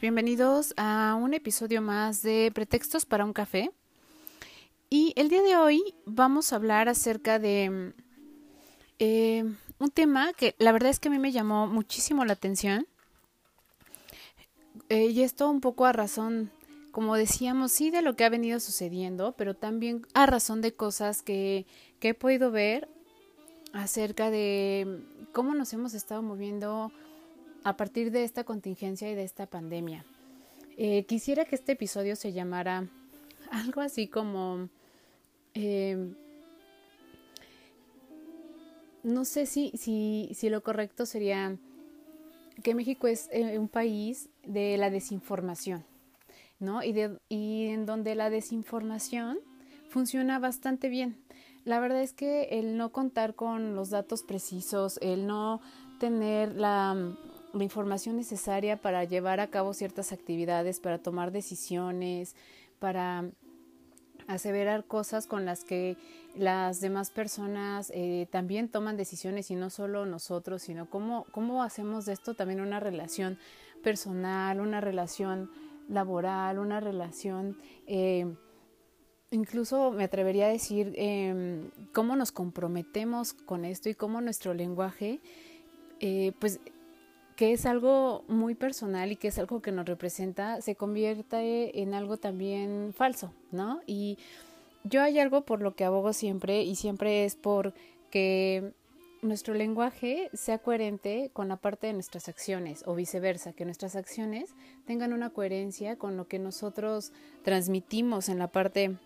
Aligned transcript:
Bienvenidos 0.00 0.74
a 0.76 1.16
un 1.20 1.34
episodio 1.34 1.80
más 1.80 2.22
de 2.22 2.50
Pretextos 2.52 3.06
para 3.06 3.24
un 3.24 3.32
café. 3.32 3.70
Y 4.90 5.12
el 5.16 5.28
día 5.28 5.40
de 5.40 5.56
hoy 5.56 5.94
vamos 6.04 6.52
a 6.52 6.56
hablar 6.56 6.88
acerca 6.88 7.38
de 7.38 7.92
eh, 8.98 9.44
un 9.78 9.90
tema 9.90 10.32
que 10.32 10.56
la 10.58 10.72
verdad 10.72 10.90
es 10.90 10.98
que 10.98 11.08
a 11.08 11.10
mí 11.12 11.18
me 11.20 11.30
llamó 11.30 11.68
muchísimo 11.68 12.24
la 12.24 12.32
atención. 12.32 12.88
Eh, 14.88 15.06
y 15.06 15.22
esto 15.22 15.48
un 15.48 15.60
poco 15.60 15.86
a 15.86 15.92
razón, 15.92 16.50
como 16.90 17.14
decíamos, 17.14 17.70
sí 17.70 17.90
de 17.90 18.02
lo 18.02 18.16
que 18.16 18.24
ha 18.24 18.30
venido 18.30 18.58
sucediendo, 18.58 19.32
pero 19.38 19.54
también 19.54 20.04
a 20.12 20.26
razón 20.26 20.60
de 20.60 20.74
cosas 20.74 21.22
que, 21.22 21.66
que 22.00 22.10
he 22.10 22.14
podido 22.14 22.50
ver 22.50 22.88
acerca 23.72 24.30
de 24.30 25.02
cómo 25.32 25.54
nos 25.54 25.72
hemos 25.72 25.94
estado 25.94 26.20
moviendo 26.22 26.90
a 27.68 27.76
partir 27.76 28.10
de 28.10 28.24
esta 28.24 28.44
contingencia 28.44 29.10
y 29.10 29.14
de 29.14 29.24
esta 29.24 29.44
pandemia. 29.44 30.02
Eh, 30.78 31.04
quisiera 31.04 31.44
que 31.44 31.54
este 31.54 31.72
episodio 31.72 32.16
se 32.16 32.32
llamara 32.32 32.88
algo 33.50 33.82
así 33.82 34.08
como... 34.08 34.70
Eh, 35.52 36.14
no 39.02 39.26
sé 39.26 39.44
si, 39.44 39.70
si, 39.76 40.30
si, 40.32 40.48
lo 40.48 40.62
correcto 40.62 41.04
sería 41.04 41.56
que 42.62 42.74
México 42.74 43.06
es 43.06 43.28
eh, 43.32 43.58
un 43.58 43.68
país 43.68 44.30
de 44.46 44.78
la 44.78 44.88
desinformación, 44.88 45.84
¿no? 46.60 46.82
Y, 46.82 46.92
de, 46.92 47.18
y 47.28 47.66
en 47.66 47.84
donde 47.84 48.14
la 48.14 48.30
desinformación 48.30 49.38
funciona 49.90 50.38
bastante 50.38 50.88
bien. 50.88 51.18
La 51.64 51.80
verdad 51.80 52.00
es 52.00 52.14
que 52.14 52.44
el 52.58 52.78
no 52.78 52.92
contar 52.92 53.34
con 53.34 53.76
los 53.76 53.90
datos 53.90 54.22
precisos, 54.22 54.98
el 55.02 55.26
no 55.26 55.60
tener 55.98 56.54
la, 56.54 57.14
la 57.52 57.64
información 57.64 58.16
necesaria 58.16 58.76
para 58.76 59.04
llevar 59.04 59.40
a 59.40 59.48
cabo 59.48 59.72
ciertas 59.72 60.12
actividades, 60.12 60.80
para 60.80 60.98
tomar 60.98 61.32
decisiones, 61.32 62.34
para 62.78 63.30
aseverar 64.28 64.84
cosas 64.84 65.26
con 65.26 65.44
las 65.46 65.64
que 65.64 65.96
las 66.36 66.80
demás 66.80 67.10
personas 67.10 67.90
eh, 67.94 68.28
también 68.30 68.68
toman 68.68 68.96
decisiones 68.96 69.50
y 69.50 69.56
no 69.56 69.70
solo 69.70 70.04
nosotros, 70.04 70.62
sino 70.62 70.88
cómo, 70.88 71.24
cómo 71.32 71.62
hacemos 71.62 72.04
de 72.04 72.12
esto 72.12 72.34
también 72.34 72.60
una 72.60 72.78
relación 72.78 73.38
personal, 73.82 74.60
una 74.60 74.80
relación 74.80 75.50
laboral, 75.88 76.58
una 76.58 76.78
relación, 76.78 77.56
eh, 77.86 78.26
incluso 79.30 79.90
me 79.92 80.04
atrevería 80.04 80.46
a 80.46 80.50
decir 80.50 80.92
eh, 80.96 81.70
cómo 81.94 82.14
nos 82.14 82.30
comprometemos 82.30 83.32
con 83.32 83.64
esto 83.64 83.88
y 83.88 83.94
cómo 83.94 84.20
nuestro 84.20 84.52
lenguaje, 84.52 85.20
pues 86.38 86.60
que 87.38 87.52
es 87.52 87.66
algo 87.66 88.24
muy 88.26 88.56
personal 88.56 89.12
y 89.12 89.16
que 89.16 89.28
es 89.28 89.38
algo 89.38 89.62
que 89.62 89.70
nos 89.70 89.86
representa, 89.86 90.60
se 90.60 90.74
convierte 90.74 91.80
en 91.80 91.94
algo 91.94 92.16
también 92.16 92.92
falso, 92.92 93.32
¿no? 93.52 93.80
Y 93.86 94.18
yo 94.82 95.02
hay 95.02 95.20
algo 95.20 95.42
por 95.42 95.62
lo 95.62 95.76
que 95.76 95.84
abogo 95.84 96.12
siempre 96.12 96.64
y 96.64 96.74
siempre 96.74 97.24
es 97.24 97.36
por 97.36 97.74
que 98.10 98.72
nuestro 99.22 99.54
lenguaje 99.54 100.30
sea 100.32 100.58
coherente 100.58 101.30
con 101.32 101.46
la 101.46 101.56
parte 101.56 101.86
de 101.86 101.92
nuestras 101.92 102.28
acciones 102.28 102.82
o 102.86 102.96
viceversa, 102.96 103.52
que 103.52 103.64
nuestras 103.64 103.94
acciones 103.94 104.56
tengan 104.84 105.12
una 105.12 105.30
coherencia 105.30 105.94
con 105.94 106.16
lo 106.16 106.26
que 106.26 106.40
nosotros 106.40 107.12
transmitimos 107.44 108.28
en 108.30 108.40
la 108.40 108.48
parte 108.48 108.96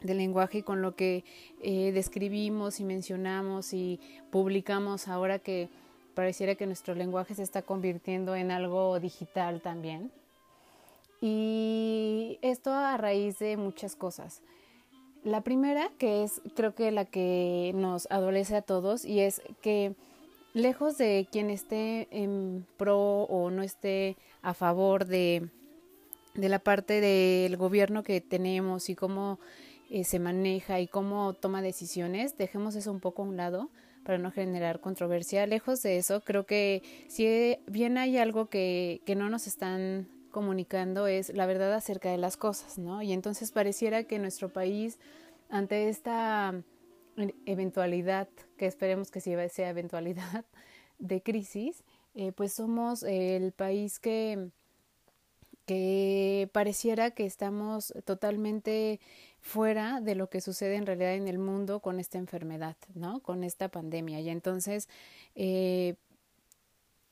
del 0.00 0.16
lenguaje 0.16 0.58
y 0.58 0.62
con 0.62 0.80
lo 0.80 0.96
que 0.96 1.24
eh, 1.60 1.92
describimos 1.92 2.80
y 2.80 2.84
mencionamos 2.84 3.74
y 3.74 4.00
publicamos 4.30 5.08
ahora 5.08 5.38
que 5.40 5.68
pareciera 6.14 6.54
que 6.54 6.66
nuestro 6.66 6.94
lenguaje 6.94 7.34
se 7.34 7.42
está 7.42 7.62
convirtiendo 7.62 8.34
en 8.34 8.50
algo 8.50 8.98
digital 9.00 9.60
también. 9.60 10.10
Y 11.20 12.38
esto 12.42 12.72
a 12.72 12.96
raíz 12.96 13.38
de 13.38 13.56
muchas 13.56 13.94
cosas. 13.94 14.42
La 15.22 15.42
primera, 15.42 15.90
que 15.98 16.22
es 16.22 16.40
creo 16.54 16.74
que 16.74 16.90
la 16.90 17.04
que 17.04 17.72
nos 17.74 18.10
adolece 18.10 18.56
a 18.56 18.62
todos, 18.62 19.04
y 19.04 19.20
es 19.20 19.42
que 19.60 19.94
lejos 20.54 20.96
de 20.96 21.28
quien 21.30 21.50
esté 21.50 22.08
en 22.10 22.66
pro 22.78 23.24
o 23.24 23.50
no 23.50 23.62
esté 23.62 24.16
a 24.40 24.54
favor 24.54 25.04
de, 25.04 25.48
de 26.34 26.48
la 26.48 26.58
parte 26.58 27.00
del 27.02 27.56
gobierno 27.58 28.02
que 28.02 28.22
tenemos 28.22 28.88
y 28.88 28.94
cómo 28.94 29.38
eh, 29.90 30.04
se 30.04 30.18
maneja 30.18 30.80
y 30.80 30.86
cómo 30.86 31.34
toma 31.34 31.60
decisiones, 31.60 32.38
dejemos 32.38 32.74
eso 32.76 32.90
un 32.90 33.00
poco 33.00 33.22
a 33.22 33.26
un 33.26 33.36
lado 33.36 33.68
para 34.04 34.18
no 34.18 34.30
generar 34.30 34.80
controversia. 34.80 35.46
Lejos 35.46 35.82
de 35.82 35.98
eso, 35.98 36.22
creo 36.22 36.46
que 36.46 36.82
si 37.08 37.56
bien 37.66 37.98
hay 37.98 38.18
algo 38.18 38.48
que, 38.48 39.02
que 39.06 39.14
no 39.14 39.28
nos 39.28 39.46
están 39.46 40.08
comunicando 40.30 41.06
es 41.06 41.34
la 41.34 41.46
verdad 41.46 41.74
acerca 41.74 42.10
de 42.10 42.18
las 42.18 42.36
cosas, 42.36 42.78
¿no? 42.78 43.02
Y 43.02 43.12
entonces 43.12 43.52
pareciera 43.52 44.04
que 44.04 44.18
nuestro 44.18 44.48
país, 44.48 44.98
ante 45.50 45.88
esta 45.88 46.54
eventualidad, 47.46 48.28
que 48.56 48.66
esperemos 48.66 49.10
que 49.10 49.20
sea 49.20 49.68
eventualidad 49.68 50.44
de 50.98 51.22
crisis, 51.22 51.84
eh, 52.14 52.32
pues 52.32 52.54
somos 52.54 53.02
el 53.02 53.52
país 53.52 53.98
que, 53.98 54.50
que 55.66 56.48
pareciera 56.52 57.10
que 57.12 57.26
estamos 57.26 57.92
totalmente 58.04 59.00
fuera 59.40 60.00
de 60.00 60.14
lo 60.14 60.28
que 60.28 60.40
sucede 60.40 60.76
en 60.76 60.86
realidad 60.86 61.14
en 61.14 61.28
el 61.28 61.38
mundo 61.38 61.80
con 61.80 61.98
esta 61.98 62.18
enfermedad, 62.18 62.76
¿no? 62.94 63.20
Con 63.20 63.44
esta 63.44 63.68
pandemia. 63.68 64.20
Y 64.20 64.28
entonces 64.28 64.88
eh, 65.34 65.96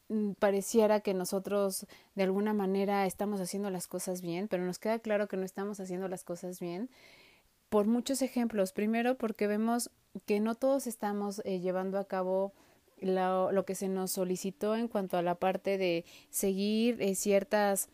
mm, 0.09 0.33
pareciera 0.33 1.01
que 1.01 1.15
nosotros 1.15 1.87
de 2.15 2.23
alguna 2.23 2.53
manera 2.53 3.07
estamos 3.07 3.41
haciendo 3.41 3.71
las 3.71 3.87
cosas 3.87 4.21
bien, 4.21 4.49
pero 4.49 4.65
nos 4.65 4.79
queda 4.79 4.99
claro 4.99 5.29
que 5.29 5.37
no 5.37 5.45
estamos 5.45 5.81
haciendo 5.81 6.09
las 6.09 6.25
cosas 6.25 6.61
bien 6.61 6.91
por 7.71 7.87
muchos 7.87 8.23
ejemplos. 8.23 8.73
Primero 8.73 9.17
porque 9.17 9.47
vemos 9.47 9.91
que 10.27 10.41
no 10.41 10.55
todos 10.55 10.87
estamos 10.87 11.41
eh, 11.45 11.61
llevando 11.61 11.99
a 11.99 12.05
cabo 12.05 12.53
lo, 13.01 13.53
lo, 13.53 13.65
que 13.65 13.75
se 13.75 13.89
nos 13.89 14.13
solicitó 14.13 14.75
en 14.77 14.89
cuanto 14.89 15.17
a 15.17 15.23
la 15.23 15.37
parte 15.37 15.79
de 15.79 16.05
seguir 16.31 17.01
eh, 17.01 17.15
ciertas 17.15 17.89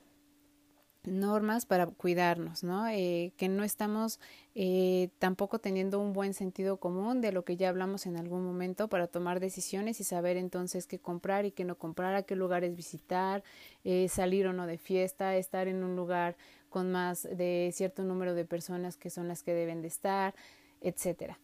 normas 1.06 1.66
para 1.66 1.86
cuidarnos, 1.86 2.62
¿no? 2.62 2.88
Eh, 2.88 3.32
que 3.36 3.48
no 3.48 3.64
estamos 3.64 4.20
eh, 4.54 5.10
tampoco 5.18 5.58
teniendo 5.58 6.00
un 6.00 6.12
buen 6.12 6.34
sentido 6.34 6.78
común 6.78 7.20
de 7.20 7.32
lo 7.32 7.44
que 7.44 7.56
ya 7.56 7.68
hablamos 7.68 8.06
en 8.06 8.16
algún 8.16 8.44
momento 8.44 8.88
para 8.88 9.06
tomar 9.06 9.40
decisiones 9.40 10.00
y 10.00 10.04
saber 10.04 10.36
entonces 10.36 10.86
qué 10.86 10.98
comprar 10.98 11.44
y 11.44 11.52
qué 11.52 11.64
no 11.64 11.76
comprar, 11.76 12.14
a 12.14 12.22
qué 12.22 12.36
lugares 12.36 12.74
visitar, 12.74 13.42
eh, 13.84 14.08
salir 14.08 14.46
o 14.46 14.52
no 14.52 14.66
de 14.66 14.78
fiesta, 14.78 15.36
estar 15.36 15.68
en 15.68 15.84
un 15.84 15.96
lugar 15.96 16.36
con 16.70 16.90
más 16.90 17.22
de 17.22 17.70
cierto 17.72 18.02
número 18.02 18.34
de 18.34 18.44
personas 18.44 18.96
que 18.96 19.10
son 19.10 19.28
las 19.28 19.42
que 19.42 19.54
deben 19.54 19.82
de 19.82 19.88
estar, 19.88 20.34
etcétera. 20.80 21.38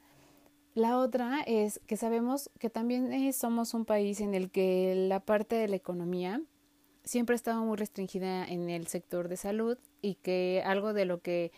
La 0.74 0.98
otra 0.98 1.42
es 1.46 1.80
que 1.86 1.96
sabemos 1.96 2.50
que 2.58 2.70
también 2.70 3.32
somos 3.32 3.74
un 3.74 3.84
país 3.84 4.20
en 4.20 4.34
el 4.34 4.50
que 4.50 4.94
la 5.08 5.20
parte 5.20 5.56
de 5.56 5.68
la 5.68 5.76
economía 5.76 6.40
siempre 7.04 7.34
ha 7.34 7.36
estado 7.36 7.64
muy 7.64 7.76
restringida 7.76 8.44
en 8.44 8.70
el 8.70 8.86
sector 8.86 9.28
de 9.28 9.36
salud 9.36 9.78
y 10.02 10.14
que 10.16 10.62
algo 10.64 10.92
de 10.92 11.04
lo 11.04 11.20
que 11.20 11.52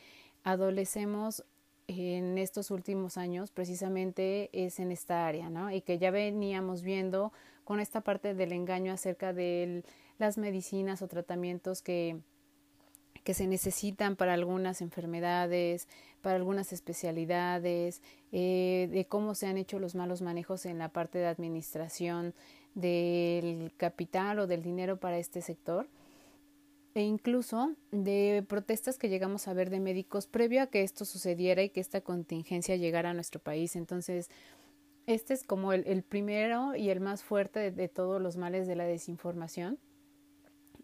adolecemos 0.44 1.44
en 1.88 2.38
estos 2.38 2.70
últimos 2.70 3.16
años 3.16 3.50
precisamente 3.50 4.50
es 4.52 4.78
en 4.80 4.92
esta 4.92 5.26
área, 5.26 5.50
¿no? 5.50 5.70
Y 5.70 5.80
que 5.80 5.98
ya 5.98 6.10
veníamos 6.10 6.82
viendo 6.82 7.32
con 7.64 7.80
esta 7.80 8.00
parte 8.00 8.34
del 8.34 8.52
engaño 8.52 8.92
acerca 8.92 9.32
de 9.32 9.84
las 10.18 10.38
medicinas 10.38 11.02
o 11.02 11.08
tratamientos 11.08 11.82
que, 11.82 12.18
que 13.24 13.34
se 13.34 13.46
necesitan 13.46 14.16
para 14.16 14.34
algunas 14.34 14.80
enfermedades, 14.80 15.88
para 16.22 16.36
algunas 16.36 16.72
especialidades, 16.72 18.00
eh, 18.30 18.88
de 18.90 19.04
cómo 19.06 19.34
se 19.34 19.46
han 19.46 19.58
hecho 19.58 19.78
los 19.78 19.94
malos 19.94 20.22
manejos 20.22 20.66
en 20.66 20.78
la 20.78 20.88
parte 20.88 21.18
de 21.18 21.26
administración 21.26 22.34
del 22.74 23.72
capital 23.76 24.38
o 24.38 24.46
del 24.46 24.62
dinero 24.62 24.98
para 24.98 25.18
este 25.18 25.42
sector 25.42 25.88
e 26.94 27.02
incluso 27.02 27.74
de 27.90 28.44
protestas 28.46 28.98
que 28.98 29.08
llegamos 29.08 29.48
a 29.48 29.54
ver 29.54 29.70
de 29.70 29.80
médicos 29.80 30.26
previo 30.26 30.62
a 30.62 30.66
que 30.66 30.82
esto 30.82 31.04
sucediera 31.04 31.62
y 31.62 31.70
que 31.70 31.80
esta 31.80 32.02
contingencia 32.02 32.76
llegara 32.76 33.10
a 33.10 33.14
nuestro 33.14 33.40
país. 33.40 33.76
Entonces, 33.76 34.28
este 35.06 35.34
es 35.34 35.42
como 35.42 35.72
el, 35.72 36.02
primero 36.02 36.76
y 36.76 36.90
el 36.90 37.00
más 37.00 37.24
fuerte 37.24 37.70
de, 37.70 37.88
todos 37.88 38.20
los 38.20 38.36
males 38.36 38.66
de 38.66 38.76
la 38.76 38.84
desinformación 38.84 39.78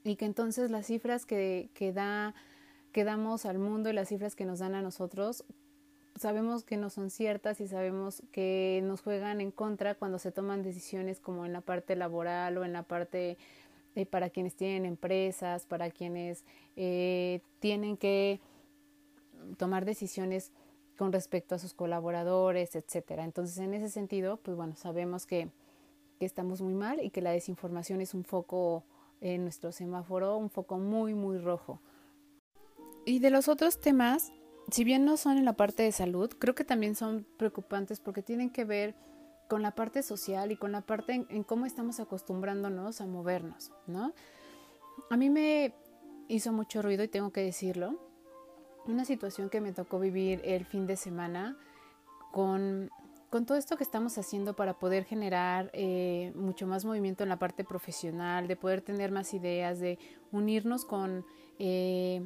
y 0.02 0.16
que 0.16 0.24
entonces 0.24 0.70
las 0.70 0.86
cifras 0.86 1.26
que, 1.26 1.70
que, 1.74 1.92
da, 1.92 2.34
que 2.92 3.04
damos 3.04 3.44
al 3.44 3.58
mundo 3.58 3.90
y 3.90 3.92
las 3.92 4.08
cifras 4.08 4.34
que 4.34 4.46
nos 4.46 4.60
dan 4.60 4.74
a 4.74 4.82
nosotros 4.82 5.44
sabemos 6.18 6.64
que 6.64 6.76
no 6.76 6.90
son 6.90 7.10
ciertas 7.10 7.60
y 7.60 7.68
sabemos 7.68 8.22
que 8.32 8.80
nos 8.84 9.02
juegan 9.02 9.40
en 9.40 9.50
contra 9.50 9.94
cuando 9.94 10.18
se 10.18 10.32
toman 10.32 10.62
decisiones 10.62 11.20
como 11.20 11.46
en 11.46 11.52
la 11.52 11.60
parte 11.60 11.96
laboral 11.96 12.58
o 12.58 12.64
en 12.64 12.72
la 12.72 12.82
parte 12.82 13.36
eh, 13.94 14.06
para 14.06 14.30
quienes 14.30 14.54
tienen 14.54 14.84
empresas, 14.84 15.66
para 15.66 15.90
quienes 15.90 16.44
eh, 16.76 17.40
tienen 17.60 17.96
que 17.96 18.40
tomar 19.56 19.84
decisiones 19.84 20.52
con 20.96 21.12
respecto 21.12 21.54
a 21.54 21.58
sus 21.58 21.74
colaboradores, 21.74 22.74
etcétera. 22.74 23.24
Entonces, 23.24 23.58
en 23.58 23.74
ese 23.74 23.88
sentido, 23.88 24.36
pues 24.38 24.56
bueno, 24.56 24.76
sabemos 24.76 25.26
que, 25.26 25.48
que 26.18 26.26
estamos 26.26 26.60
muy 26.60 26.74
mal 26.74 27.02
y 27.02 27.10
que 27.10 27.22
la 27.22 27.30
desinformación 27.30 28.00
es 28.00 28.14
un 28.14 28.24
foco 28.24 28.84
en 29.20 29.42
nuestro 29.42 29.72
semáforo, 29.72 30.36
un 30.36 30.50
foco 30.50 30.78
muy, 30.78 31.14
muy 31.14 31.38
rojo. 31.38 31.80
Y 33.04 33.20
de 33.20 33.30
los 33.30 33.48
otros 33.48 33.80
temas, 33.80 34.32
si 34.70 34.84
bien 34.84 35.04
no 35.04 35.16
son 35.16 35.38
en 35.38 35.44
la 35.44 35.54
parte 35.54 35.82
de 35.82 35.92
salud, 35.92 36.30
creo 36.38 36.54
que 36.54 36.64
también 36.64 36.94
son 36.94 37.26
preocupantes 37.36 38.00
porque 38.00 38.22
tienen 38.22 38.50
que 38.50 38.64
ver 38.64 38.94
con 39.48 39.62
la 39.62 39.74
parte 39.74 40.02
social 40.02 40.52
y 40.52 40.56
con 40.56 40.72
la 40.72 40.82
parte 40.82 41.26
en, 41.28 41.42
cómo 41.42 41.64
estamos 41.64 42.00
acostumbrándonos 42.00 43.00
a 43.00 43.06
movernos, 43.06 43.72
¿no? 43.86 44.12
A 45.10 45.16
mí 45.16 45.30
me 45.30 45.74
hizo 46.28 46.52
mucho 46.52 46.82
ruido 46.82 47.02
y 47.02 47.08
tengo 47.08 47.30
que 47.30 47.40
decirlo, 47.40 47.98
una 48.86 49.06
situación 49.06 49.48
que 49.48 49.60
me 49.60 49.72
tocó 49.72 49.98
vivir 49.98 50.42
el 50.44 50.66
fin 50.66 50.86
de 50.86 50.96
semana 50.96 51.56
con, 52.30 52.90
con 53.30 53.46
todo 53.46 53.56
esto 53.56 53.78
que 53.78 53.84
estamos 53.84 54.18
haciendo 54.18 54.54
para 54.54 54.78
poder 54.78 55.04
generar 55.04 55.70
eh, 55.72 56.32
mucho 56.34 56.66
más 56.66 56.84
movimiento 56.84 57.22
en 57.22 57.30
la 57.30 57.38
parte 57.38 57.64
profesional, 57.64 58.48
de 58.48 58.56
poder 58.56 58.82
tener 58.82 59.12
más 59.12 59.32
ideas, 59.32 59.80
de 59.80 59.98
unirnos 60.30 60.84
con... 60.84 61.24
Eh, 61.58 62.22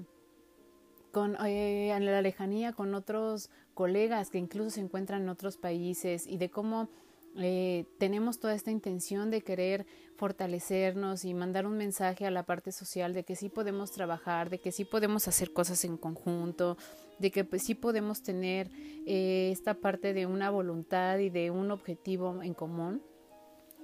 con 1.12 1.36
eh, 1.46 1.96
la 2.00 2.22
lejanía 2.22 2.72
con 2.72 2.94
otros 2.94 3.50
colegas 3.74 4.30
que 4.30 4.38
incluso 4.38 4.70
se 4.70 4.80
encuentran 4.80 5.22
en 5.22 5.28
otros 5.28 5.56
países 5.58 6.26
y 6.26 6.38
de 6.38 6.50
cómo 6.50 6.88
eh, 7.36 7.86
tenemos 7.98 8.40
toda 8.40 8.54
esta 8.54 8.70
intención 8.70 9.30
de 9.30 9.40
querer 9.40 9.86
fortalecernos 10.16 11.24
y 11.24 11.32
mandar 11.32 11.66
un 11.66 11.76
mensaje 11.76 12.26
a 12.26 12.30
la 12.30 12.42
parte 12.42 12.72
social 12.72 13.14
de 13.14 13.24
que 13.24 13.36
sí 13.36 13.48
podemos 13.48 13.90
trabajar, 13.90 14.50
de 14.50 14.58
que 14.58 14.72
sí 14.72 14.84
podemos 14.84 15.28
hacer 15.28 15.52
cosas 15.52 15.84
en 15.84 15.96
conjunto, 15.96 16.76
de 17.18 17.30
que 17.30 17.44
pues, 17.44 17.62
sí 17.62 17.74
podemos 17.74 18.22
tener 18.22 18.70
eh, 19.06 19.50
esta 19.50 19.74
parte 19.74 20.12
de 20.12 20.26
una 20.26 20.50
voluntad 20.50 21.18
y 21.18 21.30
de 21.30 21.50
un 21.50 21.70
objetivo 21.70 22.42
en 22.42 22.52
común. 22.52 23.02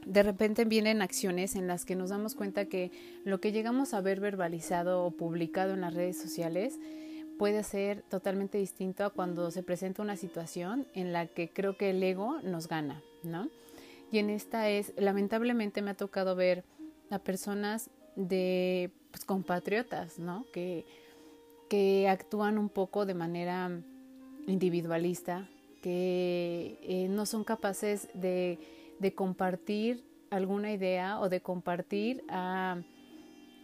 De 0.06 0.22
repente 0.22 0.64
vienen 0.64 1.02
acciones 1.02 1.56
en 1.56 1.66
las 1.66 1.84
que 1.84 1.96
nos 1.96 2.10
damos 2.10 2.34
cuenta 2.34 2.66
que 2.66 2.92
lo 3.24 3.40
que 3.40 3.52
llegamos 3.52 3.94
a 3.94 4.00
ver 4.00 4.20
verbalizado 4.20 5.04
o 5.04 5.10
publicado 5.10 5.74
en 5.74 5.80
las 5.80 5.94
redes 5.94 6.20
sociales 6.20 6.78
puede 7.38 7.62
ser 7.62 8.02
totalmente 8.02 8.58
distinto 8.58 9.04
a 9.04 9.10
cuando 9.10 9.50
se 9.50 9.62
presenta 9.62 10.02
una 10.02 10.16
situación 10.16 10.86
en 10.94 11.12
la 11.12 11.26
que 11.26 11.48
creo 11.48 11.76
que 11.76 11.90
el 11.90 12.02
ego 12.02 12.40
nos 12.42 12.68
gana, 12.68 13.02
¿no? 13.22 13.48
Y 14.10 14.18
en 14.18 14.30
esta 14.30 14.68
es, 14.68 14.92
lamentablemente 14.96 15.82
me 15.82 15.92
ha 15.92 15.94
tocado 15.94 16.34
ver 16.34 16.64
a 17.10 17.18
personas 17.18 17.90
de 18.16 18.90
pues, 19.10 19.24
compatriotas, 19.24 20.18
¿no? 20.18 20.44
Que, 20.52 20.84
que 21.68 22.08
actúan 22.08 22.58
un 22.58 22.68
poco 22.68 23.06
de 23.06 23.14
manera 23.14 23.70
individualista, 24.46 25.48
que 25.82 26.78
eh, 26.82 27.06
no 27.08 27.26
son 27.26 27.44
capaces 27.44 28.08
de, 28.14 28.58
de 28.98 29.14
compartir 29.14 30.04
alguna 30.30 30.72
idea 30.72 31.20
o 31.20 31.28
de 31.28 31.40
compartir 31.40 32.24
a 32.28 32.82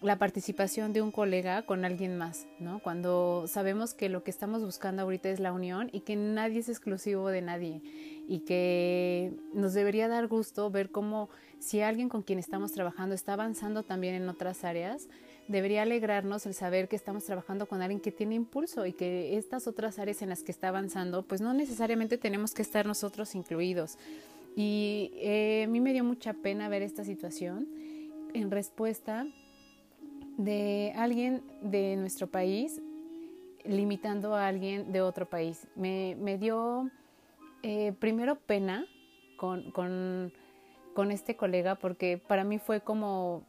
la 0.04 0.18
participación 0.18 0.92
de 0.92 1.00
un 1.00 1.10
colega 1.10 1.62
con 1.62 1.84
alguien 1.84 2.18
más, 2.18 2.46
¿no? 2.58 2.78
Cuando 2.80 3.46
sabemos 3.48 3.94
que 3.94 4.10
lo 4.10 4.22
que 4.22 4.30
estamos 4.30 4.62
buscando 4.62 5.02
ahorita 5.02 5.30
es 5.30 5.40
la 5.40 5.52
unión 5.52 5.88
y 5.92 6.00
que 6.00 6.14
nadie 6.14 6.60
es 6.60 6.68
exclusivo 6.68 7.28
de 7.28 7.40
nadie 7.40 7.80
y 8.28 8.40
que 8.40 9.32
nos 9.54 9.72
debería 9.72 10.06
dar 10.06 10.26
gusto 10.26 10.70
ver 10.70 10.90
cómo 10.90 11.30
si 11.58 11.80
alguien 11.80 12.10
con 12.10 12.22
quien 12.22 12.38
estamos 12.38 12.72
trabajando 12.72 13.14
está 13.14 13.32
avanzando 13.32 13.82
también 13.82 14.14
en 14.14 14.28
otras 14.28 14.64
áreas, 14.64 15.08
debería 15.48 15.82
alegrarnos 15.82 16.44
el 16.44 16.52
saber 16.52 16.88
que 16.88 16.96
estamos 16.96 17.24
trabajando 17.24 17.66
con 17.66 17.80
alguien 17.80 18.00
que 18.00 18.12
tiene 18.12 18.34
impulso 18.34 18.84
y 18.84 18.92
que 18.92 19.38
estas 19.38 19.66
otras 19.66 19.98
áreas 19.98 20.20
en 20.20 20.28
las 20.28 20.42
que 20.42 20.52
está 20.52 20.68
avanzando, 20.68 21.22
pues 21.22 21.40
no 21.40 21.54
necesariamente 21.54 22.18
tenemos 22.18 22.52
que 22.52 22.62
estar 22.62 22.84
nosotros 22.84 23.34
incluidos. 23.34 23.96
Y 24.54 25.12
eh, 25.14 25.62
a 25.64 25.68
mí 25.68 25.80
me 25.80 25.94
dio 25.94 26.04
mucha 26.04 26.34
pena 26.34 26.68
ver 26.68 26.82
esta 26.82 27.04
situación 27.04 27.68
en 28.34 28.50
respuesta 28.50 29.26
de 30.36 30.92
alguien 30.96 31.42
de 31.62 31.96
nuestro 31.96 32.26
país 32.26 32.80
limitando 33.64 34.34
a 34.34 34.46
alguien 34.46 34.92
de 34.92 35.00
otro 35.00 35.26
país. 35.26 35.66
Me, 35.74 36.16
me 36.20 36.38
dio 36.38 36.90
eh, 37.62 37.92
primero 37.98 38.36
pena 38.36 38.86
con, 39.36 39.70
con, 39.70 40.32
con, 40.94 41.10
este 41.10 41.36
colega 41.36 41.76
porque 41.76 42.18
para 42.18 42.44
mí 42.44 42.58
fue 42.58 42.82
como 42.82 43.44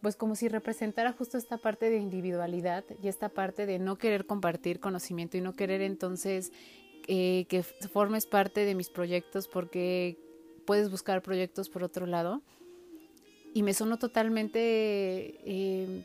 pues 0.00 0.16
como 0.16 0.34
si 0.34 0.48
representara 0.48 1.12
justo 1.12 1.38
esta 1.38 1.56
parte 1.56 1.88
de 1.88 1.96
individualidad 1.96 2.84
y 3.02 3.08
esta 3.08 3.30
parte 3.30 3.64
de 3.64 3.78
no 3.78 3.96
querer 3.96 4.26
compartir 4.26 4.78
conocimiento 4.78 5.38
y 5.38 5.40
no 5.40 5.54
querer 5.54 5.80
entonces 5.80 6.52
eh, 7.06 7.46
que 7.48 7.62
formes 7.62 8.26
parte 8.26 8.66
de 8.66 8.74
mis 8.74 8.90
proyectos 8.90 9.48
porque 9.48 10.18
puedes 10.66 10.90
buscar 10.90 11.22
proyectos 11.22 11.70
por 11.70 11.82
otro 11.84 12.06
lado 12.06 12.42
y 13.54 13.62
me 13.62 13.72
sonó 13.72 13.98
totalmente 13.98 14.58
eh, 14.60 16.02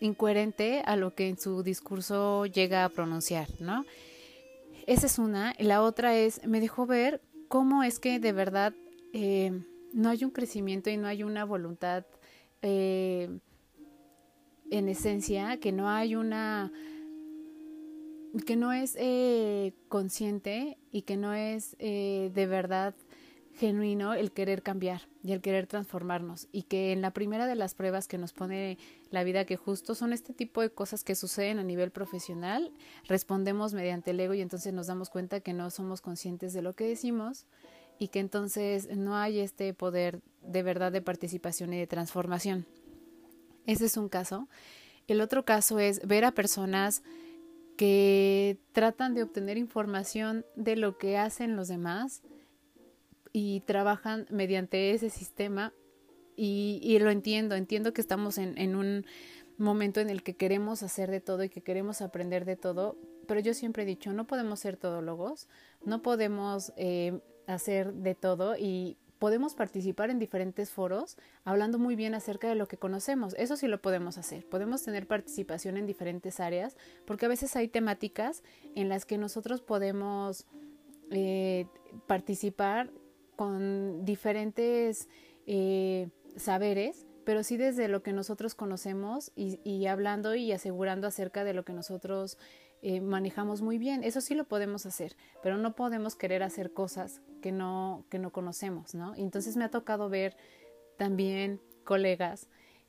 incoherente 0.00 0.82
a 0.86 0.94
lo 0.94 1.14
que 1.14 1.28
en 1.28 1.36
su 1.36 1.64
discurso 1.64 2.46
llega 2.46 2.84
a 2.84 2.88
pronunciar, 2.88 3.48
¿no? 3.58 3.84
Esa 4.86 5.06
es 5.06 5.18
una. 5.18 5.54
La 5.58 5.82
otra 5.82 6.16
es, 6.16 6.46
me 6.46 6.60
dejó 6.60 6.86
ver 6.86 7.20
cómo 7.48 7.82
es 7.82 7.98
que 7.98 8.20
de 8.20 8.32
verdad 8.32 8.72
eh, 9.12 9.50
no 9.92 10.10
hay 10.10 10.24
un 10.24 10.30
crecimiento 10.30 10.90
y 10.90 10.96
no 10.96 11.08
hay 11.08 11.24
una 11.24 11.44
voluntad 11.44 12.04
eh, 12.62 13.28
en 14.70 14.88
esencia, 14.88 15.58
que 15.58 15.72
no 15.72 15.90
hay 15.90 16.14
una 16.14 16.72
que 18.46 18.56
no 18.56 18.72
es 18.72 18.96
consciente 19.88 20.78
y 20.90 21.02
que 21.02 21.18
no 21.18 21.34
es 21.34 21.76
de 21.78 22.46
verdad 22.48 22.94
genuino 23.54 24.14
el 24.14 24.32
querer 24.32 24.62
cambiar 24.62 25.02
y 25.22 25.32
el 25.32 25.40
querer 25.40 25.66
transformarnos 25.66 26.48
y 26.52 26.62
que 26.62 26.92
en 26.92 27.02
la 27.02 27.12
primera 27.12 27.46
de 27.46 27.54
las 27.54 27.74
pruebas 27.74 28.08
que 28.08 28.18
nos 28.18 28.32
pone 28.32 28.78
la 29.10 29.24
vida 29.24 29.44
que 29.44 29.56
justo 29.56 29.94
son 29.94 30.12
este 30.12 30.32
tipo 30.32 30.62
de 30.62 30.70
cosas 30.70 31.04
que 31.04 31.14
suceden 31.14 31.58
a 31.58 31.64
nivel 31.64 31.90
profesional, 31.90 32.72
respondemos 33.06 33.74
mediante 33.74 34.12
el 34.12 34.20
ego 34.20 34.34
y 34.34 34.40
entonces 34.40 34.72
nos 34.72 34.86
damos 34.86 35.10
cuenta 35.10 35.40
que 35.40 35.52
no 35.52 35.70
somos 35.70 36.00
conscientes 36.00 36.52
de 36.52 36.62
lo 36.62 36.72
que 36.72 36.86
decimos 36.86 37.46
y 37.98 38.08
que 38.08 38.20
entonces 38.20 38.96
no 38.96 39.16
hay 39.16 39.40
este 39.40 39.74
poder 39.74 40.20
de 40.40 40.62
verdad 40.62 40.90
de 40.90 41.02
participación 41.02 41.72
y 41.74 41.78
de 41.78 41.86
transformación. 41.86 42.66
Ese 43.66 43.84
es 43.86 43.96
un 43.96 44.08
caso. 44.08 44.48
El 45.06 45.20
otro 45.20 45.44
caso 45.44 45.78
es 45.78 46.06
ver 46.06 46.24
a 46.24 46.32
personas 46.32 47.02
que 47.76 48.58
tratan 48.72 49.14
de 49.14 49.22
obtener 49.22 49.56
información 49.58 50.44
de 50.56 50.76
lo 50.76 50.98
que 50.98 51.16
hacen 51.18 51.54
los 51.54 51.68
demás 51.68 52.22
y 53.32 53.60
trabajan 53.60 54.26
mediante 54.30 54.92
ese 54.92 55.10
sistema 55.10 55.72
y, 56.34 56.98
lo 56.98 57.10
entiendo, 57.10 57.54
entiendo 57.54 57.92
que 57.92 58.00
estamos 58.00 58.38
en, 58.38 58.58
en, 58.58 58.74
un 58.74 59.06
momento 59.58 60.00
en 60.00 60.10
el 60.10 60.22
que 60.22 60.34
queremos 60.34 60.82
hacer 60.82 61.10
de 61.10 61.20
todo 61.20 61.44
y 61.44 61.48
que 61.48 61.62
queremos 61.62 62.02
aprender 62.02 62.44
de 62.44 62.56
todo, 62.56 62.96
pero 63.26 63.40
yo 63.40 63.54
siempre 63.54 63.82
he 63.82 63.86
dicho, 63.86 64.12
no 64.12 64.26
podemos 64.26 64.60
ser 64.60 64.76
todólogos, 64.76 65.48
no 65.84 66.02
podemos 66.02 66.72
eh, 66.76 67.20
hacer 67.46 67.92
de 67.92 68.14
todo 68.14 68.56
y 68.56 68.96
podemos 69.18 69.54
participar 69.54 70.10
en 70.10 70.18
diferentes 70.18 70.70
foros 70.70 71.16
hablando 71.44 71.78
muy 71.78 71.94
bien 71.94 72.14
acerca 72.14 72.48
de 72.48 72.56
lo 72.56 72.66
que 72.66 72.76
conocemos. 72.76 73.34
Eso 73.38 73.56
sí 73.56 73.68
lo 73.68 73.80
podemos 73.80 74.18
hacer. 74.18 74.44
Podemos 74.48 74.82
tener 74.82 75.06
participación 75.06 75.76
en 75.76 75.86
diferentes 75.86 76.40
áreas 76.40 76.76
porque 77.04 77.26
a 77.26 77.28
veces 77.28 77.54
hay 77.54 77.68
temáticas 77.68 78.42
en 78.74 78.88
las 78.88 79.06
que 79.06 79.18
nosotros 79.18 79.60
podemos 79.60 80.46
eh, 81.12 81.66
participar 82.08 82.90
con 83.42 84.04
diferentes 84.04 85.08
eh, 85.48 86.10
saberes, 86.36 87.08
pero 87.24 87.42
sí 87.42 87.56
desde 87.56 87.88
lo 87.88 88.00
que 88.00 88.12
nosotros 88.12 88.54
conocemos 88.54 89.32
y, 89.34 89.86
hablando 89.86 90.36
y 90.36 90.52
asegurando 90.52 91.08
acerca 91.08 91.42
de 91.42 91.52
lo 91.52 91.64
que 91.64 91.72
nosotros 91.72 92.38
eh, 92.82 93.00
manejamos 93.00 93.60
muy 93.60 93.78
bien. 93.78 94.04
Eso 94.04 94.20
sí 94.20 94.36
lo 94.36 94.44
podemos 94.44 94.86
hacer, 94.86 95.16
pero 95.42 95.56
no 95.56 95.74
podemos 95.74 96.14
querer 96.14 96.44
hacer 96.44 96.72
cosas 96.72 97.20
que 97.40 97.50
no, 97.50 98.04
que 98.10 98.20
no 98.20 98.30
conocemos, 98.30 98.94
¿no? 98.94 99.12
entonces 99.16 99.56
me 99.56 99.64
ha 99.64 99.70
tocado 99.70 100.08
ver 100.08 100.36
también 100.96 101.60
colegas 101.82 102.46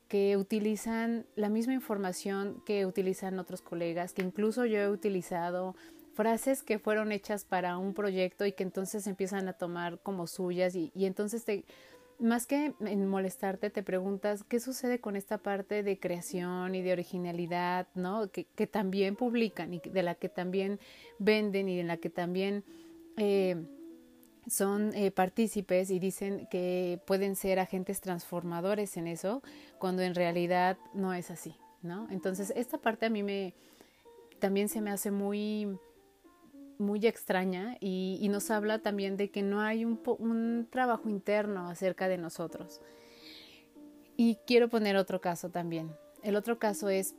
que 0.08 0.38
utilizan 0.38 1.26
la 1.36 1.50
misma 1.50 1.74
información 1.74 2.62
que 2.64 2.86
utilizan 2.86 3.40
otros 3.40 3.64
colegas, 3.64 4.14
que 4.14 4.22
incluso 4.22 4.68
yo 4.68 4.78
he 4.78 4.88
utilizado 4.88 5.76
frases 6.14 6.64
que 6.64 6.80
fueron 6.80 7.12
hechas 7.12 7.46
para 7.46 7.78
un 7.78 7.94
proyecto 7.94 8.46
y 8.46 8.54
que 8.54 8.64
entonces 8.64 9.08
empiezan 9.08 9.48
a 9.48 9.54
tomar 9.54 10.00
como 10.00 10.28
suyas 10.28 10.76
y, 10.76 10.92
y 10.96 11.06
entonces 11.06 11.44
te, 11.44 11.66
más 12.20 12.46
que 12.46 12.74
en 12.80 13.08
molestarte, 13.08 13.70
te 13.70 13.84
preguntas 13.84 14.44
qué 14.44 14.60
sucede 14.60 15.00
con 15.00 15.16
esta 15.16 15.38
parte 15.38 15.84
de 15.84 16.00
creación 16.00 16.76
y 16.76 16.82
de 16.82 16.94
originalidad, 16.94 17.88
¿no? 17.96 18.32
Que, 18.32 18.46
que 18.56 18.68
también 18.68 19.16
publican 19.16 19.74
y 19.74 19.80
de 19.80 20.04
la 20.04 20.16
que 20.16 20.30
también 20.30 20.80
venden 21.20 21.68
y 21.68 21.78
de 21.78 21.84
la 21.84 21.98
que 21.98 22.10
también 22.10 22.64
eh, 23.18 23.58
son 24.48 24.94
eh, 24.94 25.12
partícipes 25.12 25.90
y 25.90 26.00
dicen 26.00 26.48
que 26.50 27.00
pueden 27.06 27.36
ser 27.36 27.60
agentes 27.60 28.02
transformadores 28.02 28.98
en 28.98 29.08
eso, 29.08 29.42
cuando 29.80 30.02
en 30.02 30.16
realidad 30.16 30.78
no 30.94 31.14
es 31.14 31.32
así, 31.32 31.56
¿no? 31.82 32.08
Entonces, 32.12 32.54
esta 32.56 32.78
parte 32.78 33.06
a 33.06 33.10
mí 33.10 33.24
me 33.24 33.54
también 34.40 34.68
se 34.68 34.82
me 34.82 34.92
hace 34.92 35.10
muy 35.10 35.80
muy 36.78 37.06
extraña 37.06 37.78
y, 37.80 38.28
nos 38.30 38.50
habla 38.52 38.80
también 38.80 39.18
de 39.18 39.30
que 39.30 39.42
no 39.44 39.62
hay 39.62 39.86
un, 39.86 40.68
trabajo 40.70 41.10
interno 41.10 41.70
acerca 41.70 42.08
de 42.08 42.18
nosotros. 42.18 42.82
Y 44.18 44.38
quiero 44.48 44.70
poner 44.70 44.96
otro 44.96 45.22
caso 45.22 45.50
también. 45.50 45.92
El 46.22 46.36
otro 46.36 46.60
caso 46.60 46.90
es, 46.90 47.16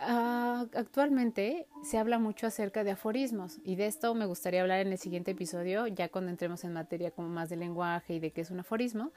uh, 0.00 0.66
actualmente 0.74 1.66
se 1.82 1.98
habla 1.98 2.18
mucho 2.18 2.46
acerca 2.46 2.84
de 2.84 2.92
aforismos 2.92 3.58
y 3.64 3.76
de 3.76 3.86
esto 3.86 4.14
me 4.14 4.26
gustaría 4.26 4.62
hablar 4.62 4.80
en 4.80 4.92
el 4.92 4.98
siguiente 4.98 5.32
episodio, 5.32 5.86
ya 5.86 6.08
cuando 6.08 6.30
entremos 6.30 6.64
en 6.64 6.72
materia 6.72 7.10
como 7.10 7.28
más 7.28 7.48
de 7.48 7.56
lenguaje 7.56 8.14
y 8.14 8.20
de 8.20 8.30
qué 8.30 8.42
es 8.42 8.50
un 8.50 8.60
aforismo, 8.60 9.12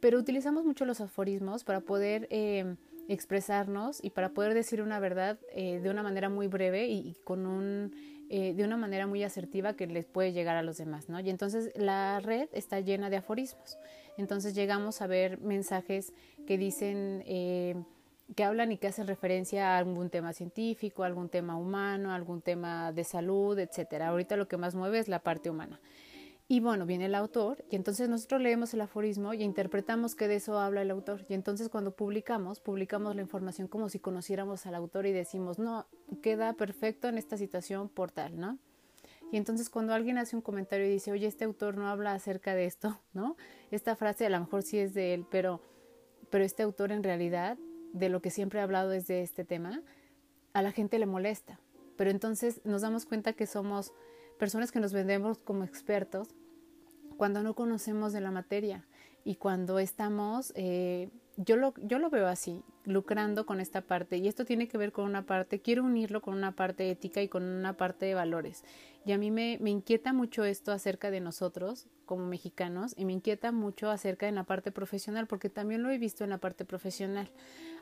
pero 0.00 0.18
utilizamos 0.18 0.64
mucho 0.64 0.84
los 0.84 1.00
aforismos 1.00 1.64
para 1.64 1.80
poder... 1.80 2.26
Eh, 2.30 2.76
expresarnos 3.10 4.04
y 4.04 4.10
para 4.10 4.34
poder 4.34 4.52
decir 4.52 4.82
una 4.82 5.00
verdad 5.00 5.38
eh, 5.54 5.80
de 5.80 5.88
una 5.88 6.02
manera 6.02 6.28
muy 6.28 6.46
breve 6.46 6.88
y, 6.88 6.98
y 6.98 7.14
con 7.24 7.46
un 7.46 7.90
eh, 8.30 8.52
de 8.52 8.62
una 8.62 8.76
manera 8.76 9.06
muy 9.06 9.24
asertiva 9.24 9.72
que 9.72 9.86
les 9.86 10.04
puede 10.04 10.34
llegar 10.34 10.56
a 10.56 10.62
los 10.62 10.76
demás, 10.76 11.08
¿no? 11.08 11.18
Y 11.18 11.30
entonces 11.30 11.70
la 11.74 12.20
red 12.20 12.50
está 12.52 12.78
llena 12.80 13.08
de 13.08 13.16
aforismos. 13.16 13.78
Entonces 14.18 14.54
llegamos 14.54 15.00
a 15.00 15.06
ver 15.06 15.40
mensajes 15.40 16.12
que 16.46 16.58
dicen, 16.58 17.22
eh, 17.26 17.74
que 18.36 18.44
hablan 18.44 18.70
y 18.70 18.76
que 18.76 18.88
hacen 18.88 19.06
referencia 19.06 19.74
a 19.74 19.78
algún 19.78 20.10
tema 20.10 20.34
científico, 20.34 21.04
algún 21.04 21.30
tema 21.30 21.56
humano, 21.56 22.12
algún 22.12 22.42
tema 22.42 22.92
de 22.92 23.04
salud, 23.04 23.58
etcétera. 23.58 24.08
Ahorita 24.08 24.36
lo 24.36 24.46
que 24.46 24.58
más 24.58 24.74
mueve 24.74 24.98
es 24.98 25.08
la 25.08 25.20
parte 25.20 25.48
humana. 25.48 25.80
Y 26.50 26.60
bueno, 26.60 26.86
viene 26.86 27.04
el 27.04 27.14
autor 27.14 27.62
y 27.70 27.76
entonces 27.76 28.08
nosotros 28.08 28.40
leemos 28.40 28.72
el 28.72 28.80
aforismo 28.80 29.34
y 29.34 29.42
interpretamos 29.42 30.14
que 30.14 30.28
de 30.28 30.36
eso 30.36 30.58
habla 30.58 30.80
el 30.80 30.90
autor. 30.90 31.26
Y 31.28 31.34
entonces 31.34 31.68
cuando 31.68 31.94
publicamos, 31.94 32.60
publicamos 32.60 33.14
la 33.14 33.20
información 33.20 33.68
como 33.68 33.90
si 33.90 33.98
conociéramos 33.98 34.64
al 34.64 34.74
autor 34.74 35.04
y 35.04 35.12
decimos, 35.12 35.58
no, 35.58 35.86
queda 36.22 36.54
perfecto 36.54 37.06
en 37.06 37.18
esta 37.18 37.36
situación 37.36 37.90
por 37.90 38.12
tal, 38.12 38.40
¿no? 38.40 38.58
Y 39.30 39.36
entonces 39.36 39.68
cuando 39.68 39.92
alguien 39.92 40.16
hace 40.16 40.36
un 40.36 40.42
comentario 40.42 40.86
y 40.86 40.90
dice, 40.90 41.12
oye, 41.12 41.26
este 41.26 41.44
autor 41.44 41.76
no 41.76 41.86
habla 41.86 42.14
acerca 42.14 42.54
de 42.54 42.64
esto, 42.64 42.98
¿no? 43.12 43.36
Esta 43.70 43.94
frase 43.94 44.24
a 44.24 44.30
lo 44.30 44.40
mejor 44.40 44.62
sí 44.62 44.78
es 44.78 44.94
de 44.94 45.12
él, 45.12 45.26
pero, 45.30 45.60
pero 46.30 46.44
este 46.44 46.62
autor 46.62 46.92
en 46.92 47.02
realidad 47.02 47.58
de 47.92 48.08
lo 48.08 48.22
que 48.22 48.30
siempre 48.30 48.60
ha 48.60 48.62
hablado 48.62 48.92
es 48.92 49.06
de 49.06 49.20
este 49.20 49.44
tema, 49.44 49.82
a 50.54 50.62
la 50.62 50.72
gente 50.72 50.98
le 50.98 51.04
molesta. 51.04 51.60
Pero 51.98 52.10
entonces 52.10 52.62
nos 52.64 52.80
damos 52.80 53.04
cuenta 53.04 53.34
que 53.34 53.46
somos 53.46 53.92
personas 54.38 54.72
que 54.72 54.80
nos 54.80 54.94
vendemos 54.94 55.42
como 55.42 55.64
expertos 55.64 56.34
cuando 57.18 57.42
no 57.42 57.54
conocemos 57.54 58.14
de 58.14 58.22
la 58.22 58.30
materia 58.30 58.86
y 59.24 59.34
cuando 59.34 59.78
estamos, 59.78 60.52
eh, 60.54 61.10
yo, 61.36 61.56
lo, 61.56 61.74
yo 61.82 61.98
lo 61.98 62.08
veo 62.08 62.28
así, 62.28 62.62
lucrando 62.84 63.44
con 63.44 63.60
esta 63.60 63.82
parte 63.82 64.16
y 64.16 64.28
esto 64.28 64.46
tiene 64.46 64.68
que 64.68 64.78
ver 64.78 64.92
con 64.92 65.04
una 65.04 65.26
parte, 65.26 65.60
quiero 65.60 65.84
unirlo 65.84 66.22
con 66.22 66.34
una 66.34 66.52
parte 66.52 66.90
ética 66.90 67.20
y 67.20 67.28
con 67.28 67.42
una 67.42 67.74
parte 67.74 68.06
de 68.06 68.14
valores. 68.14 68.64
Y 69.04 69.12
a 69.12 69.18
mí 69.18 69.30
me, 69.30 69.58
me 69.60 69.70
inquieta 69.70 70.12
mucho 70.12 70.44
esto 70.44 70.72
acerca 70.72 71.10
de 71.10 71.20
nosotros 71.20 71.88
como 72.06 72.26
mexicanos 72.26 72.94
y 72.96 73.04
me 73.04 73.12
inquieta 73.12 73.52
mucho 73.52 73.90
acerca 73.90 74.26
de 74.26 74.32
la 74.32 74.44
parte 74.44 74.70
profesional 74.70 75.26
porque 75.26 75.50
también 75.50 75.82
lo 75.82 75.90
he 75.90 75.98
visto 75.98 76.24
en 76.24 76.30
la 76.30 76.38
parte 76.38 76.64
profesional. 76.64 77.30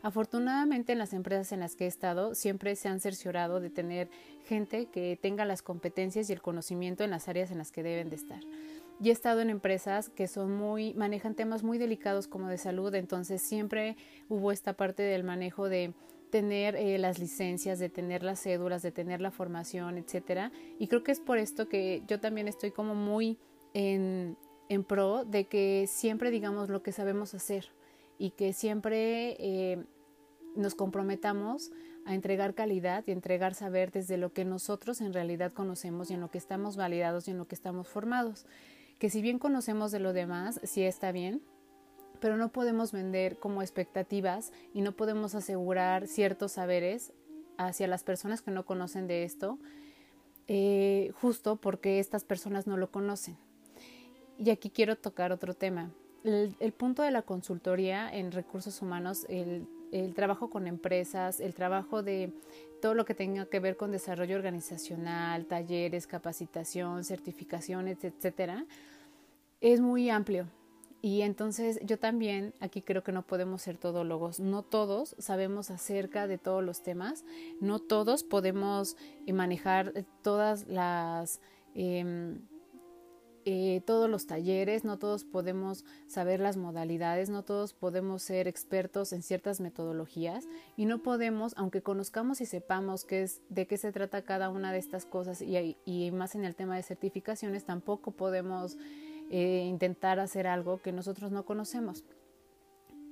Afortunadamente 0.02 0.92
en 0.92 0.98
las 0.98 1.12
empresas 1.12 1.52
en 1.52 1.60
las 1.60 1.76
que 1.76 1.84
he 1.84 1.88
estado 1.88 2.34
siempre 2.34 2.74
se 2.74 2.88
han 2.88 3.00
cerciorado 3.00 3.60
de 3.60 3.70
tener 3.70 4.08
gente 4.46 4.86
que 4.86 5.18
tenga 5.20 5.44
las 5.44 5.62
competencias 5.62 6.30
y 6.30 6.32
el 6.32 6.42
conocimiento 6.42 7.04
en 7.04 7.10
las 7.10 7.28
áreas 7.28 7.50
en 7.50 7.58
las 7.58 7.70
que 7.70 7.82
deben 7.82 8.08
de 8.08 8.16
estar. 8.16 8.40
Y 9.00 9.10
he 9.10 9.12
estado 9.12 9.40
en 9.40 9.50
empresas 9.50 10.08
que 10.08 10.26
son 10.26 10.52
muy, 10.52 10.94
manejan 10.94 11.34
temas 11.34 11.62
muy 11.62 11.76
delicados 11.76 12.26
como 12.28 12.48
de 12.48 12.58
salud, 12.58 12.94
entonces 12.94 13.42
siempre 13.42 13.96
hubo 14.28 14.52
esta 14.52 14.72
parte 14.72 15.02
del 15.02 15.22
manejo 15.22 15.68
de 15.68 15.92
tener 16.30 16.76
eh, 16.76 16.98
las 16.98 17.18
licencias, 17.18 17.78
de 17.78 17.88
tener 17.88 18.22
las 18.22 18.42
cédulas, 18.42 18.82
de 18.82 18.92
tener 18.92 19.20
la 19.20 19.30
formación, 19.30 19.98
etcétera. 19.98 20.50
Y 20.78 20.88
creo 20.88 21.02
que 21.02 21.12
es 21.12 21.20
por 21.20 21.38
esto 21.38 21.68
que 21.68 22.02
yo 22.06 22.20
también 22.20 22.48
estoy 22.48 22.70
como 22.70 22.94
muy 22.94 23.38
en, 23.74 24.36
en 24.68 24.84
pro 24.84 25.24
de 25.24 25.44
que 25.44 25.86
siempre 25.88 26.30
digamos 26.30 26.68
lo 26.68 26.82
que 26.82 26.92
sabemos 26.92 27.34
hacer 27.34 27.70
y 28.18 28.30
que 28.30 28.52
siempre 28.52 29.36
eh, 29.38 29.84
nos 30.56 30.74
comprometamos 30.74 31.70
a 32.06 32.14
entregar 32.14 32.54
calidad 32.54 33.04
y 33.06 33.10
entregar 33.10 33.54
saber 33.54 33.90
desde 33.90 34.16
lo 34.16 34.32
que 34.32 34.44
nosotros 34.44 35.00
en 35.00 35.12
realidad 35.12 35.52
conocemos 35.52 36.10
y 36.10 36.14
en 36.14 36.20
lo 36.20 36.30
que 36.30 36.38
estamos 36.38 36.76
validados 36.76 37.28
y 37.28 37.32
en 37.32 37.38
lo 37.38 37.46
que 37.46 37.54
estamos 37.54 37.88
formados 37.88 38.46
que 38.98 39.10
si 39.10 39.22
bien 39.22 39.38
conocemos 39.38 39.92
de 39.92 40.00
lo 40.00 40.12
demás, 40.12 40.60
sí 40.64 40.82
está 40.82 41.12
bien, 41.12 41.42
pero 42.20 42.36
no 42.36 42.52
podemos 42.52 42.92
vender 42.92 43.38
como 43.38 43.62
expectativas 43.62 44.52
y 44.72 44.80
no 44.80 44.92
podemos 44.92 45.34
asegurar 45.34 46.06
ciertos 46.06 46.52
saberes 46.52 47.12
hacia 47.58 47.88
las 47.88 48.04
personas 48.04 48.42
que 48.42 48.50
no 48.50 48.64
conocen 48.64 49.06
de 49.06 49.24
esto, 49.24 49.58
eh, 50.48 51.12
justo 51.20 51.56
porque 51.56 51.98
estas 51.98 52.24
personas 52.24 52.66
no 52.66 52.76
lo 52.76 52.90
conocen. 52.90 53.36
Y 54.38 54.50
aquí 54.50 54.70
quiero 54.70 54.96
tocar 54.96 55.32
otro 55.32 55.54
tema. 55.54 55.90
El, 56.24 56.54
el 56.60 56.72
punto 56.72 57.02
de 57.02 57.10
la 57.10 57.22
consultoría 57.22 58.12
en 58.12 58.32
recursos 58.32 58.82
humanos, 58.82 59.26
el, 59.28 59.66
el 59.92 60.14
trabajo 60.14 60.50
con 60.50 60.66
empresas, 60.66 61.40
el 61.40 61.54
trabajo 61.54 62.02
de 62.02 62.32
todo 62.80 62.94
lo 62.94 63.04
que 63.04 63.14
tenga 63.14 63.46
que 63.46 63.60
ver 63.60 63.76
con 63.76 63.90
desarrollo 63.90 64.36
organizacional, 64.36 65.46
talleres, 65.46 66.06
capacitación, 66.06 67.04
certificaciones, 67.04 68.04
etcétera, 68.04 68.64
es 69.60 69.80
muy 69.80 70.10
amplio. 70.10 70.46
Y 71.02 71.22
entonces 71.22 71.78
yo 71.84 71.98
también 71.98 72.52
aquí 72.60 72.82
creo 72.82 73.04
que 73.04 73.12
no 73.12 73.22
podemos 73.22 73.62
ser 73.62 73.76
todólogos. 73.76 74.40
No 74.40 74.62
todos 74.62 75.14
sabemos 75.18 75.70
acerca 75.70 76.26
de 76.26 76.38
todos 76.38 76.64
los 76.64 76.82
temas. 76.82 77.24
No 77.60 77.78
todos 77.78 78.24
podemos 78.24 78.96
eh, 79.26 79.32
manejar 79.32 79.92
todas 80.22 80.66
las 80.66 81.40
em, 81.74 82.40
eh, 83.48 83.80
todos 83.86 84.10
los 84.10 84.26
talleres, 84.26 84.84
no 84.84 84.98
todos 84.98 85.22
podemos 85.22 85.84
saber 86.08 86.40
las 86.40 86.56
modalidades, 86.56 87.30
no 87.30 87.44
todos 87.44 87.74
podemos 87.74 88.24
ser 88.24 88.48
expertos 88.48 89.12
en 89.12 89.22
ciertas 89.22 89.60
metodologías 89.60 90.48
y 90.76 90.84
no 90.84 91.00
podemos, 91.00 91.54
aunque 91.56 91.80
conozcamos 91.80 92.40
y 92.40 92.46
sepamos 92.46 93.04
qué 93.04 93.22
es, 93.22 93.42
de 93.48 93.68
qué 93.68 93.76
se 93.78 93.92
trata 93.92 94.22
cada 94.22 94.50
una 94.50 94.72
de 94.72 94.78
estas 94.78 95.06
cosas 95.06 95.40
y, 95.42 95.76
y 95.84 96.10
más 96.10 96.34
en 96.34 96.44
el 96.44 96.56
tema 96.56 96.74
de 96.74 96.82
certificaciones, 96.82 97.64
tampoco 97.64 98.10
podemos 98.10 98.78
eh, 99.30 99.64
intentar 99.68 100.18
hacer 100.18 100.48
algo 100.48 100.82
que 100.82 100.90
nosotros 100.90 101.30
no 101.30 101.44
conocemos. 101.44 102.02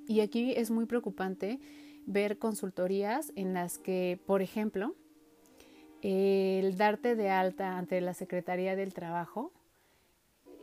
Y 0.09 0.19
aquí 0.19 0.53
es 0.57 0.73
muy 0.73 0.87
preocupante 0.87 1.61
ver 2.07 2.38
consultorías 2.38 3.33
en 3.37 3.55
las 3.55 3.79
que, 3.79 4.21
por 4.26 4.43
ejemplo, 4.43 4.97
el 6.03 6.76
darte 6.76 7.14
de 7.14 7.31
alta 7.31 7.79
ante 7.79 8.00
la 8.00 8.14
Secretaría 8.14 8.75
del 8.75 8.93
Trabajo 8.95 9.53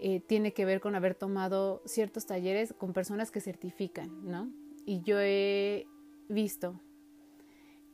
eh, 0.04 0.20
tiene 0.20 0.52
que 0.52 0.66
ver 0.66 0.82
con 0.82 0.96
haber 0.96 1.14
tomado 1.14 1.84
ciertos 1.86 2.26
talleres 2.26 2.74
con 2.74 2.92
personas 2.92 3.30
que 3.30 3.40
certifican, 3.40 4.26
¿no? 4.26 4.52
Y 4.84 5.02
yo 5.04 5.20
he 5.20 5.86
visto 6.28 6.82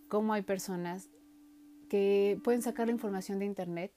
cómo 0.08 0.32
hay 0.32 0.42
personas 0.42 1.10
que 1.90 2.40
pueden 2.46 2.62
sacar 2.62 2.88
la 2.88 2.94
información 2.94 3.40
de 3.40 3.46
Internet, 3.46 3.92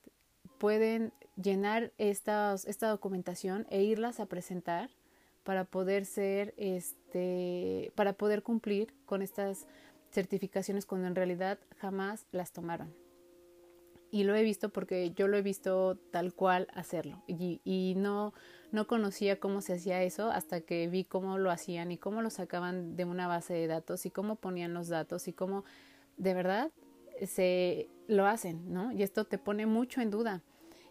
pueden 0.58 1.12
llenar 1.40 1.92
esta 1.98 2.56
documentación 2.88 3.64
e 3.70 3.84
irlas 3.84 4.18
a 4.18 4.26
presentar 4.26 4.90
para 5.44 5.64
poder 5.64 6.04
ser, 6.04 6.52
este, 6.56 7.92
para 7.94 8.14
poder 8.14 8.42
cumplir 8.42 8.92
con 9.06 9.22
estas 9.22 9.68
certificaciones 10.10 10.84
cuando 10.84 11.06
en 11.06 11.14
realidad 11.14 11.60
jamás 11.78 12.26
las 12.32 12.50
tomaron 12.50 12.92
y 14.10 14.24
lo 14.24 14.34
he 14.34 14.42
visto 14.42 14.70
porque 14.70 15.12
yo 15.12 15.28
lo 15.28 15.36
he 15.36 15.42
visto 15.42 15.96
tal 16.10 16.34
cual 16.34 16.66
hacerlo 16.74 17.22
y, 17.26 17.94
no, 17.96 18.34
no 18.72 18.86
conocía 18.86 19.38
cómo 19.38 19.60
se 19.60 19.74
hacía 19.74 20.02
eso 20.02 20.30
hasta 20.30 20.60
que 20.60 20.88
vi 20.88 21.04
cómo 21.04 21.38
lo 21.38 21.50
hacían 21.50 21.92
y 21.92 21.98
cómo 21.98 22.22
lo 22.22 22.30
sacaban 22.30 22.96
de 22.96 23.04
una 23.04 23.28
base 23.28 23.54
de 23.54 23.66
datos 23.66 24.06
y 24.06 24.10
cómo 24.10 24.36
ponían 24.36 24.74
los 24.74 24.88
datos 24.88 25.28
y 25.28 25.32
cómo 25.32 25.64
de 26.16 26.34
verdad 26.34 26.70
se 27.26 27.88
lo 28.08 28.26
hacen, 28.26 28.72
¿no? 28.72 28.92
Y 28.92 29.02
esto 29.02 29.24
te 29.24 29.38
pone 29.38 29.66
mucho 29.66 30.00
en 30.00 30.10
duda. 30.10 30.42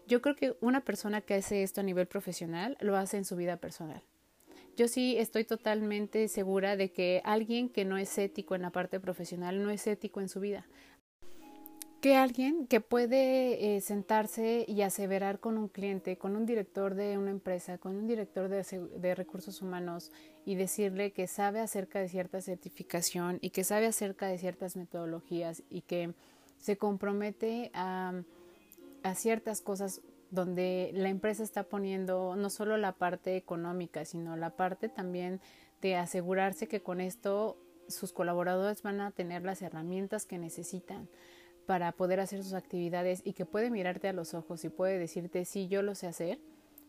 Yo 0.06 0.22
creo 0.22 0.36
que 0.36 0.56
una 0.60 0.80
persona 0.84 1.20
que 1.20 1.34
hace 1.34 1.62
esto 1.62 1.80
a 1.80 1.84
nivel 1.84 2.06
profesional 2.06 2.76
lo 2.80 2.96
hace 2.96 3.16
en 3.16 3.24
su 3.24 3.36
vida 3.36 3.56
personal. 3.58 4.02
Yo 4.76 4.88
sí 4.88 5.16
estoy 5.18 5.44
totalmente 5.44 6.26
segura 6.28 6.76
de 6.76 6.90
que 6.90 7.20
alguien 7.24 7.68
que 7.68 7.84
no 7.84 7.98
es 7.98 8.16
ético 8.16 8.54
en 8.54 8.62
la 8.62 8.70
parte 8.70 8.98
profesional 8.98 9.62
no 9.62 9.70
es 9.70 9.86
ético 9.86 10.20
en 10.20 10.28
su 10.28 10.40
vida 10.40 10.66
que 12.00 12.16
alguien 12.16 12.66
que 12.66 12.80
puede 12.80 13.76
eh, 13.76 13.80
sentarse 13.80 14.64
y 14.66 14.82
aseverar 14.82 15.38
con 15.38 15.58
un 15.58 15.68
cliente, 15.68 16.16
con 16.16 16.34
un 16.34 16.46
director 16.46 16.94
de 16.94 17.18
una 17.18 17.30
empresa, 17.30 17.76
con 17.78 17.94
un 17.94 18.06
director 18.06 18.48
de, 18.48 18.64
de, 18.96 19.14
recursos 19.14 19.60
humanos 19.60 20.10
y 20.46 20.54
decirle 20.54 21.12
que 21.12 21.26
sabe 21.26 21.60
acerca 21.60 21.98
de 21.98 22.08
cierta 22.08 22.40
certificación 22.40 23.38
y 23.42 23.50
que 23.50 23.64
sabe 23.64 23.86
acerca 23.86 24.26
de 24.26 24.38
ciertas 24.38 24.76
metodologías 24.76 25.62
y 25.68 25.82
que 25.82 26.14
se 26.58 26.78
compromete 26.78 27.70
a, 27.74 28.22
a 29.02 29.14
ciertas 29.14 29.60
cosas 29.60 30.00
donde 30.30 30.92
la 30.94 31.10
empresa 31.10 31.42
está 31.42 31.64
poniendo 31.64 32.34
no 32.36 32.48
solo 32.48 32.78
la 32.78 32.92
parte 32.92 33.36
económica, 33.36 34.06
sino 34.06 34.36
la 34.36 34.50
parte 34.56 34.88
también 34.88 35.40
de 35.82 35.96
asegurarse 35.96 36.66
que 36.66 36.82
con 36.82 37.00
esto 37.00 37.58
sus 37.88 38.12
colaboradores 38.12 38.82
van 38.82 39.00
a 39.00 39.10
tener 39.10 39.42
las 39.42 39.60
herramientas 39.60 40.24
que 40.24 40.38
necesitan 40.38 41.08
para 41.70 41.92
poder 41.92 42.18
hacer 42.18 42.42
sus 42.42 42.54
actividades 42.54 43.22
y 43.24 43.32
que 43.32 43.46
puede 43.46 43.70
mirarte 43.70 44.08
a 44.08 44.12
los 44.12 44.34
ojos 44.34 44.64
y 44.64 44.68
puede 44.68 44.98
decirte 44.98 45.44
sí, 45.44 45.68
yo 45.68 45.82
lo 45.82 45.94
sé 45.94 46.08
hacer, 46.08 46.40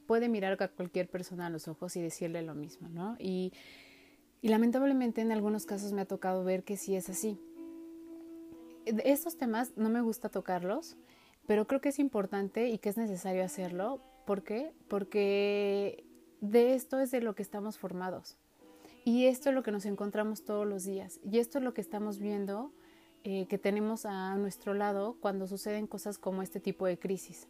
puede 0.07 0.27
mirar 0.27 0.59
a 0.59 0.67
cualquier 0.69 1.07
persona 1.07 1.45
a 1.45 1.49
los 1.51 1.67
ojos 1.67 1.95
y 1.97 2.01
decirle 2.01 2.41
lo 2.41 2.55
mismo, 2.55 2.89
¿no? 2.89 3.15
Y, 3.19 3.53
y 4.41 4.47
lamentablemente 4.47 5.21
en 5.21 5.31
algunos 5.31 5.67
casos 5.67 5.93
me 5.93 6.01
ha 6.01 6.05
tocado 6.05 6.43
ver 6.43 6.63
que 6.63 6.77
sí 6.77 6.95
es 6.95 7.11
así. 7.11 7.39
Estos 9.05 9.37
temas 9.37 9.71
no 9.75 9.89
me 9.89 10.01
gusta 10.01 10.29
tocarlos, 10.29 10.97
pero 11.45 11.67
creo 11.67 11.79
que 11.79 11.89
es 11.89 11.99
importante 11.99 12.69
y 12.69 12.79
que 12.79 12.89
es 12.89 12.97
necesario 12.97 13.43
hacerlo. 13.43 14.01
¿Por 14.25 14.41
qué? 14.41 14.73
Porque 14.87 16.07
de 16.39 16.73
esto 16.73 16.99
es 16.99 17.11
de 17.11 17.21
lo 17.21 17.35
que 17.35 17.43
estamos 17.43 17.77
formados. 17.77 18.39
Y 19.05 19.27
esto 19.27 19.49
es 19.49 19.55
lo 19.55 19.61
que 19.61 19.71
nos 19.71 19.85
encontramos 19.85 20.43
todos 20.43 20.65
los 20.65 20.85
días. 20.85 21.19
Y 21.23 21.37
esto 21.37 21.59
es 21.59 21.63
lo 21.63 21.75
que 21.75 21.81
estamos 21.81 22.17
viendo 22.17 22.73
eh, 23.23 23.45
que 23.47 23.57
tenemos 23.59 24.05
a 24.05 24.35
nuestro 24.35 24.73
lado 24.73 25.17
cuando 25.19 25.45
suceden 25.45 25.85
cosas 25.85 26.17
como 26.17 26.41
este 26.41 26.59
tipo 26.59 26.87
de 26.87 26.97
crisis. 26.97 27.47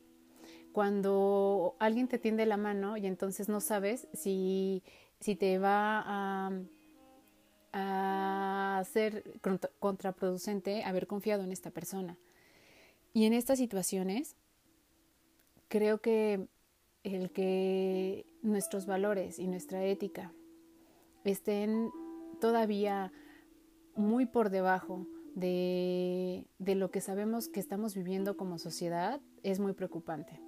Cuando 0.73 1.75
alguien 1.79 2.07
te 2.07 2.17
tiende 2.17 2.45
la 2.45 2.57
mano 2.57 2.97
y 2.97 3.07
entonces 3.07 3.47
no 3.47 3.61
sabes 3.61 4.07
si, 4.13 4.83
si 5.19 5.35
te 5.35 5.59
va 5.59 6.03
a, 6.05 6.51
a 7.71 8.83
ser 8.83 9.39
contraproducente 9.79 10.83
haber 10.83 11.07
confiado 11.07 11.43
en 11.43 11.51
esta 11.51 11.71
persona. 11.71 12.17
Y 13.13 13.25
en 13.25 13.33
estas 13.33 13.57
situaciones, 13.57 14.35
creo 15.69 16.01
que 16.01 16.47
el 17.03 17.31
que 17.31 18.25
nuestros 18.41 18.85
valores 18.85 19.39
y 19.39 19.47
nuestra 19.47 19.85
ética 19.85 20.33
estén 21.23 21.91
todavía 22.41 23.13
muy 23.95 24.25
por 24.25 24.49
debajo 24.49 25.07
de, 25.35 26.45
de, 26.59 26.75
lo 26.75 26.91
que 26.91 27.01
sabemos 27.01 27.47
que 27.47 27.59
estamos 27.59 27.95
viviendo 27.95 28.37
como 28.37 28.59
sociedad 28.59 29.21
es 29.43 29.59
muy 29.59 29.73
preocupante. 29.73 30.39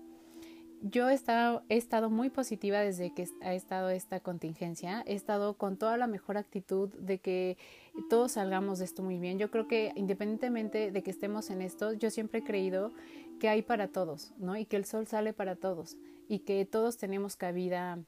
Yo 0.86 1.08
he 1.08 1.14
estado, 1.14 1.64
he 1.70 1.78
estado 1.78 2.10
muy 2.10 2.30
positiva 2.30 2.80
desde 2.80 3.14
que 3.14 3.26
ha 3.42 3.54
estado 3.54 3.90
esta 3.90 4.20
contingencia. 4.20 5.02
He 5.06 5.14
estado 5.14 5.54
con 5.54 5.78
toda 5.78 5.96
la 5.96 6.08
mejor 6.08 6.38
actitud 6.38 6.90
de 6.96 7.20
que 7.20 7.58
todos 8.10 8.34
salgamos 8.34 8.80
de 8.80 8.86
esto 8.86 9.02
muy 9.02 9.18
bien. 9.18 9.40
Yo 9.40 9.50
creo 9.50 9.70
que 9.70 9.94
independientemente 9.96 10.92
de 10.92 11.02
que 11.02 11.12
estemos 11.12 11.50
en 11.52 11.62
esto, 11.62 11.94
yo 11.94 12.10
siempre 12.10 12.40
he 12.40 12.44
creído 12.44 12.92
que 13.40 13.48
hay 13.48 13.62
para 13.62 13.88
todos, 13.88 14.34
¿no? 14.38 14.58
Y 14.58 14.66
que 14.66 14.76
el 14.76 14.84
sol 14.84 15.08
sale 15.08 15.32
para 15.32 15.56
todos 15.56 15.96
y 16.28 16.40
que 16.40 16.66
todos 16.66 16.98
tenemos 16.98 17.38
cabida 17.38 18.04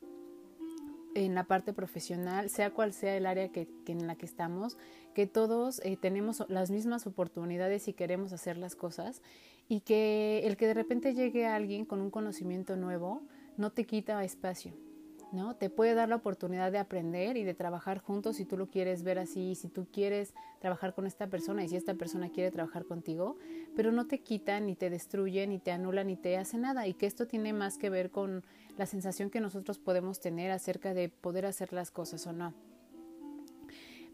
en 1.16 1.34
la 1.34 1.46
parte 1.46 1.74
profesional, 1.74 2.50
sea 2.50 2.72
cual 2.72 2.94
sea 2.94 3.16
el 3.18 3.26
área 3.26 3.50
que, 3.50 3.68
en 3.88 4.06
la 4.06 4.16
que 4.16 4.26
estamos, 4.26 4.78
que 5.16 5.26
todos 5.26 5.82
eh, 5.84 5.98
tenemos 5.98 6.44
las 6.50 6.70
mismas 6.70 7.08
oportunidades 7.08 7.88
y 7.88 7.94
queremos 7.94 8.34
hacer 8.34 8.58
las 8.58 8.76
cosas 8.76 9.22
y 9.68 9.80
que 9.80 10.42
el 10.46 10.58
que 10.58 10.68
de 10.68 10.74
repente 10.74 11.14
llegue 11.14 11.48
alguien 11.48 11.86
con 11.86 12.02
un 12.02 12.12
conocimiento 12.12 12.76
nuevo 12.76 13.24
no 13.58 13.72
te 13.72 13.86
quita 13.86 14.22
espacio, 14.26 14.74
¿no? 15.32 15.56
Te 15.56 15.70
puede 15.70 15.94
dar 15.94 16.10
la 16.10 16.18
oportunidad 16.18 16.74
de 16.74 16.80
aprender 16.80 17.38
y 17.38 17.46
de 17.46 17.54
trabajar 17.54 18.00
juntos 18.00 18.36
si 18.36 18.46
tú 18.46 18.58
lo 18.58 18.68
quieres 18.68 19.04
ver 19.04 19.18
así, 19.18 19.56
si 19.56 19.70
tú 19.70 19.88
quieres 19.90 20.34
trabajar 20.60 20.94
con 20.94 21.08
esta 21.08 21.28
persona 21.28 21.64
y 21.64 21.70
si 21.70 21.78
esta 21.78 21.94
persona 21.94 22.30
quiere 22.30 22.51
trabajar 22.51 22.84
contigo, 22.84 23.38
pero 23.74 23.94
no 23.94 24.06
te 24.06 24.20
quita 24.20 24.60
ni 24.60 24.75
te 24.75 24.90
destruye 24.90 25.48
ni 25.48 25.60
te 25.60 25.72
anula 25.72 26.04
ni 26.04 26.18
te 26.18 26.38
hace 26.38 26.58
nada 26.58 26.88
y 26.88 26.94
que 26.94 27.06
esto 27.06 27.25
tiene 27.25 27.54
más 27.54 27.78
que 27.78 27.90
ver 27.90 28.12
con 28.12 28.44
la 28.77 28.85
sensación 28.85 29.29
que 29.29 29.40
nosotros 29.40 29.79
podemos 29.79 30.20
tener 30.20 30.51
acerca 30.51 30.94
de 30.94 31.09
poder 31.09 31.46
hacer 31.46 31.74
las 31.74 31.92
cosas 31.92 32.25
o 32.27 32.33
no. 32.33 32.53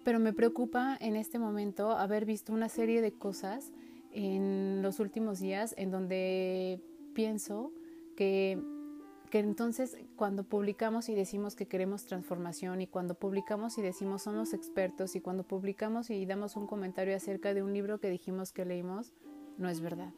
Pero 0.04 0.20
me 0.20 0.34
preocupa 0.34 0.98
en 1.00 1.16
este 1.16 1.40
momento 1.40 1.92
haber 1.92 2.26
visto 2.26 2.54
una 2.54 2.70
serie 2.70 3.02
de 3.02 3.12
cosas 3.12 3.72
en 4.12 4.82
los 4.82 5.00
últimos 5.00 5.40
días 5.40 5.74
en 5.78 5.92
donde 5.92 6.82
pienso 7.14 7.72
que, 8.16 8.60
que 9.30 9.40
entonces 9.40 9.98
cuando 10.16 10.44
publicamos 10.44 11.08
y 11.08 11.16
decimos 11.16 11.56
que 11.56 11.68
queremos 11.68 12.06
transformación 12.06 12.82
y 12.82 12.88
cuando 12.88 13.14
publicamos 13.16 13.78
y 13.78 13.82
decimos 13.82 14.24
somos 14.24 14.54
expertos 14.54 15.16
y 15.16 15.22
cuando 15.22 15.44
publicamos 15.44 16.10
y 16.10 16.26
damos 16.26 16.56
un 16.56 16.68
comentario 16.68 17.16
acerca 17.16 17.54
de 17.54 17.62
un 17.64 17.74
libro 17.74 18.00
que 18.00 18.10
dijimos 18.10 18.52
que 18.52 18.66
leímos, 18.66 19.14
no 19.58 19.70
es 19.70 19.82
verdad. 19.82 20.14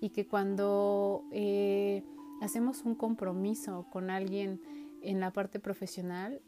Y 0.00 0.10
que 0.10 0.28
cuando 0.28 1.24
eh, 1.32 2.04
hacemos 2.40 2.82
un 2.84 2.94
compromiso 2.94 3.86
con 3.90 4.10
alguien 4.10 4.60
en 5.02 5.20
la 5.20 5.32
parte 5.32 5.60
profesional, 5.60 6.40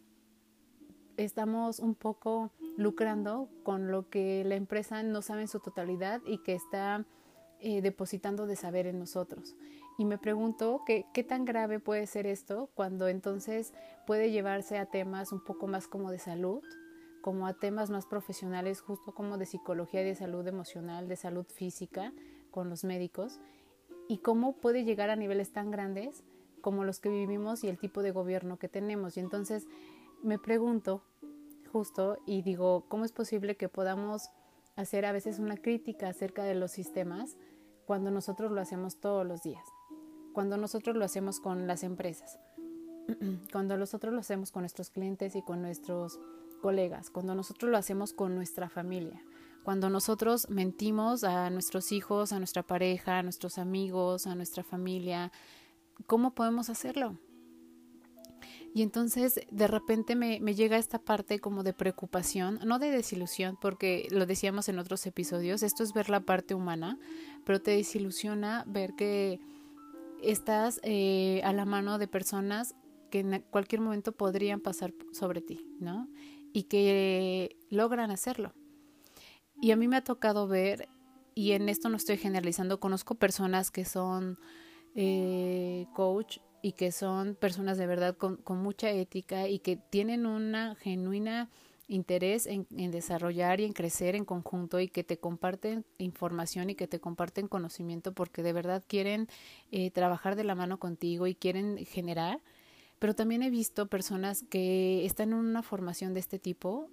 estamos 1.17 1.81
un 1.81 1.95
poco 1.95 2.53
lucrando 2.77 3.49
con 3.63 3.91
lo 3.91 4.09
que 4.09 4.45
la 4.45 4.57
empresa 4.57 5.03
no 5.03 5.23
sabe 5.23 5.43
en 5.43 5.49
su 5.49 5.61
totalidad 5.61 6.21
y 6.27 6.39
que 6.39 6.55
está 6.55 7.05
eh, 7.61 7.83
depositando 7.83 8.47
de 8.47 8.57
saber 8.57 8.87
en 8.87 8.99
nosotros. 8.99 9.55
Y 9.99 10.07
me 10.07 10.17
pregunto 10.17 10.83
qué 10.87 11.25
tan 11.25 11.45
grave 11.45 11.79
puede 11.79 12.07
ser 12.07 12.27
esto 12.27 12.71
cuando 12.75 13.07
entonces 13.09 13.75
puede 14.07 14.31
llevarse 14.31 14.79
a 14.79 14.87
temas 14.87 15.31
un 15.31 15.45
poco 15.45 15.67
más 15.67 15.87
como 15.87 16.11
de 16.11 16.19
salud, 16.19 16.63
como 17.21 17.47
a 17.47 17.55
temas 17.55 17.91
más 17.91 18.07
profesionales, 18.07 18.81
justo 18.81 19.13
como 19.13 19.37
de 19.37 19.47
psicología, 19.47 20.03
de 20.03 20.15
salud 20.15 20.47
emocional, 20.47 21.07
de 21.07 21.17
salud 21.17 21.47
física 21.47 22.13
con 22.51 22.71
los 22.71 22.83
médicos, 22.83 23.41
y 24.11 24.19
cómo 24.19 24.55
puede 24.55 24.83
llegar 24.83 25.09
a 25.09 25.15
niveles 25.15 25.53
tan 25.53 25.71
grandes 25.71 26.25
como 26.63 26.83
los 26.83 26.99
que 26.99 27.11
vivimos 27.11 27.63
y 27.63 27.69
el 27.69 27.79
tipo 27.79 28.03
de 28.03 28.11
gobierno 28.11 28.59
que 28.59 28.69
tenemos. 28.69 29.17
Y 29.17 29.21
entonces 29.21 29.69
me 30.21 30.37
pregunto 30.37 31.05
justo 31.71 32.19
y 32.27 32.43
digo, 32.43 32.87
¿cómo 32.89 33.05
es 33.05 33.13
posible 33.13 33.57
que 33.57 33.69
podamos 33.69 34.31
hacer 34.75 35.07
a 35.07 35.13
veces 35.13 35.39
una 35.39 35.57
crítica 35.57 36.09
acerca 36.09 36.43
de 36.43 36.57
los 36.57 36.73
sistemas 36.73 37.37
cuando 37.87 38.11
nosotros 38.11 38.51
lo 38.51 38.61
hacemos 38.61 38.97
todos 38.97 39.25
los 39.25 39.45
días? 39.45 39.65
Cuando 40.33 40.57
nosotros 40.57 40.97
lo 40.97 41.05
hacemos 41.05 41.39
con 41.39 41.69
las 41.69 41.85
empresas, 41.85 42.41
cuando 43.53 43.77
nosotros 43.77 44.13
lo 44.13 44.19
hacemos 44.19 44.51
con 44.51 44.63
nuestros 44.63 44.91
clientes 44.91 45.37
y 45.37 45.43
con 45.43 45.63
nuestros 45.63 46.19
colegas, 46.61 47.11
cuando 47.11 47.37
nosotros 47.37 47.71
lo 47.71 47.79
hacemos 47.79 48.13
con 48.13 48.35
nuestra 48.35 48.69
familia, 48.69 49.23
cuando 49.65 49.91
nosotros 49.91 50.49
mentimos 50.49 51.25
a 51.25 51.51
nuestros 51.51 51.93
hijos, 51.93 52.33
a 52.33 52.39
nuestra 52.39 52.63
pareja, 52.63 53.19
a 53.19 53.23
nuestros 53.23 53.59
amigos, 53.59 54.27
a 54.27 54.35
nuestra 54.35 54.63
familia, 54.63 55.33
¿cómo 56.07 56.35
podemos 56.35 56.71
hacerlo? 56.71 57.19
Y 58.73 58.83
entonces 58.83 59.41
de 59.51 59.67
repente 59.67 60.15
me, 60.15 60.39
llega 60.55 60.79
esta 60.79 61.01
parte 61.01 61.41
como 61.41 61.63
de 61.63 61.73
preocupación, 61.73 62.61
no 62.65 62.79
de 62.79 62.91
desilusión, 62.91 63.59
porque 63.61 64.07
lo 64.11 64.27
decíamos 64.27 64.69
en 64.69 64.79
otros 64.79 65.07
episodios, 65.07 65.63
esto 65.63 65.83
es 65.83 65.93
ver 65.93 66.09
la 66.09 66.21
parte 66.21 66.55
humana, 66.55 66.99
pero 67.45 67.61
te 67.61 67.73
desilusiona 67.73 68.65
ver 68.69 68.95
que 68.95 69.41
estás 70.23 70.81
eh, 70.85 71.41
a 71.45 71.53
la 71.53 71.65
mano 71.65 71.99
de 71.99 72.07
personas 72.07 72.77
que 73.11 73.21
en 73.21 73.45
cualquier 73.51 73.81
momento 73.81 74.13
podrían 74.13 74.61
pasar 74.61 74.95
sobre 75.13 75.41
ti, 75.41 75.67
¿no? 75.81 76.09
Y 76.53 76.65
que 76.65 77.57
logran 77.71 78.13
hacerlo. 78.13 78.55
Y 79.61 79.73
a 79.73 79.77
mí 79.77 79.89
me 79.89 79.97
ha 79.97 80.05
tocado 80.05 80.49
ver, 80.49 80.89
y 81.35 81.53
en 81.53 81.69
esto 81.69 81.89
no 81.89 81.97
estoy 81.97 82.17
generalizando, 82.17 82.81
conozco 82.81 83.15
personas 83.15 83.71
que 83.71 83.85
son 83.85 84.39
eh, 84.95 85.87
coach 85.95 86.39
y 86.63 86.73
que 86.73 86.93
son 86.93 87.35
personas 87.35 87.79
de 87.79 87.87
verdad 87.87 88.17
con, 88.17 88.37
con 88.37 88.63
mucha 88.63 88.91
ética 88.91 89.49
y 89.49 89.59
que 89.59 89.77
tienen 89.77 90.27
una 90.27 90.75
genuina 90.77 91.51
interés 91.89 92.47
en, 92.47 92.67
en, 92.77 92.91
desarrollar 92.91 93.61
y 93.61 93.65
en 93.65 93.73
crecer 93.73 94.15
en 94.15 94.25
conjunto 94.25 94.81
y 94.81 94.89
que 94.89 95.05
te 95.05 95.19
comparten 95.19 95.85
información 95.99 96.71
y 96.71 96.75
que 96.75 96.87
te 96.87 97.01
comparten 97.01 97.49
conocimiento 97.49 98.13
porque 98.13 98.43
de 98.43 98.53
verdad 98.53 98.85
quieren 98.87 99.29
eh, 99.73 99.91
trabajar 99.91 100.37
de 100.37 100.45
la 100.45 100.55
mano 100.55 100.79
contigo 100.79 101.27
y 101.27 101.35
quieren 101.35 101.85
generar. 101.85 102.41
Pero 102.99 103.15
también 103.15 103.43
he 103.43 103.51
visto 103.51 103.89
personas 103.89 104.45
que 104.49 105.05
están 105.05 105.31
en 105.31 105.39
una 105.39 105.63
formación 105.63 106.15
de 106.15 106.21
este 106.21 106.39
tipo 106.39 106.91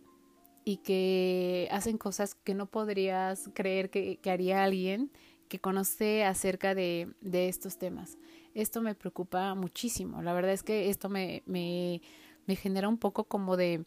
y 0.67 0.77
que 0.77 1.69
hacen 1.71 1.97
cosas 1.97 2.35
que 2.35 2.53
no 2.53 2.65
podrías 2.65 3.49
creer 3.53 3.89
que, 3.89 4.19
haría 4.25 4.65
alguien 4.65 5.11
que 5.47 5.59
conoce 5.59 6.25
acerca 6.25 6.75
de, 6.75 7.07
estos 7.31 7.77
temas 7.77 8.17
esto 8.53 8.81
me 8.81 8.95
preocupa 8.95 9.53
muchísimo. 9.53 10.23
La 10.23 10.33
verdad 10.33 10.51
es 10.51 10.63
que 10.63 10.89
esto 10.89 11.09
me, 11.09 11.43
me, 11.45 12.01
me 12.47 12.55
genera 12.55 12.89
un 12.89 12.97
poco 12.97 13.25
como 13.25 13.55
de, 13.55 13.85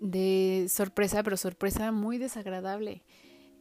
de 0.00 0.66
sorpresa, 0.68 1.22
pero 1.22 1.36
sorpresa 1.36 1.92
muy 1.92 2.18
desagradable. 2.18 3.04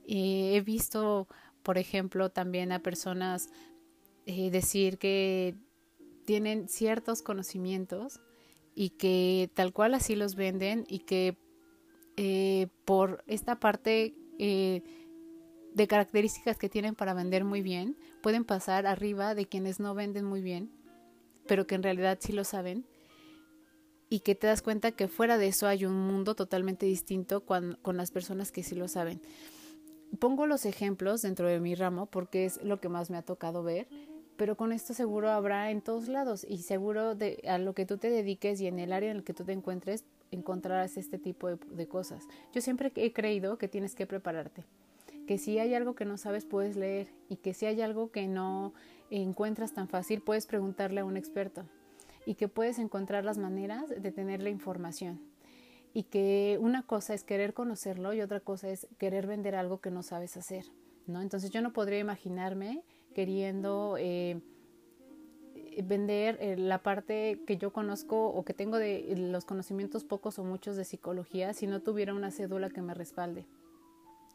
Eh, 0.08 0.56
he 0.56 0.62
visto 0.62 1.28
por 1.68 1.78
ejemplo, 1.78 2.30
también 2.30 2.72
a 2.72 2.80
personas 2.80 3.50
eh, 4.26 4.50
decir 4.52 5.00
que 5.00 5.54
tienen 6.24 6.70
ciertos 6.70 7.22
conocimientos 7.22 8.22
y 8.80 8.92
que 8.92 9.50
tal 9.56 9.74
cual 9.74 9.96
así 9.96 10.16
los 10.16 10.36
venden 10.36 10.86
y 10.88 11.00
que 11.00 11.36
eh, 12.16 12.68
por 12.86 13.24
esta 13.26 13.60
parte 13.60 14.14
eh, 14.38 14.84
de 15.74 15.88
características 15.88 16.60
que 16.60 16.70
tienen 16.70 16.94
para 16.94 17.16
vender 17.16 17.44
muy 17.44 17.64
bien, 17.64 17.98
pueden 18.22 18.46
pasar 18.46 18.86
arriba 18.86 19.34
de 19.34 19.48
quienes 19.48 19.80
no 19.80 19.96
venden 19.96 20.26
muy 20.26 20.42
bien, 20.42 20.70
pero 21.48 21.66
que 21.66 21.74
en 21.74 21.82
realidad 21.82 22.20
sí 22.22 22.34
lo 22.34 22.44
saben, 22.44 22.86
y 24.10 24.20
que 24.20 24.36
te 24.36 24.46
das 24.46 24.62
cuenta 24.62 24.92
que 24.92 25.08
fuera 25.08 25.40
de 25.40 25.48
eso 25.48 25.66
hay 25.66 25.84
un 25.84 26.00
mundo 26.00 26.36
totalmente 26.36 26.86
distinto 26.86 27.44
con, 27.44 27.80
con 27.82 27.98
las 27.98 28.12
personas 28.12 28.52
que 28.52 28.62
sí 28.62 28.76
lo 28.76 28.88
saben. 28.88 29.22
Pongo 30.20 30.46
los 30.46 30.66
ejemplos 30.66 31.24
dentro 31.24 31.48
de 31.48 31.60
mi 31.60 31.74
ramo 31.74 32.06
porque 32.06 32.46
es 32.46 32.64
lo 32.64 32.80
que 32.80 32.90
más 32.90 33.10
me 33.10 33.18
ha 33.18 33.24
tocado 33.24 33.64
ver, 33.64 33.88
pero 34.38 34.56
con 34.56 34.72
esto 34.72 34.94
seguro 34.94 35.30
habrá 35.30 35.72
en 35.72 35.82
todos 35.82 36.08
lados 36.08 36.46
y 36.48 36.60
seguro 36.60 37.16
de 37.16 37.44
a 37.48 37.58
lo 37.58 37.74
que 37.74 37.86
tú 37.86 37.98
te 37.98 38.10
dediques 38.10 38.62
y 38.62 38.68
en 38.68 38.80
el 38.80 38.94
área 38.94 39.12
en 39.12 39.18
el 39.18 39.24
que 39.24 39.34
tú 39.34 39.44
te 39.44 39.52
encuentres 39.52 40.06
encontrarás 40.32 40.98
este 40.98 41.18
tipo 41.18 41.48
de, 41.48 41.88
cosas. 41.88 42.28
Yo 42.54 42.62
siempre 42.62 42.92
he 42.96 43.14
creído 43.14 43.58
que 43.58 43.68
tienes 43.68 43.96
que 43.96 44.06
prepararte, 44.06 44.64
que 45.26 45.38
si 45.38 45.58
hay 45.60 45.74
algo 45.74 45.96
que 45.96 46.06
no 46.06 46.18
sabes 46.18 46.46
puedes 46.46 46.76
leer 46.76 47.08
y 47.30 47.38
que 47.38 47.54
si 47.54 47.66
hay 47.66 47.82
algo 47.82 48.12
que 48.12 48.28
no 48.28 48.74
encuentras 49.10 49.74
tan 49.74 49.88
fácil 49.88 50.22
puedes 50.22 50.46
preguntarle 50.46 51.02
a 51.02 51.06
un 51.06 51.18
experto 51.18 51.64
y 52.26 52.36
que 52.36 52.48
puedes 52.48 52.78
encontrar 52.78 53.24
las 53.24 53.38
maneras 53.38 53.90
de 53.90 54.12
tener 54.12 54.44
la 54.44 54.50
información 54.50 55.22
y 55.94 56.04
que 56.04 56.60
una 56.62 56.84
cosa 56.84 57.14
es 57.14 57.24
querer 57.24 57.54
conocerlo 57.54 58.14
y 58.14 58.22
otra 58.22 58.42
cosa 58.42 58.70
es 58.70 58.88
querer 58.98 59.26
vender 59.26 59.56
algo 59.56 59.80
que 59.80 59.92
no 59.92 60.04
sabes 60.04 60.36
hacer, 60.36 60.66
¿no? 61.08 61.22
Entonces 61.22 61.50
yo 61.50 61.62
no 61.62 61.72
podría 61.72 62.00
imaginarme 62.00 62.84
queriendo 63.18 63.96
eh, 63.98 64.40
vender 65.84 66.38
eh, 66.40 66.56
la 66.56 66.84
parte 66.84 67.42
que 67.48 67.58
yo 67.58 67.74
conozco 67.74 68.28
o 68.28 68.46
que 68.46 68.54
tengo 68.54 68.78
de 68.78 69.16
los 69.18 69.44
conocimientos 69.44 70.04
pocos 70.04 70.38
o 70.38 70.44
muchos 70.44 70.76
de 70.76 70.84
psicología 70.84 71.52
si 71.56 71.66
no 71.66 71.82
tuviera 71.82 72.14
una 72.14 72.30
cédula 72.30 72.70
que 72.70 72.84
me 72.84 72.94
respalde. 72.94 73.48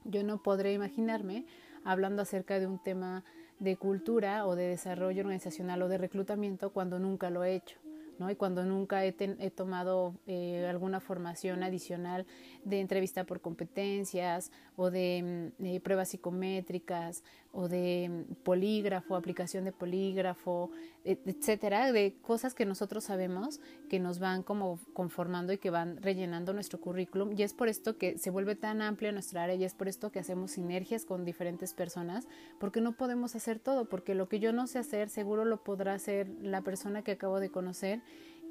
Yo 0.03 0.25
no 0.25 0.43
podré 0.43 0.73
imaginarme 0.73 1.47
hablando 1.85 2.23
acerca 2.23 2.59
de 2.59 2.67
un 2.67 2.83
tema 2.83 3.23
de 3.61 3.77
cultura 3.77 4.49
o 4.49 4.57
de 4.57 4.67
desarrollo 4.67 5.21
organizacional 5.21 5.81
o 5.83 5.89
de 5.89 5.99
reclutamiento 5.99 6.73
cuando 6.73 6.99
nunca 6.99 7.31
lo 7.31 7.45
he 7.45 7.55
hecho. 7.55 7.79
¿no? 8.19 8.31
Y 8.31 8.35
cuando 8.35 8.65
nunca 8.65 9.05
he, 9.05 9.13
tomado 9.13 10.17
eh, 10.27 10.67
alguna 10.69 10.99
formación 10.99 11.63
adicional 11.63 12.27
de 12.65 12.81
entrevista 12.81 13.25
por 13.25 13.41
competencias 13.41 14.51
o 14.77 14.91
de, 14.91 15.53
mm, 15.59 15.81
pruebas 15.81 16.09
psicométricas 16.11 17.23
o 17.53 17.69
de 17.69 18.09
mm, 18.09 18.35
polígrafo, 18.43 19.17
aplicación 19.17 19.65
de 19.65 19.73
polígrafo, 19.73 20.71
etcétera, 21.05 21.93
de 21.93 22.15
cosas 22.23 22.55
que 22.55 22.65
nosotros 22.65 23.05
sabemos 23.05 23.61
que 23.89 23.99
nos 23.99 24.19
van 24.19 24.43
como 24.43 24.79
conformando 24.93 25.53
y 25.53 25.59
que 25.59 25.71
van 25.71 26.01
rellenando 26.01 26.53
nuestro 26.53 26.81
currículum. 26.81 27.33
Y 27.37 27.43
es 27.43 27.55
por 27.55 27.69
esto 27.69 27.99
que 27.99 28.19
se 28.19 28.31
vuelve 28.31 28.55
tan 28.55 28.83
amplia 28.83 29.13
nuestra 29.13 29.43
área 29.43 29.57
y 29.57 29.65
es 29.65 29.75
por 29.75 29.89
esto 29.89 30.13
que 30.13 30.21
hacemos 30.21 30.53
sinergias 30.53 31.05
con 31.05 31.25
diferentes 31.25 31.75
personas, 31.75 32.29
porque 32.59 32.81
no 32.81 32.93
podemos 32.93 33.35
hacer 33.35 33.59
todo, 33.59 33.89
porque 33.89 34.15
lo 34.15 34.29
que 34.29 34.39
yo 34.39 34.53
no 34.53 34.67
sé 34.67 34.79
hacer 34.79 35.09
seguro 35.09 35.45
lo 35.45 35.63
podrá 35.65 35.95
hacer 35.95 36.29
la 36.41 36.63
persona 36.63 37.03
que 37.03 37.13
acabo 37.13 37.41
de 37.41 37.51
conocer 37.51 38.01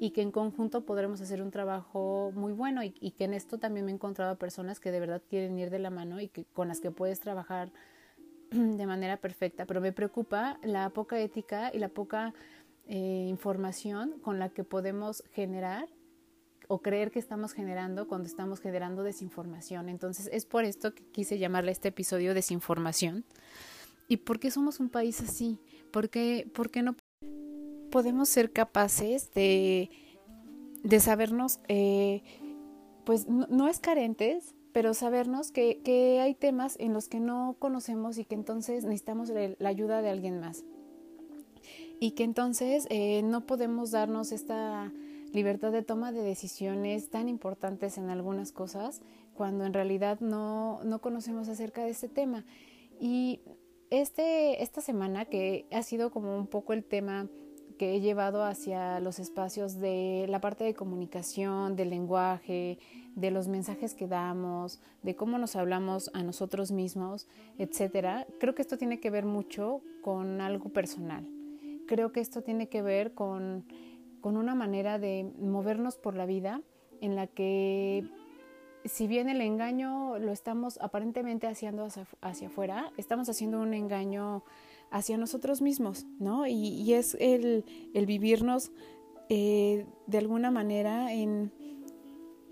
y 0.02 0.10
que 0.10 0.20
en 0.20 0.32
conjunto 0.32 0.84
podremos 0.84 1.20
hacer 1.20 1.40
un 1.40 1.52
trabajo 1.52 2.32
muy 2.34 2.52
bueno 2.52 2.82
y, 2.82 2.90
que 3.12 3.22
en 3.22 3.34
esto 3.34 3.58
también 3.58 3.86
me 3.86 3.92
he 3.92 3.94
encontrado 3.94 4.32
a 4.32 4.34
personas 4.34 4.80
que 4.80 4.90
de 4.90 4.98
verdad 4.98 5.22
quieren 5.30 5.56
ir 5.60 5.70
de 5.70 5.78
la 5.78 5.90
mano 5.90 6.20
y 6.20 6.26
que 6.26 6.44
con 6.44 6.66
las 6.66 6.80
que 6.80 6.90
puedes 6.90 7.20
trabajar 7.20 7.70
de 8.50 8.84
manera 8.84 9.18
perfecta, 9.18 9.64
pero 9.64 9.80
me 9.80 9.92
preocupa 9.92 10.58
la 10.64 10.90
poca 10.90 11.20
ética 11.20 11.70
y 11.72 11.78
la 11.78 11.88
poca 11.88 12.34
eh, 12.88 13.26
información 13.28 14.18
con 14.22 14.40
la 14.40 14.48
que 14.48 14.64
podemos 14.64 15.22
generar 15.34 15.88
o 16.66 16.82
creer 16.82 17.12
que 17.12 17.20
estamos 17.20 17.52
generando 17.52 18.08
cuando 18.08 18.26
estamos 18.26 18.60
generando 18.60 19.04
desinformación. 19.04 19.88
Entonces 19.88 20.28
es 20.32 20.46
por 20.46 20.64
esto 20.64 20.96
que 20.96 21.04
quise 21.12 21.38
llamarle 21.38 21.70
este 21.70 21.90
episodio 21.90 22.34
desinformación. 22.34 23.24
¿Y 24.08 24.16
por 24.16 24.40
qué 24.40 24.50
somos 24.50 24.80
un 24.80 24.88
país 24.88 25.20
así? 25.20 25.60
¿Por 25.92 26.10
qué, 26.10 26.50
por 26.52 26.72
qué 26.72 26.82
no 26.82 26.96
podemos 27.92 28.30
ser 28.30 28.50
capaces 28.52 29.32
de, 29.34 29.90
de 30.82 30.98
sabernos, 30.98 31.60
eh, 31.68 32.22
pues 33.04 33.28
no, 33.28 33.68
es 33.68 33.78
carentes, 33.78 34.54
pero 34.72 34.94
sabernos 34.94 35.52
que, 35.52 35.82
que, 35.84 36.18
hay 36.20 36.34
temas 36.34 36.76
en 36.80 36.94
los 36.94 37.08
que 37.08 37.20
no 37.20 37.54
conocemos 37.58 38.16
y 38.16 38.24
que 38.24 38.34
entonces 38.34 38.84
necesitamos 38.84 39.30
la 39.58 39.68
ayuda 39.68 40.00
de 40.00 40.08
alguien 40.08 40.40
más. 40.40 40.64
Y 42.00 42.12
que 42.12 42.24
entonces 42.24 42.86
eh, 42.88 43.22
no 43.22 43.46
podemos 43.46 43.90
darnos 43.90 44.32
esta 44.32 44.90
libertad 45.32 45.70
de 45.70 45.82
toma 45.82 46.12
de 46.12 46.22
decisiones 46.22 47.10
tan 47.10 47.28
importantes 47.28 47.98
en 47.98 48.08
algunas 48.08 48.52
cosas 48.52 49.02
cuando 49.34 49.66
en 49.66 49.74
realidad 49.74 50.18
no, 50.20 50.82
no 50.84 51.00
conocemos 51.00 51.48
acerca 51.48 51.84
de 51.84 51.90
este 51.90 52.08
tema. 52.08 52.44
Y 52.98 53.40
este, 53.90 54.62
esta 54.62 54.80
semana 54.80 55.26
que 55.26 55.66
ha 55.70 55.82
sido 55.82 56.10
como 56.10 56.38
un 56.38 56.46
poco 56.46 56.72
el 56.72 56.82
tema 56.82 57.28
que 57.72 57.94
he 57.94 58.00
llevado 58.00 58.44
hacia 58.44 59.00
los 59.00 59.18
espacios 59.18 59.78
de 59.78 60.26
la 60.28 60.40
parte 60.40 60.64
de 60.64 60.74
comunicación, 60.74 61.76
del 61.76 61.90
lenguaje, 61.90 62.78
de 63.14 63.30
los 63.30 63.48
mensajes 63.48 63.94
que 63.94 64.06
damos, 64.06 64.80
de 65.02 65.14
cómo 65.16 65.38
nos 65.38 65.56
hablamos 65.56 66.10
a 66.14 66.22
nosotros 66.22 66.72
mismos, 66.72 67.28
etcétera. 67.58 68.26
Creo 68.40 68.54
que 68.54 68.62
esto 68.62 68.78
tiene 68.78 69.00
que 69.00 69.10
ver 69.10 69.24
mucho 69.24 69.82
con 70.02 70.40
algo 70.40 70.70
personal. 70.70 71.26
Creo 71.86 72.12
que 72.12 72.20
esto 72.20 72.42
tiene 72.42 72.68
que 72.68 72.82
ver 72.82 73.12
con, 73.14 73.64
con 74.20 74.36
una 74.36 74.54
manera 74.54 74.98
de 74.98 75.30
movernos 75.38 75.96
por 75.96 76.14
la 76.14 76.26
vida 76.26 76.62
en 77.00 77.16
la 77.16 77.26
que 77.26 78.04
si 78.84 79.06
bien 79.06 79.28
el 79.28 79.40
engaño 79.40 80.18
lo 80.18 80.32
estamos 80.32 80.78
aparentemente 80.80 81.46
haciendo 81.46 81.84
hacia, 81.84 82.06
hacia 82.20 82.48
afuera, 82.48 82.92
estamos 82.96 83.28
haciendo 83.28 83.60
un 83.60 83.74
engaño 83.74 84.42
hacia 84.92 85.16
nosotros 85.16 85.62
mismos, 85.62 86.06
¿no? 86.18 86.46
Y, 86.46 86.92
es 86.92 87.16
el, 87.18 87.64
vivirnos 87.94 88.70
eh, 89.28 89.86
de 90.06 90.18
alguna 90.18 90.50
manera 90.50 91.12
en, 91.12 91.50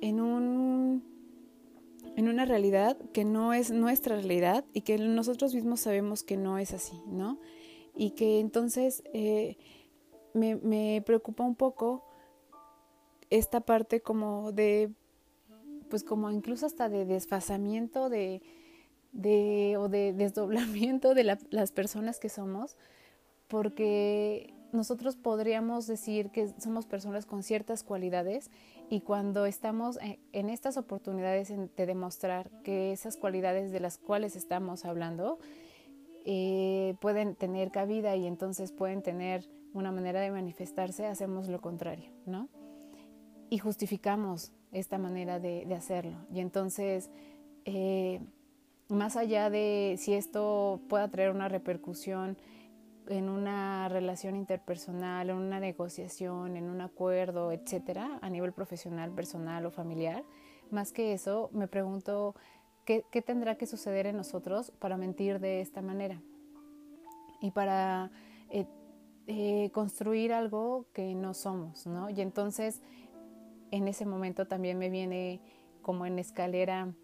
en, 0.00 0.20
un, 0.20 1.04
en 2.16 2.28
una 2.28 2.46
realidad 2.46 2.96
que 3.12 3.24
no 3.24 3.52
es 3.52 3.70
nuestra 3.70 4.16
realidad 4.16 4.64
y 4.72 4.80
que 4.80 4.96
nosotros 4.98 5.54
mismos 5.54 5.80
sabemos 5.80 6.22
que 6.22 6.38
no 6.38 6.58
es 6.58 6.72
así, 6.72 7.00
¿no? 7.06 7.38
Y 7.94 8.12
que 8.12 8.40
entonces 8.40 9.02
eh, 9.12 9.58
me, 10.32 10.56
me 10.56 11.02
preocupa 11.04 11.44
un 11.44 11.54
poco 11.54 12.04
esta 13.28 13.60
parte 13.60 14.00
como 14.00 14.52
de, 14.52 14.90
pues 15.90 16.04
como 16.04 16.30
incluso 16.30 16.64
hasta 16.64 16.88
de 16.88 17.04
desfasamiento 17.04 18.08
de 18.08 18.40
de, 19.12 19.76
o 19.78 19.88
de 19.88 20.12
desdoblamiento 20.12 21.14
de 21.14 21.38
las 21.50 21.72
personas 21.72 22.18
que 22.18 22.28
somos, 22.28 22.76
porque 23.48 24.54
nosotros 24.72 25.16
podríamos 25.16 25.86
decir 25.86 26.30
que 26.30 26.48
somos 26.60 26.86
personas 26.86 27.26
con 27.26 27.42
ciertas 27.42 27.82
cualidades 27.82 28.50
y 28.88 29.00
cuando 29.00 29.46
estamos 29.46 29.98
en, 30.32 30.50
estas 30.50 30.76
oportunidades 30.76 31.48
de 31.76 31.86
demostrar 31.86 32.50
que 32.62 32.92
esas 32.92 33.16
cualidades 33.16 33.72
de 33.72 33.80
las 33.80 33.98
cuales 33.98 34.36
estamos 34.36 34.84
hablando 34.84 35.38
eh, 36.24 36.94
pueden 37.00 37.34
tener 37.34 37.70
cabida 37.70 38.16
y 38.16 38.26
entonces 38.26 38.72
pueden 38.72 39.02
tener 39.02 39.48
una 39.72 39.92
manera 39.92 40.20
de 40.20 40.30
manifestarse, 40.30 41.06
hacemos 41.06 41.48
lo 41.48 41.60
contrario, 41.60 42.10
¿no? 42.26 42.48
Y 43.48 43.58
justificamos 43.58 44.52
esta 44.72 44.98
manera 44.98 45.40
de, 45.40 45.72
hacerlo. 45.74 46.16
Y 46.32 46.40
entonces 46.40 47.10
eh, 47.64 48.20
más 48.90 49.16
allá 49.16 49.50
de 49.50 49.96
si 49.98 50.14
esto 50.14 50.80
pueda 50.88 51.08
traer 51.08 51.30
una 51.30 51.48
repercusión 51.48 52.36
en 53.08 53.28
una 53.28 53.88
relación 53.88 54.36
interpersonal, 54.36 55.30
en 55.30 55.36
una 55.36 55.58
negociación, 55.58 56.56
en 56.56 56.70
un 56.70 56.80
acuerdo, 56.80 57.50
etcétera, 57.50 58.18
a 58.22 58.30
nivel 58.30 58.52
profesional, 58.52 59.10
personal 59.10 59.66
o 59.66 59.70
familiar, 59.70 60.24
más 60.70 60.92
que 60.92 61.12
eso, 61.12 61.50
me 61.52 61.66
pregunto 61.66 62.34
qué, 62.84 63.02
tendrá 63.24 63.56
que 63.56 63.66
suceder 63.66 64.06
en 64.06 64.16
nosotros 64.16 64.72
para 64.78 64.96
mentir 64.96 65.40
de 65.40 65.60
esta 65.60 65.82
manera 65.82 66.20
y 67.40 67.50
para 67.50 68.10
eh, 68.50 68.66
eh, 69.26 69.70
construir 69.72 70.32
algo 70.32 70.86
que 70.92 71.14
no 71.14 71.34
somos, 71.34 71.86
¿no? 71.86 72.10
Y 72.10 72.20
entonces, 72.20 72.80
en 73.72 73.88
ese 73.88 74.06
momento 74.06 74.46
también 74.46 74.78
me 74.78 74.90
viene 74.90 75.40
como 75.82 76.06
en 76.06 76.18
escalera 76.18 76.94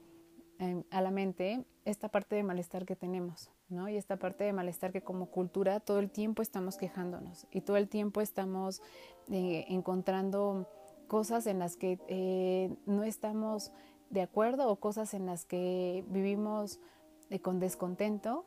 Em, 0.59 0.85
a 0.91 1.03
la 1.03 1.11
mente 1.11 1.67
esta 1.87 2.09
parte 2.09 2.35
de 2.35 2.43
malestar 2.43 2.85
que 2.85 2.97
tenemos, 2.97 3.49
¿no? 3.69 3.89
Y 3.89 3.97
esta 3.97 4.17
parte 4.17 4.43
de 4.43 4.53
malestar 4.53 4.93
que 4.93 5.03
como 5.03 5.27
cultura 5.27 5.79
todo 5.79 6.01
el 6.01 6.11
tiempo 6.11 6.43
estamos 6.43 6.77
quejándonos 6.77 7.47
y 7.53 7.61
todo 7.61 7.77
el 7.77 7.89
tiempo 7.89 8.21
estamos 8.21 8.83
eh, 9.31 9.65
encontrando 9.69 10.69
cosas 11.07 11.47
en 11.47 11.61
las 11.61 11.77
que 11.77 12.01
eh, 12.09 12.75
no 12.87 13.05
estamos 13.05 13.71
de 14.11 14.21
acuerdo 14.21 14.69
o 14.69 14.77
cosas 14.77 15.15
en 15.15 15.27
las 15.27 15.45
que 15.45 16.05
vivimos 16.09 16.81
eh, 17.31 17.39
con 17.39 17.61
descontento 17.61 18.45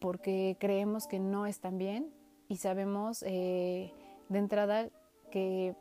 porque 0.00 0.56
creemos 0.58 1.06
que 1.06 1.18
no 1.18 1.44
están 1.44 1.76
bien 1.76 2.10
y 2.48 2.56
sabemos 2.56 3.20
de 3.20 3.92
entrada 4.30 4.88
que, 5.30 5.76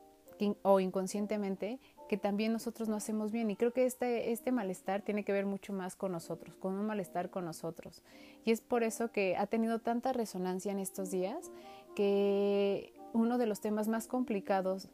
o 0.64 0.80
inconscientemente 0.80 1.80
que 2.14 2.18
también 2.18 2.54
nosotros 2.54 2.90
no 2.90 2.96
hacemos 2.96 3.32
bien. 3.32 3.50
Y 3.50 3.56
creo 3.56 3.74
que 3.74 3.88
este, 3.88 4.32
este 4.32 4.52
malestar 4.52 5.02
tiene 5.02 5.26
que 5.26 5.32
ver 5.32 5.48
mucho 5.48 5.74
más 5.74 5.96
con 5.96 6.12
nosotros, 6.12 6.56
con 6.58 6.76
un 6.76 6.86
malestar 6.86 7.32
con 7.32 7.44
nosotros. 7.44 8.04
Y 8.46 8.52
es 8.52 8.62
por 8.62 8.84
eso 8.84 9.12
que 9.12 9.36
ha 9.36 9.48
tenido 9.48 9.80
tanta 9.80 10.14
resonancia 10.14 10.72
en 10.72 10.78
estos 10.78 11.10
días 11.10 11.50
que 11.96 12.94
uno 13.14 13.40
de 13.40 13.48
los 13.48 13.62
temas 13.62 13.88
más 13.88 14.06
complicados 14.06 14.90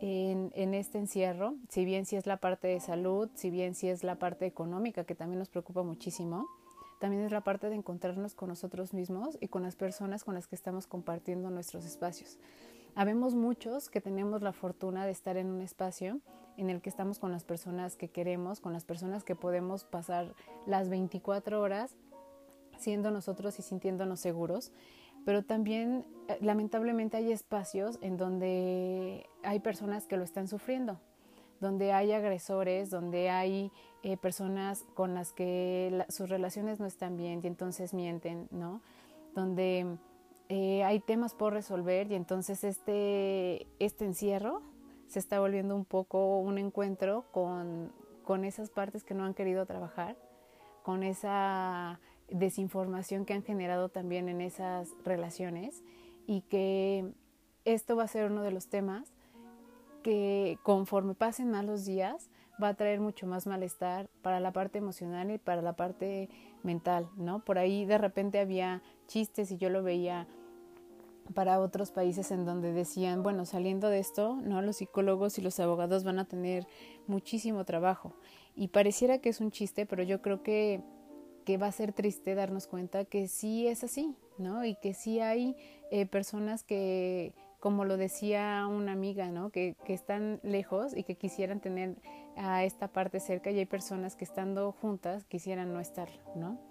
en, 0.00 0.50
en, 0.56 0.74
este 0.74 0.98
encierro, 0.98 1.54
si 1.68 1.84
bien 1.84 2.06
si 2.06 2.16
es 2.16 2.26
la 2.26 2.38
parte 2.38 2.66
de 2.66 2.80
salud, 2.80 3.30
si 3.36 3.50
bien 3.50 3.76
si 3.76 3.88
es 3.88 4.02
la 4.02 4.16
parte 4.16 4.44
económica, 4.44 5.04
que 5.04 5.14
también 5.14 5.38
nos 5.38 5.50
preocupa 5.50 5.84
muchísimo, 5.84 6.48
también 6.98 7.22
es 7.22 7.30
la 7.30 7.42
parte 7.42 7.68
de 7.68 7.76
encontrarnos 7.76 8.34
con 8.34 8.48
nosotros 8.48 8.94
mismos 8.94 9.38
y 9.40 9.46
con 9.46 9.62
las 9.62 9.76
personas 9.76 10.24
con 10.24 10.34
las 10.34 10.48
que 10.48 10.56
estamos 10.56 10.88
compartiendo 10.88 11.50
nuestros 11.50 11.84
espacios. 11.84 12.36
Habemos 12.96 13.36
muchos 13.36 13.90
que 13.90 14.00
tenemos 14.00 14.42
la 14.42 14.52
fortuna 14.52 15.06
de 15.06 15.12
estar 15.12 15.36
en 15.36 15.50
un 15.50 15.60
espacio 15.60 16.20
en 16.58 16.70
el 16.70 16.82
que 16.82 16.90
estamos 16.90 17.18
con 17.18 17.32
las 17.32 17.44
personas 17.44 17.96
que 17.96 18.08
queremos, 18.08 18.60
con 18.60 18.72
las 18.72 18.84
personas 18.84 19.24
que 19.24 19.34
podemos 19.34 19.84
pasar 19.84 20.34
las 20.66 20.88
24 20.88 21.60
horas 21.60 21.94
siendo 22.78 23.10
nosotros 23.10 23.58
y 23.58 23.62
sintiéndonos 23.62 24.20
seguros, 24.20 24.72
pero 25.24 25.42
también 25.44 26.04
eh, 26.28 26.38
lamentablemente 26.40 27.16
hay 27.16 27.32
espacios 27.32 27.98
en 28.02 28.16
donde 28.16 29.26
hay 29.42 29.60
personas 29.60 30.06
que 30.06 30.16
lo 30.16 30.24
están 30.24 30.48
sufriendo, 30.48 31.00
donde 31.60 31.92
hay 31.92 32.12
agresores, 32.12 32.90
donde 32.90 33.30
hay 33.30 33.72
eh, 34.02 34.16
personas 34.16 34.84
con 34.94 35.14
las 35.14 35.32
que 35.32 36.04
sus 36.08 36.28
relaciones 36.28 36.80
no 36.80 36.86
están 36.86 37.16
bien 37.16 37.40
y 37.42 37.46
entonces 37.46 37.94
mienten, 37.94 38.48
¿no? 38.50 38.80
Donde 39.34 39.98
eh, 40.48 40.84
hay 40.84 41.00
temas 41.00 41.34
por 41.34 41.52
resolver 41.52 42.10
y 42.10 42.14
entonces 42.14 42.64
este, 42.64 43.66
este 43.78 44.04
encierro 44.04 44.62
se 45.08 45.18
está 45.18 45.40
volviendo 45.40 45.74
un 45.74 45.84
poco 45.84 46.38
un 46.38 46.58
encuentro 46.58 47.24
con, 47.32 47.92
con 48.24 48.44
esas 48.44 48.70
partes 48.70 49.04
que 49.04 49.14
no 49.14 49.24
han 49.24 49.34
querido 49.34 49.66
trabajar, 49.66 50.16
con 50.82 51.02
esa 51.02 52.00
desinformación 52.28 53.24
que 53.24 53.34
han 53.34 53.42
generado 53.42 53.88
también 53.88 54.28
en 54.28 54.40
esas 54.40 54.94
relaciones 55.04 55.82
y 56.26 56.42
que 56.42 57.10
esto 57.64 57.96
va 57.96 58.04
a 58.04 58.08
ser 58.08 58.30
uno 58.30 58.42
de 58.42 58.50
los 58.50 58.68
temas 58.68 59.12
que 60.02 60.58
conforme 60.62 61.14
pasen 61.14 61.50
más 61.50 61.64
los 61.64 61.84
días 61.84 62.30
va 62.62 62.68
a 62.68 62.74
traer 62.74 63.00
mucho 63.00 63.26
más 63.26 63.46
malestar 63.46 64.08
para 64.22 64.40
la 64.40 64.52
parte 64.52 64.78
emocional 64.78 65.30
y 65.30 65.38
para 65.38 65.62
la 65.62 65.74
parte 65.74 66.28
mental, 66.62 67.08
¿no? 67.16 67.44
Por 67.44 67.58
ahí 67.58 67.84
de 67.84 67.98
repente 67.98 68.40
había 68.40 68.82
chistes 69.06 69.50
y 69.50 69.56
yo 69.56 69.70
lo 69.70 69.82
veía 69.82 70.26
para 71.34 71.60
otros 71.60 71.90
países 71.90 72.30
en 72.30 72.44
donde 72.44 72.72
decían, 72.72 73.22
bueno, 73.22 73.44
saliendo 73.44 73.88
de 73.88 73.98
esto, 73.98 74.36
¿no? 74.42 74.62
Los 74.62 74.76
psicólogos 74.76 75.38
y 75.38 75.42
los 75.42 75.60
abogados 75.60 76.04
van 76.04 76.18
a 76.18 76.26
tener 76.26 76.66
muchísimo 77.06 77.64
trabajo. 77.64 78.14
Y 78.54 78.68
pareciera 78.68 79.18
que 79.18 79.28
es 79.28 79.40
un 79.40 79.50
chiste, 79.50 79.86
pero 79.86 80.02
yo 80.02 80.22
creo 80.22 80.42
que, 80.42 80.82
que 81.44 81.58
va 81.58 81.66
a 81.66 81.72
ser 81.72 81.92
triste 81.92 82.34
darnos 82.34 82.66
cuenta 82.66 83.04
que 83.04 83.28
sí 83.28 83.66
es 83.66 83.84
así, 83.84 84.14
¿no? 84.38 84.64
Y 84.64 84.74
que 84.76 84.94
sí 84.94 85.20
hay 85.20 85.56
eh, 85.90 86.06
personas 86.06 86.64
que, 86.64 87.34
como 87.60 87.84
lo 87.84 87.96
decía 87.96 88.66
una 88.68 88.92
amiga, 88.92 89.30
¿no? 89.30 89.50
Que, 89.50 89.76
que 89.84 89.94
están 89.94 90.40
lejos 90.42 90.96
y 90.96 91.04
que 91.04 91.16
quisieran 91.16 91.60
tener 91.60 91.96
a 92.36 92.64
esta 92.64 92.88
parte 92.88 93.20
cerca 93.20 93.50
y 93.50 93.58
hay 93.58 93.66
personas 93.66 94.16
que 94.16 94.24
estando 94.24 94.72
juntas 94.72 95.24
quisieran 95.24 95.72
no 95.72 95.80
estar, 95.80 96.08
¿no? 96.36 96.67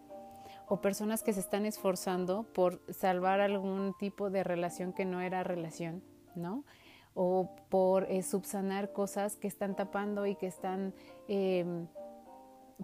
O 0.68 0.82
personas 0.82 1.24
que 1.24 1.34
se 1.34 1.40
están 1.40 1.66
esforzando 1.66 2.44
por 2.54 2.82
salvar 2.92 3.40
algún 3.40 3.96
tipo 3.98 4.30
de 4.30 4.44
relación 4.44 4.94
que 4.94 5.06
no 5.06 5.22
era 5.22 5.44
relación, 5.44 6.04
¿no? 6.36 6.66
O 7.14 7.56
por 7.70 8.04
eh, 8.12 8.22
subsanar 8.22 8.92
cosas 8.92 9.38
que 9.38 9.48
están 9.48 9.76
tapando 9.76 10.26
y 10.26 10.36
que 10.36 10.48
están 10.48 10.94
em, 11.28 11.88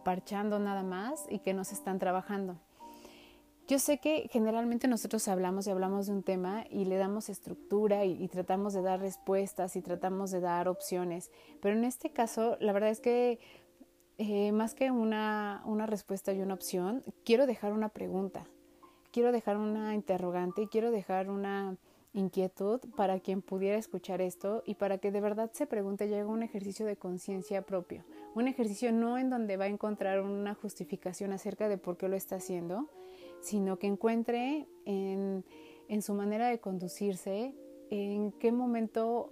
parchando 0.04 0.60
nada 0.60 0.84
más 0.84 1.26
y 1.30 1.40
que 1.40 1.54
no 1.54 1.64
se 1.64 1.76
están 1.76 2.00
trabajando. 2.00 2.58
Yo 3.68 3.80
sé 3.80 3.98
que 4.00 4.28
generalmente 4.30 4.90
nosotros 4.90 5.26
hablamos 5.30 5.68
y 5.68 5.72
hablamos 5.72 6.08
de 6.08 6.12
un 6.12 6.24
tema 6.24 6.66
y 6.70 6.84
le 6.84 6.98
damos 6.98 7.30
estructura 7.30 8.04
y, 8.04 8.28
tratamos 8.28 8.74
de 8.74 8.82
dar 8.82 9.00
respuestas 9.00 9.78
y 9.78 9.82
tratamos 9.82 10.32
de 10.32 10.42
dar 10.42 10.68
opciones, 10.68 11.32
pero 11.62 11.78
en 11.78 11.86
este 11.86 12.12
caso 12.12 12.58
la 12.60 12.74
verdad 12.74 12.90
es 12.90 13.00
que 13.00 13.40
eh, 14.18 14.52
más 14.52 14.76
que 14.76 14.92
una, 14.92 15.62
una 15.66 15.86
respuesta 15.86 16.34
y 16.34 16.42
una 16.42 16.54
opción, 16.54 17.04
quiero 17.26 17.48
dejar 17.48 17.74
una 17.74 17.90
pregunta, 17.90 18.46
quiero 19.12 19.32
dejar 19.32 19.58
una 19.58 19.96
interrogante, 19.96 20.68
quiero 20.70 20.92
dejar 20.92 21.30
una 21.30 21.78
inquietud 22.14 22.80
para 22.96 23.20
quien 23.20 23.42
pudiera 23.42 23.78
escuchar 23.78 24.22
esto 24.22 24.64
y 24.66 24.76
para 24.76 25.00
que 25.00 25.12
de 25.12 25.20
verdad 25.20 25.52
se 25.54 25.66
pregunte 25.66 26.06
y 26.06 26.14
haga 26.14 26.28
un 26.28 26.44
ejercicio 26.44 26.86
de 26.86 26.96
conciencia 26.96 27.64
propio. 27.64 28.04
Un 28.36 28.48
ejercicio 28.48 28.92
no 28.92 29.18
en 29.18 29.30
donde 29.30 29.58
va 29.58 29.66
a 29.66 29.70
encontrar 29.70 30.22
una 30.22 30.54
justificación 30.54 31.34
acerca 31.34 31.68
de 31.68 31.78
por 31.78 31.98
qué 31.98 32.08
lo 32.08 32.16
está 32.16 32.36
haciendo, 32.36 32.88
sino 33.42 33.78
que 33.80 33.88
encuentre 33.88 34.68
en, 34.86 35.44
en 35.88 36.02
su 36.02 36.14
manera 36.14 36.48
de 36.48 36.60
conducirse 36.60 37.56
en 37.90 38.32
qué 38.34 38.52
momento 38.52 39.32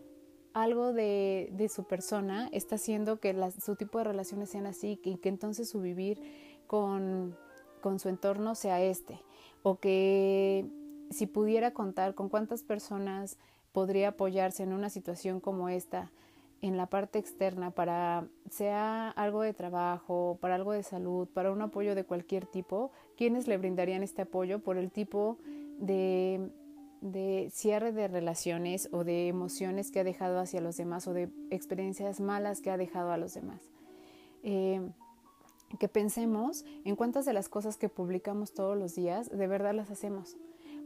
algo 0.54 0.94
de, 0.94 1.50
de, 1.54 1.70
su 1.70 1.86
persona 1.86 2.50
está 2.52 2.76
haciendo 2.76 3.20
que 3.20 3.36
su 3.60 3.76
tipo 3.76 3.98
de 3.98 4.06
relaciones 4.06 4.50
sean 4.50 4.66
así 4.66 5.00
y 5.04 5.18
que, 5.18 5.30
entonces 5.30 5.70
su 5.70 5.82
vivir 5.82 6.22
con, 6.68 7.38
con 7.82 8.00
su 8.00 8.10
entorno 8.10 8.56
sea 8.56 8.82
este. 8.82 9.20
O 9.64 9.80
que 9.80 10.66
si 11.10 11.28
pudiera 11.28 11.72
contar 11.72 12.16
con 12.16 12.30
cuántas 12.30 12.64
personas 12.64 13.38
podría 13.72 14.10
apoyarse 14.10 14.64
en 14.64 14.74
una 14.74 14.90
situación 14.90 15.40
como 15.40 15.70
esta 15.70 16.12
en 16.62 16.78
la 16.78 16.86
parte 16.88 17.18
externa 17.18 17.72
para 17.72 18.28
sea 18.50 19.10
algo 19.10 19.42
de 19.42 19.54
trabajo, 19.54 20.38
para 20.42 20.56
algo 20.56 20.74
de 20.74 20.84
salud, 20.84 21.28
para 21.28 21.52
un 21.52 21.62
apoyo 21.62 21.96
de 21.96 22.04
cualquier 22.04 22.46
tipo, 22.46 22.92
¿quiénes 23.18 23.48
le 23.48 23.58
brindarían 23.58 24.04
este 24.04 24.24
apoyo 24.24 24.60
por 24.60 24.78
el 24.78 24.92
tipo 24.92 25.38
de 25.80 26.52
de 27.02 27.50
cierre 27.52 27.92
de 27.92 28.08
relaciones 28.08 28.90
o 28.92 29.04
de 29.04 29.28
emociones 29.28 29.92
que 29.92 30.00
ha 30.00 30.04
dejado 30.04 30.40
hacia 30.40 30.62
los 30.62 30.78
demás 30.78 31.08
o 31.08 31.14
de 31.14 31.30
experiencias 31.50 32.20
malas 32.20 32.62
que 32.62 32.72
ha 32.72 32.78
dejado 32.78 33.12
a 33.12 33.18
los 33.18 33.34
demás. 33.34 33.70
Eh, 34.44 34.82
que 35.80 35.88
pensemos 35.88 36.66
en 36.84 36.96
cuántas 36.96 37.26
de 37.26 37.34
las 37.34 37.50
cosas 37.50 37.78
que 37.78 37.90
publicamos 37.90 38.54
todos 38.54 38.78
los 38.78 38.96
días 38.96 39.30
de 39.30 39.48
verdad 39.48 39.74
las 39.74 39.90
hacemos. 39.90 40.38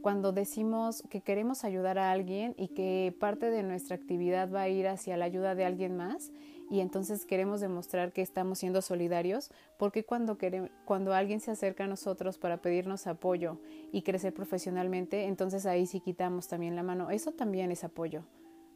Cuando 0.02 0.32
decimos 0.32 1.04
que 1.10 1.22
queremos 1.22 1.64
ayudar 1.64 1.98
a 1.98 2.12
alguien 2.12 2.54
y 2.58 2.68
que 2.70 3.16
parte 3.20 3.50
de 3.50 3.64
nuestra 3.64 3.96
actividad 3.96 4.52
va 4.54 4.62
a 4.62 4.70
ir 4.70 4.88
hacia 4.88 5.18
la 5.18 5.26
ayuda 5.26 5.56
de 5.56 5.66
alguien 5.66 5.98
más, 5.98 6.32
y 6.70 6.80
entonces 6.80 7.26
queremos 7.26 7.62
demostrar 7.62 8.12
que 8.12 8.22
estamos 8.22 8.60
siendo 8.60 8.82
solidarios, 8.82 9.52
porque 9.78 10.04
cuando, 10.04 10.38
queremos, 10.38 10.72
cuando 10.86 11.14
alguien 11.14 11.40
se 11.40 11.52
acerca 11.52 11.84
a 11.84 11.88
nosotros 11.88 12.38
para 12.38 12.58
pedirnos 12.58 13.08
apoyo 13.08 13.60
y 13.92 14.02
crecer 14.02 14.34
profesionalmente, 14.34 15.26
entonces 15.26 15.66
ahí 15.66 15.86
sí 15.86 16.00
quitamos 16.00 16.48
también 16.48 16.76
la 16.76 16.84
mano. 16.84 17.12
Eso 17.12 17.32
también 17.32 17.72
es 17.72 17.84
apoyo, 17.84 18.24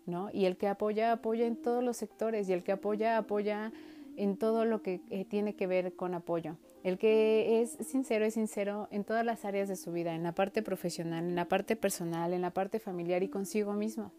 ¿no? 0.05 0.29
Y 0.31 0.45
el 0.45 0.57
que 0.57 0.67
apoya, 0.67 1.11
apoya 1.11 1.47
en 1.47 1.55
todos 1.55 1.83
los 1.83 1.97
sectores 1.97 2.47
y 2.47 2.53
el 2.53 2.63
que 2.63 2.73
apoya, 2.73 3.17
apoya 3.17 3.71
en 4.17 4.37
todo 4.37 4.65
lo 4.65 4.81
que 4.81 5.01
eh, 5.09 5.25
tiene 5.25 5.55
que 5.55 5.65
ver 5.65 5.95
con 5.95 6.13
apoyo. 6.13 6.57
El 6.83 6.97
que 6.97 7.61
es 7.61 7.77
sincero 7.87 8.25
es 8.25 8.35
sincero 8.35 8.87
en 8.91 9.03
todas 9.03 9.25
las 9.25 9.45
áreas 9.45 9.67
de 9.67 9.75
su 9.75 9.91
vida, 9.91 10.13
en 10.13 10.23
la 10.23 10.33
parte 10.33 10.61
profesional, 10.61 11.25
en 11.25 11.35
la 11.35 11.45
parte 11.45 11.75
personal, 11.75 12.33
en 12.33 12.41
la 12.41 12.51
parte 12.51 12.79
familiar 12.79 13.23
y 13.23 13.29
consigo 13.29 13.73
mismo. 13.73 14.11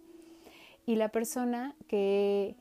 Y 0.87 0.97
la 0.97 1.11
persona 1.11 1.77
que 1.87 2.57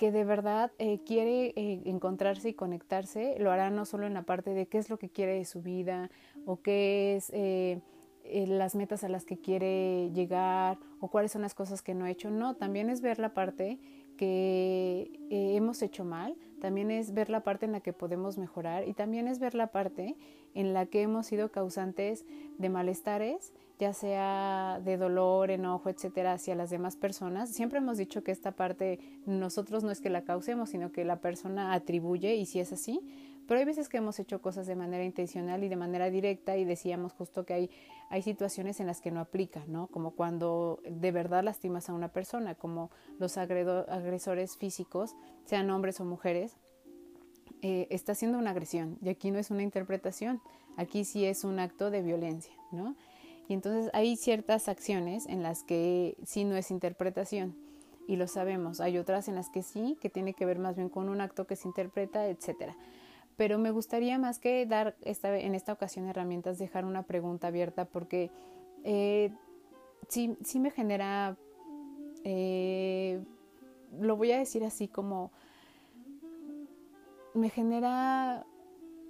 que 0.00 0.10
de 0.10 0.24
verdad 0.24 0.72
eh, 0.78 1.00
quiere 1.04 1.52
eh, 1.56 1.82
encontrarse 1.84 2.48
y 2.48 2.54
conectarse, 2.54 3.36
lo 3.38 3.50
hará 3.50 3.68
no 3.68 3.84
solo 3.84 4.06
en 4.06 4.14
la 4.14 4.22
parte 4.22 4.54
de 4.54 4.66
qué 4.66 4.78
es 4.78 4.88
lo 4.88 4.98
que 4.98 5.10
quiere 5.10 5.34
de 5.34 5.44
su 5.44 5.60
vida 5.60 6.08
o 6.46 6.62
qué 6.62 7.16
es 7.16 7.30
eh, 7.34 7.82
las 8.24 8.74
metas 8.74 9.04
a 9.04 9.10
las 9.10 9.26
que 9.26 9.36
quiere 9.36 10.10
llegar 10.14 10.78
o 11.00 11.08
cuáles 11.08 11.32
son 11.32 11.42
las 11.42 11.52
cosas 11.52 11.82
que 11.82 11.92
no 11.92 12.06
ha 12.06 12.10
hecho, 12.10 12.30
no, 12.30 12.56
también 12.56 12.88
es 12.88 13.02
ver 13.02 13.18
la 13.18 13.34
parte 13.34 13.78
que 14.16 15.20
hemos 15.28 15.82
hecho 15.82 16.02
mal, 16.02 16.34
también 16.62 16.90
es 16.90 17.12
ver 17.12 17.28
la 17.28 17.42
parte 17.42 17.66
en 17.66 17.72
la 17.72 17.80
que 17.80 17.92
podemos 17.92 18.38
mejorar 18.38 18.88
y 18.88 18.94
también 18.94 19.28
es 19.28 19.38
ver 19.38 19.54
la 19.54 19.66
parte 19.66 20.16
en 20.54 20.72
la 20.72 20.86
que 20.86 21.02
hemos 21.02 21.26
sido 21.26 21.52
causantes 21.52 22.24
de 22.56 22.70
malestares, 22.70 23.52
ya 23.80 23.94
sea 23.94 24.78
de 24.84 24.98
dolor, 24.98 25.50
enojo, 25.50 25.88
etcétera, 25.88 26.34
hacia 26.34 26.54
las 26.54 26.68
demás 26.68 26.96
personas. 26.96 27.48
Siempre 27.48 27.78
hemos 27.78 27.96
dicho 27.96 28.22
que 28.22 28.30
esta 28.30 28.52
parte 28.52 29.00
nosotros 29.24 29.82
no 29.82 29.90
es 29.90 30.02
que 30.02 30.10
la 30.10 30.22
causemos, 30.22 30.68
sino 30.68 30.92
que 30.92 31.02
la 31.06 31.20
persona 31.22 31.72
atribuye 31.72 32.34
y 32.34 32.44
si 32.44 32.60
es 32.60 32.74
así, 32.74 33.00
pero 33.48 33.58
hay 33.58 33.64
veces 33.64 33.88
que 33.88 33.96
hemos 33.96 34.18
hecho 34.20 34.42
cosas 34.42 34.66
de 34.66 34.76
manera 34.76 35.02
intencional 35.02 35.64
y 35.64 35.70
de 35.70 35.76
manera 35.76 36.10
directa 36.10 36.58
y 36.58 36.64
decíamos 36.64 37.14
justo 37.14 37.46
que 37.46 37.54
hay, 37.54 37.70
hay 38.10 38.20
situaciones 38.20 38.80
en 38.80 38.86
las 38.86 39.00
que 39.00 39.10
no 39.10 39.20
aplica, 39.20 39.64
¿no? 39.66 39.86
Como 39.86 40.10
cuando 40.10 40.82
de 40.84 41.10
verdad 41.10 41.42
lastimas 41.42 41.88
a 41.88 41.94
una 41.94 42.08
persona, 42.08 42.54
como 42.54 42.90
los 43.18 43.38
agresores 43.38 44.58
físicos, 44.58 45.16
sean 45.46 45.70
hombres 45.70 46.00
o 46.00 46.04
mujeres, 46.04 46.58
eh, 47.62 47.86
está 47.88 48.12
haciendo 48.12 48.38
una 48.38 48.50
agresión 48.50 48.98
y 49.00 49.08
aquí 49.08 49.30
no 49.30 49.38
es 49.38 49.50
una 49.50 49.62
interpretación, 49.62 50.42
aquí 50.76 51.06
sí 51.06 51.24
es 51.24 51.44
un 51.44 51.58
acto 51.58 51.90
de 51.90 52.02
violencia. 52.02 52.52
¿no? 52.72 52.94
Y 53.50 53.54
entonces 53.54 53.90
hay 53.94 54.14
ciertas 54.14 54.68
acciones 54.68 55.26
en 55.26 55.42
las 55.42 55.64
que 55.64 56.16
sí 56.22 56.44
no 56.44 56.54
es 56.54 56.70
interpretación 56.70 57.56
y 58.06 58.14
lo 58.14 58.28
sabemos. 58.28 58.80
Hay 58.80 58.96
otras 58.96 59.26
en 59.26 59.34
las 59.34 59.50
que 59.50 59.64
sí, 59.64 59.98
que 60.00 60.08
tiene 60.08 60.34
que 60.34 60.46
ver 60.46 60.60
más 60.60 60.76
bien 60.76 60.88
con 60.88 61.08
un 61.08 61.20
acto 61.20 61.48
que 61.48 61.56
se 61.56 61.66
interpreta, 61.66 62.28
etcétera. 62.28 62.76
Pero 63.36 63.58
me 63.58 63.72
gustaría 63.72 64.18
más 64.18 64.38
que 64.38 64.66
dar 64.66 64.94
esta, 65.02 65.36
en 65.36 65.56
esta 65.56 65.72
ocasión 65.72 66.06
herramientas, 66.06 66.58
dejar 66.60 66.84
una 66.84 67.02
pregunta 67.02 67.48
abierta 67.48 67.86
porque 67.86 68.30
eh, 68.84 69.32
sí, 70.06 70.36
sí 70.44 70.60
me 70.60 70.70
genera, 70.70 71.36
eh, 72.22 73.20
lo 73.98 74.14
voy 74.14 74.30
a 74.30 74.38
decir 74.38 74.62
así 74.62 74.86
como, 74.86 75.32
me 77.34 77.50
genera, 77.50 78.46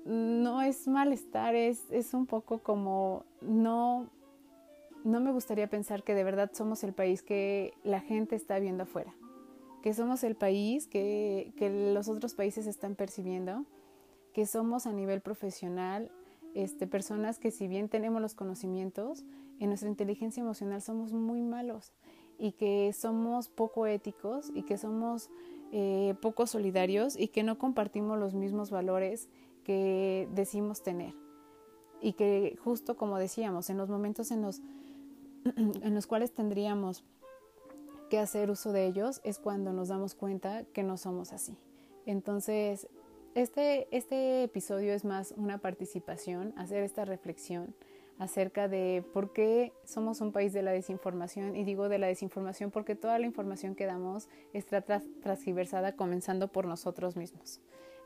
no 0.06 0.62
es 0.62 0.88
malestar, 0.88 1.54
es, 1.54 1.90
es 1.90 2.14
un 2.14 2.24
poco 2.24 2.60
como 2.60 3.26
no 3.42 4.08
no 5.04 5.20
me 5.20 5.32
gustaría 5.32 5.68
pensar 5.68 6.02
que 6.02 6.14
de 6.14 6.24
verdad 6.24 6.50
somos 6.52 6.84
el 6.84 6.92
país 6.92 7.22
que 7.22 7.74
la 7.84 8.00
gente 8.00 8.36
está 8.36 8.58
viendo 8.58 8.84
afuera, 8.84 9.14
que 9.82 9.94
somos 9.94 10.24
el 10.24 10.36
país 10.36 10.86
que, 10.86 11.52
los 11.94 12.08
otros 12.08 12.34
países 12.34 12.66
están 12.66 12.94
percibiendo, 12.94 13.64
que 14.32 14.46
somos 14.46 14.86
a 14.86 14.92
nivel 14.92 15.20
profesional 15.20 16.10
este, 16.54 16.86
personas 16.86 17.38
que 17.38 17.50
si 17.50 17.68
bien 17.68 17.88
tenemos 17.88 18.20
los 18.20 18.34
conocimientos, 18.34 19.24
en 19.58 19.68
nuestra 19.68 19.88
inteligencia 19.88 20.40
emocional 20.40 20.80
somos 20.80 21.12
muy 21.12 21.42
malos 21.42 21.92
y 22.38 22.52
que 22.52 22.92
somos 22.94 23.48
poco 23.48 23.86
éticos 23.86 24.50
y 24.54 24.62
que 24.62 24.78
somos 24.78 25.30
eh, 25.72 26.14
poco 26.20 26.46
solidarios 26.46 27.16
y 27.16 27.28
que 27.28 27.42
no 27.42 27.58
compartimos 27.58 28.18
los 28.18 28.34
mismos 28.34 28.70
valores 28.70 29.28
que 29.64 30.28
decimos 30.34 30.82
tener. 30.82 31.14
Y 32.00 32.14
que 32.14 32.58
justo 32.64 32.96
como 32.96 33.18
decíamos, 33.18 33.68
en 33.68 33.76
los 33.76 33.90
momentos 33.90 34.30
en 34.30 34.40
los 34.40 34.62
en 35.56 35.94
los 35.94 36.06
cuales 36.06 36.32
tendríamos 36.32 37.04
que 38.10 38.18
hacer 38.18 38.50
uso 38.50 38.72
de 38.72 38.86
ellos 38.86 39.20
es 39.24 39.38
cuando 39.38 39.72
nos 39.72 39.88
damos 39.88 40.14
cuenta 40.14 40.64
que 40.72 40.82
no 40.82 40.96
somos 40.96 41.32
así. 41.32 41.56
Entonces, 42.06 42.88
este, 43.34 43.86
este 43.96 44.42
episodio 44.42 44.92
es 44.92 45.04
más 45.04 45.32
una 45.36 45.58
participación, 45.58 46.52
hacer 46.56 46.82
esta 46.82 47.04
reflexión 47.04 47.74
acerca 48.18 48.68
de 48.68 49.02
por 49.14 49.32
qué 49.32 49.72
somos 49.84 50.20
un 50.20 50.32
país 50.32 50.52
de 50.52 50.62
la 50.62 50.72
desinformación. 50.72 51.56
Y 51.56 51.64
digo 51.64 51.88
de 51.88 51.98
la 51.98 52.08
desinformación 52.08 52.70
porque 52.70 52.94
toda 52.94 53.18
la 53.18 53.26
información 53.26 53.74
que 53.74 53.86
damos 53.86 54.28
está 54.52 54.82
transgiversada 54.82 55.96
comenzando 55.96 56.48
por 56.48 56.66
nosotros 56.66 57.16
mismos. 57.16 57.60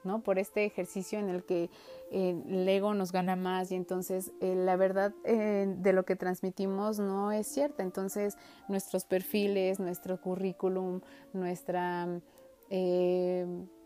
¿No? 0.04 0.22
Por 0.22 0.38
este 0.38 0.64
ejercicio 0.64 1.18
en 1.18 1.28
el 1.28 1.44
que 1.44 1.70
eh, 2.10 2.42
el 2.48 2.68
ego 2.68 2.94
nos 2.94 3.12
gana 3.12 3.36
más 3.36 3.70
y 3.72 3.74
entonces 3.74 4.32
eh, 4.40 4.54
la 4.54 4.76
verdad 4.76 5.12
eh, 5.24 5.66
de 5.68 5.92
lo 5.92 6.04
que 6.04 6.16
transmitimos 6.16 6.98
no 6.98 7.32
es 7.32 7.46
cierta. 7.46 7.82
Entonces 7.82 8.36
nuestros 8.68 9.04
perfiles, 9.04 9.80
nuestro 9.80 10.20
currículum, 10.20 11.00
nuestra 11.32 12.20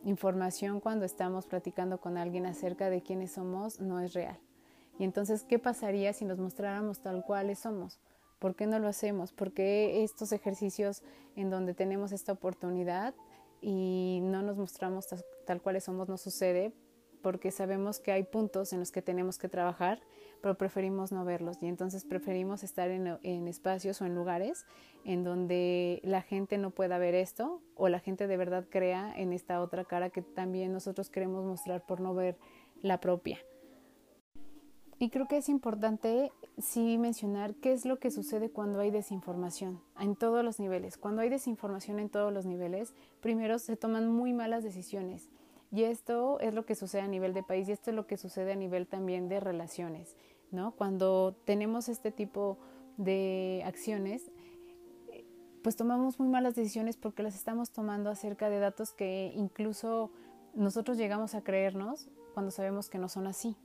información 0.04 0.80
cuando 0.80 1.04
estamos 1.04 1.46
platicando 1.46 2.00
con 2.00 2.16
alguien 2.16 2.46
acerca 2.46 2.88
de 2.88 3.02
quiénes 3.02 3.32
somos 3.32 3.80
no 3.80 4.00
es 4.00 4.14
real. 4.14 4.38
Y 4.98 5.04
entonces, 5.04 5.44
¿qué 5.44 5.58
pasaría 5.58 6.12
si 6.12 6.24
nos 6.24 6.38
mostráramos 6.38 7.00
tal 7.00 7.24
cuales 7.24 7.58
somos? 7.58 8.00
¿Por 8.38 8.54
qué 8.54 8.66
no 8.66 8.78
lo 8.78 8.88
hacemos? 8.88 9.32
¿Por 9.32 9.52
qué 9.52 10.04
estos 10.04 10.32
ejercicios 10.32 11.02
en 11.36 11.50
donde 11.50 11.74
tenemos 11.74 12.12
esta 12.12 12.32
oportunidad 12.32 13.14
y 13.60 14.20
no 14.22 14.42
nos 14.42 14.56
mostramos 14.56 15.06
tal, 15.46 15.62
cuales 15.62 15.84
somos, 15.84 16.08
no 16.08 16.16
sucede 16.16 16.72
porque 17.22 17.50
sabemos 17.50 17.98
que 17.98 18.12
hay 18.12 18.22
puntos 18.22 18.72
en 18.72 18.78
los 18.78 18.92
que 18.92 19.02
tenemos 19.02 19.38
que 19.38 19.48
trabajar, 19.48 20.00
pero 20.40 20.56
preferimos 20.56 21.10
no 21.10 21.24
verlos 21.24 21.60
y 21.60 21.66
entonces 21.66 22.04
preferimos 22.04 22.62
estar 22.62 22.90
en, 22.90 23.18
en, 23.22 23.48
espacios 23.48 24.00
o 24.00 24.06
en 24.06 24.14
lugares 24.14 24.64
en 25.04 25.24
donde 25.24 26.00
la 26.04 26.22
gente 26.22 26.58
no 26.58 26.70
pueda 26.70 26.96
ver 26.98 27.16
esto 27.16 27.60
o 27.74 27.88
la 27.88 27.98
gente 27.98 28.28
de 28.28 28.36
verdad 28.36 28.66
crea 28.70 29.12
en 29.16 29.32
esta 29.32 29.60
otra 29.60 29.84
cara 29.84 30.10
que 30.10 30.22
también 30.22 30.72
nosotros 30.72 31.10
queremos 31.10 31.44
mostrar 31.44 31.84
por 31.86 32.00
no 32.00 32.14
ver 32.14 32.38
la 32.82 33.00
propia. 33.00 33.38
Y 35.00 35.10
creo 35.10 35.28
que 35.28 35.36
es 35.36 35.48
importante 35.48 36.32
sí 36.60 36.98
mencionar 36.98 37.54
qué 37.54 37.72
es 37.72 37.84
lo 37.84 37.98
que 37.98 38.10
sucede 38.10 38.50
cuando 38.50 38.80
hay 38.80 38.90
desinformación 38.90 39.80
en 40.00 40.16
todos 40.16 40.44
los 40.44 40.58
niveles. 40.58 40.96
Cuando 40.96 41.22
hay 41.22 41.28
desinformación 41.28 41.98
en 41.98 42.08
todos 42.08 42.32
los 42.32 42.46
niveles, 42.46 42.94
primero 43.20 43.58
se 43.58 43.76
toman 43.76 44.10
muy 44.10 44.32
malas 44.32 44.64
decisiones. 44.64 45.30
Y 45.70 45.84
esto 45.84 46.40
es 46.40 46.54
lo 46.54 46.64
que 46.64 46.74
sucede 46.74 47.02
a 47.02 47.08
nivel 47.08 47.34
de 47.34 47.42
país 47.42 47.68
y 47.68 47.72
esto 47.72 47.90
es 47.90 47.96
lo 47.96 48.06
que 48.06 48.16
sucede 48.16 48.52
a 48.52 48.56
nivel 48.56 48.86
también 48.86 49.28
de 49.28 49.40
relaciones, 49.40 50.16
¿no? 50.50 50.72
Cuando 50.72 51.36
tenemos 51.44 51.88
este 51.88 52.10
tipo 52.10 52.58
de 52.96 53.62
acciones, 53.66 54.30
pues 55.62 55.76
tomamos 55.76 56.18
muy 56.18 56.28
malas 56.28 56.54
decisiones 56.54 56.96
porque 56.96 57.22
las 57.22 57.34
estamos 57.34 57.70
tomando 57.70 58.10
acerca 58.10 58.48
de 58.48 58.58
datos 58.58 58.92
que 58.92 59.32
incluso 59.34 60.10
nosotros 60.54 60.96
llegamos 60.96 61.34
a 61.34 61.42
creernos 61.42 62.08
cuando 62.32 62.50
sabemos 62.50 62.88
que 62.88 62.98
no 62.98 63.08
son 63.08 63.26
así. 63.26 63.56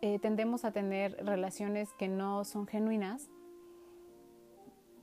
Eh, 0.00 0.18
tendemos 0.18 0.64
a 0.64 0.72
tener 0.72 1.24
relaciones 1.24 1.92
que 1.94 2.08
no 2.08 2.44
son 2.44 2.66
genuinas 2.66 3.28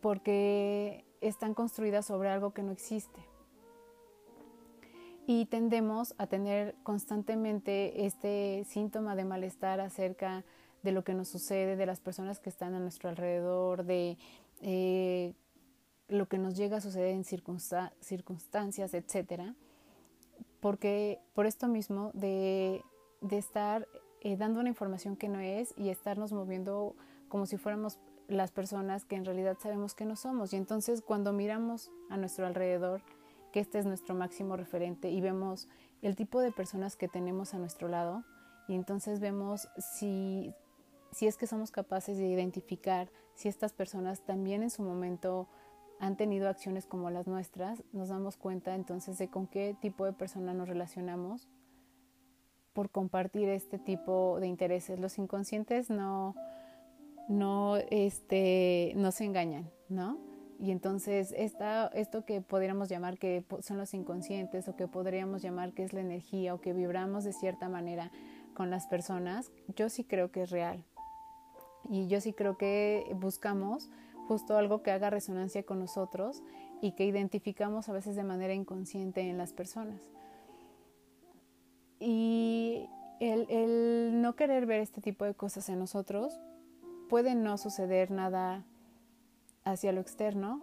porque 0.02 1.06
están 1.22 1.54
construidas 1.54 2.06
sobre 2.06 2.30
algo 2.30 2.54
que 2.54 2.64
no 2.64 2.72
existe. 2.72 3.20
Y 5.28 5.46
tendemos 5.46 6.14
a 6.18 6.28
tener 6.28 6.76
constantemente 6.84 8.06
este 8.06 8.64
síntoma 8.68 9.16
de 9.16 9.26
malestar 9.26 9.80
acerca 9.80 10.44
de 10.84 10.92
lo 10.92 11.04
que 11.04 11.16
nos 11.16 11.30
sucede, 11.30 11.76
de 11.76 11.86
las 11.88 12.00
personas 12.00 12.40
que 12.40 12.50
están 12.50 12.76
a 12.76 12.80
nuestro 12.80 13.10
alrededor, 13.10 13.86
de 13.86 14.20
eh, 14.62 15.34
lo 16.08 16.28
que 16.28 16.38
nos 16.38 16.56
llega 16.56 16.78
a 16.78 16.82
suceder 16.82 17.16
en 17.16 17.24
circunstancias, 17.24 18.94
etcétera, 18.94 19.56
porque 20.60 21.20
por 21.34 21.48
esto 21.48 21.68
mismo 21.68 22.12
de, 22.14 22.84
de 23.22 23.38
estar 23.40 23.88
eh, 24.26 24.38
dando 24.38 24.60
una 24.60 24.70
información 24.70 25.16
que 25.16 25.30
no 25.30 25.40
es 25.40 25.76
y 25.78 25.90
estarnos 25.90 26.34
moviendo 26.34 26.96
como 27.28 27.46
si 27.46 27.58
fuéramos 27.58 28.00
las 28.28 28.52
personas 28.52 29.06
que 29.06 29.16
en 29.16 29.24
realidad 29.24 29.56
sabemos 29.62 29.94
que 29.94 30.04
no 30.04 30.16
somos. 30.16 30.52
Y 30.52 30.56
entonces 30.56 31.04
cuando 31.04 31.32
miramos 31.32 31.92
a 32.10 32.18
nuestro 32.18 32.48
alrededor, 32.48 33.04
que 33.54 33.60
este 33.60 33.78
es 33.78 33.86
nuestro 33.86 34.16
máximo 34.16 34.58
referente 34.58 35.12
y 35.12 35.22
vemos 35.22 35.70
el 36.02 36.16
tipo 36.16 36.42
de 36.42 36.52
personas 36.52 36.96
que 36.96 37.08
tenemos 37.08 37.54
a 37.54 37.60
nuestro 37.60 37.88
lado, 37.88 38.24
y 38.68 38.74
entonces 38.74 39.20
vemos 39.20 39.68
si, 39.78 40.56
si 41.12 41.28
es 41.28 41.38
que 41.38 41.46
somos 41.46 41.70
capaces 41.70 42.18
de 42.18 42.26
identificar 42.26 43.12
si 43.36 43.48
estas 43.48 43.74
personas 43.74 44.22
también 44.22 44.64
en 44.64 44.72
su 44.72 44.82
momento 44.82 45.48
han 46.00 46.18
tenido 46.18 46.50
acciones 46.50 46.88
como 46.88 47.12
las 47.12 47.28
nuestras, 47.28 47.84
nos 47.94 48.10
damos 48.10 48.38
cuenta 48.38 48.74
entonces 48.74 49.20
de 49.20 49.30
con 49.30 49.46
qué 49.46 49.76
tipo 49.80 50.04
de 50.04 50.14
persona 50.14 50.56
nos 50.56 50.68
relacionamos 50.68 51.48
por 52.76 52.92
compartir 52.92 53.48
este 53.48 53.80
tipo 53.80 54.38
de 54.42 54.48
intereses. 54.48 55.00
Los 55.00 55.18
inconscientes 55.18 55.90
no, 55.90 56.36
no, 57.30 57.78
este, 57.90 58.92
no 58.98 59.12
se 59.12 59.24
engañan, 59.24 59.72
¿no? 59.88 60.20
Y 60.60 60.72
entonces 60.72 61.34
esta, 61.38 61.88
esto 61.88 62.26
que 62.26 62.42
podríamos 62.42 62.90
llamar 62.90 63.18
que 63.18 63.46
son 63.62 63.78
los 63.78 63.94
inconscientes 63.94 64.68
o 64.68 64.76
que 64.76 64.88
podríamos 64.88 65.42
llamar 65.42 65.74
que 65.74 65.84
es 65.84 65.94
la 65.94 66.02
energía 66.02 66.54
o 66.54 66.60
que 66.62 66.74
vibramos 66.74 67.24
de 67.24 67.32
cierta 67.32 67.70
manera 67.70 68.12
con 68.54 68.70
las 68.70 68.88
personas, 68.88 69.52
yo 69.76 69.90
sí 69.90 70.04
creo 70.04 70.32
que 70.32 70.44
es 70.44 70.50
real. 70.50 70.84
Y 71.90 72.08
yo 72.08 72.20
sí 72.20 72.34
creo 72.34 72.58
que 72.58 73.06
buscamos 73.16 73.90
justo 74.28 74.58
algo 74.58 74.82
que 74.82 74.92
haga 74.92 75.10
resonancia 75.10 75.64
con 75.64 75.80
nosotros 75.80 76.44
y 76.82 76.92
que 76.92 77.06
identificamos 77.06 77.88
a 77.88 77.94
veces 77.94 78.18
de 78.18 78.24
manera 78.24 78.54
inconsciente 78.54 79.22
en 79.22 79.38
las 79.38 79.54
personas. 79.54 80.02
Y 82.00 82.90
el, 83.20 84.22
no 84.22 84.36
querer 84.36 84.66
ver 84.66 84.82
este 84.82 85.02
tipo 85.02 85.26
de 85.26 85.34
cosas 85.34 85.70
en 85.70 85.80
nosotros 85.80 86.40
puede 87.10 87.36
no 87.36 87.58
suceder 87.58 88.12
nada 88.12 88.66
hacia 89.64 89.92
lo 89.92 90.02
externo, 90.02 90.62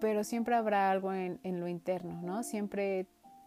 pero 0.00 0.24
siempre 0.24 0.54
habrá 0.54 0.90
algo 0.90 1.12
en, 1.12 1.38
lo 1.60 1.68
interno, 1.68 2.20
¿no? 2.22 2.42
Siempre 2.42 3.06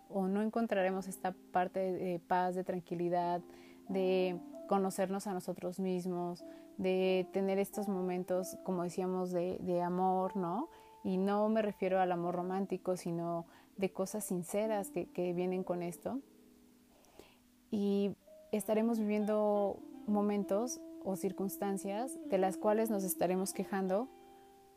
o 0.10 0.28
no 0.28 0.42
encontraremos 0.42 1.08
esta 1.08 1.34
parte 1.52 1.80
de 1.80 2.20
paz, 2.20 2.56
de 2.56 2.64
tranquilidad, 2.64 3.42
de 3.90 4.40
conocernos 4.68 5.26
a 5.26 5.34
nosotros 5.34 5.80
mismos, 5.80 6.46
de 6.78 7.28
tener 7.34 7.58
estos 7.58 7.88
momentos, 7.88 8.58
como 8.64 8.84
decíamos, 8.84 9.32
de, 9.32 9.82
amor, 9.82 10.36
¿no? 10.36 10.70
Y 11.04 11.18
no 11.18 11.50
me 11.50 11.62
refiero 11.62 12.00
al 12.00 12.12
amor 12.12 12.36
romántico, 12.36 12.96
sino 12.96 13.48
de 13.76 13.92
cosas 13.92 14.24
sinceras 14.24 14.92
que 14.92 15.34
vienen 15.34 15.64
con 15.64 15.82
esto 15.82 16.22
y 17.74 18.16
estaremos 18.52 19.00
viviendo 19.00 19.80
momentos 20.06 20.80
o 21.04 21.16
circunstancias 21.16 22.20
de 22.30 22.38
las 22.38 22.56
cuales 22.56 22.92
nos 22.92 23.04
estaremos 23.04 23.52
quejando 23.52 24.08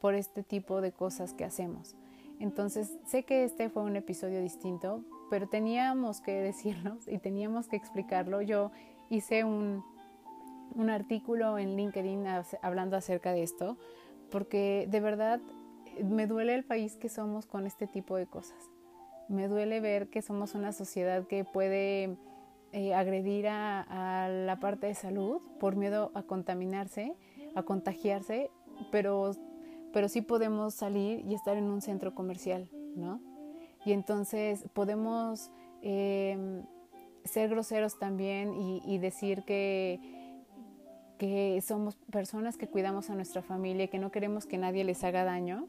por 0.00 0.14
este 0.14 0.42
tipo 0.42 0.80
de 0.80 0.92
cosas 0.92 1.34
que 1.34 1.44
hacemos. 1.44 1.94
Entonces, 2.40 2.96
sé 3.04 3.24
que 3.24 3.44
este 3.44 3.68
fue 3.68 3.82
un 3.82 3.96
episodio 3.96 4.40
distinto, 4.40 5.04
pero 5.28 5.46
teníamos 5.46 6.22
que 6.22 6.32
decirlo 6.40 6.96
y 7.06 7.18
teníamos 7.18 7.68
que 7.68 7.76
explicarlo. 7.76 8.40
Yo 8.40 8.70
hice 9.10 9.44
un, 9.44 9.84
un 10.74 10.88
artículo 10.88 11.58
en 11.58 11.76
LinkedIn 11.76 12.24
hablando 12.62 12.96
acerca 12.96 13.32
de 13.32 13.42
esto, 13.42 13.76
porque 14.30 14.88
de 14.90 15.00
verdad 15.00 15.38
me 16.02 16.26
duele 16.26 16.54
el 16.54 16.64
país 16.64 16.96
que 16.96 17.10
somos 17.10 17.44
con 17.44 17.66
este 17.66 17.86
tipo 17.86 18.16
de 18.16 18.26
cosas. 18.26 18.70
Me 19.28 19.48
duele 19.48 19.80
ver 19.80 20.08
que 20.08 20.22
somos 20.22 20.54
una 20.54 20.72
sociedad 20.72 21.26
que 21.26 21.44
puede 21.44 22.16
eh, 22.78 22.92
agredir 22.92 23.48
a, 23.48 24.28
la 24.28 24.60
parte 24.60 24.86
de 24.86 24.94
salud 24.94 25.40
por 25.58 25.76
miedo 25.76 26.10
a 26.12 26.24
contaminarse, 26.24 27.14
a 27.54 27.62
contagiarse, 27.62 28.50
pero, 28.92 29.30
pero 29.94 30.10
sí 30.10 30.20
podemos 30.20 30.74
salir 30.74 31.24
y 31.24 31.32
estar 31.32 31.56
en 31.56 31.70
un 31.70 31.80
centro 31.80 32.14
comercial, 32.14 32.68
¿no? 32.94 33.18
Y 33.86 33.92
entonces 33.92 34.66
podemos 34.74 35.50
em, 35.80 36.66
ser 37.24 37.48
groseros 37.48 37.98
también 37.98 38.52
y, 38.52 38.98
decir 38.98 39.44
que, 39.44 39.98
que 41.16 41.58
somos 41.62 41.96
personas 42.12 42.58
que 42.58 42.68
cuidamos 42.68 43.08
a 43.08 43.14
nuestra 43.14 43.40
familia, 43.40 43.86
que 43.86 43.98
no 43.98 44.10
queremos 44.10 44.44
que 44.44 44.58
nadie 44.58 44.84
les 44.84 45.02
haga 45.02 45.24
daño 45.24 45.66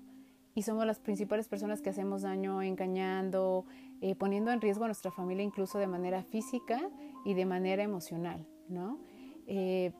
y 0.55 0.63
somos 0.63 0.85
las 0.85 0.99
principales 0.99 1.47
personas 1.47 1.81
que 1.81 1.91
hacemos 1.91 2.23
daño 2.23 2.63
engañando, 2.63 3.65
eh, 3.99 4.15
poniendo 4.15 4.51
en 4.51 4.61
riesgo 4.61 4.83
a 4.83 4.87
nuestra 4.87 5.11
familia 5.11 5.43
incluso 5.43 5.79
de 5.79 5.87
manera 5.87 6.21
física 6.23 6.89
y 7.25 7.33
de 7.33 7.45
manera 7.45 7.81
emocional, 7.81 8.45
¿no? 8.69 8.99
Eh, 9.47 9.91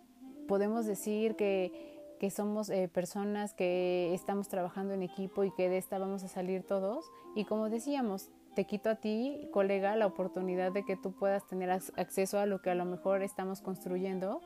podemos 0.47 0.85
decir 0.85 1.35
que, 1.35 1.95
somos 2.29 2.69
eh, 2.69 2.89
personas 2.89 3.53
que 3.53 4.13
estamos 4.13 4.49
trabajando 4.49 4.93
en 4.93 5.03
equipo 5.03 5.43
y 5.43 5.51
que 5.51 5.69
de 5.69 5.77
esta 5.77 5.97
vamos 5.97 6.23
a 6.23 6.27
salir 6.27 6.63
todos 6.63 7.05
y 7.35 7.45
como 7.45 7.69
decíamos, 7.69 8.29
te 8.55 8.65
quito 8.65 8.89
a 8.89 8.95
ti, 8.95 9.47
colega, 9.51 9.95
la 9.95 10.07
oportunidad 10.07 10.71
de 10.71 10.83
que 10.83 10.95
tú 10.95 11.11
puedas 11.11 11.47
tener 11.47 11.69
acceso 11.69 12.39
a 12.39 12.45
lo 12.45 12.61
que 12.61 12.71
a 12.71 12.75
lo 12.75 12.85
mejor 12.85 13.21
estamos 13.21 13.61
construyendo 13.61 14.41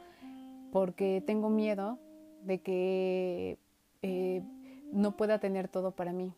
porque 0.72 1.24
tengo 1.26 1.50
miedo 1.50 1.98
de 2.44 2.62
que 2.62 3.58
no 4.92 5.16
pueda 5.16 5.40
tener 5.40 5.68
todo 5.70 5.92
para 5.92 6.12
mí, 6.12 6.34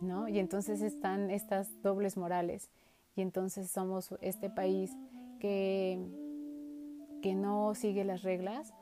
¿no? 0.00 0.28
Y 0.28 0.38
entonces 0.38 0.80
están 0.82 1.30
estas 1.30 1.82
dobles 1.82 2.16
morales 2.16 2.70
y 3.16 3.22
entonces 3.22 3.70
somos 3.70 4.14
este 4.20 4.50
país 4.50 4.92
que, 5.40 6.00
que 7.22 7.34
no 7.34 7.74
sigue 7.74 8.04
las 8.04 8.22
reglas 8.22 8.72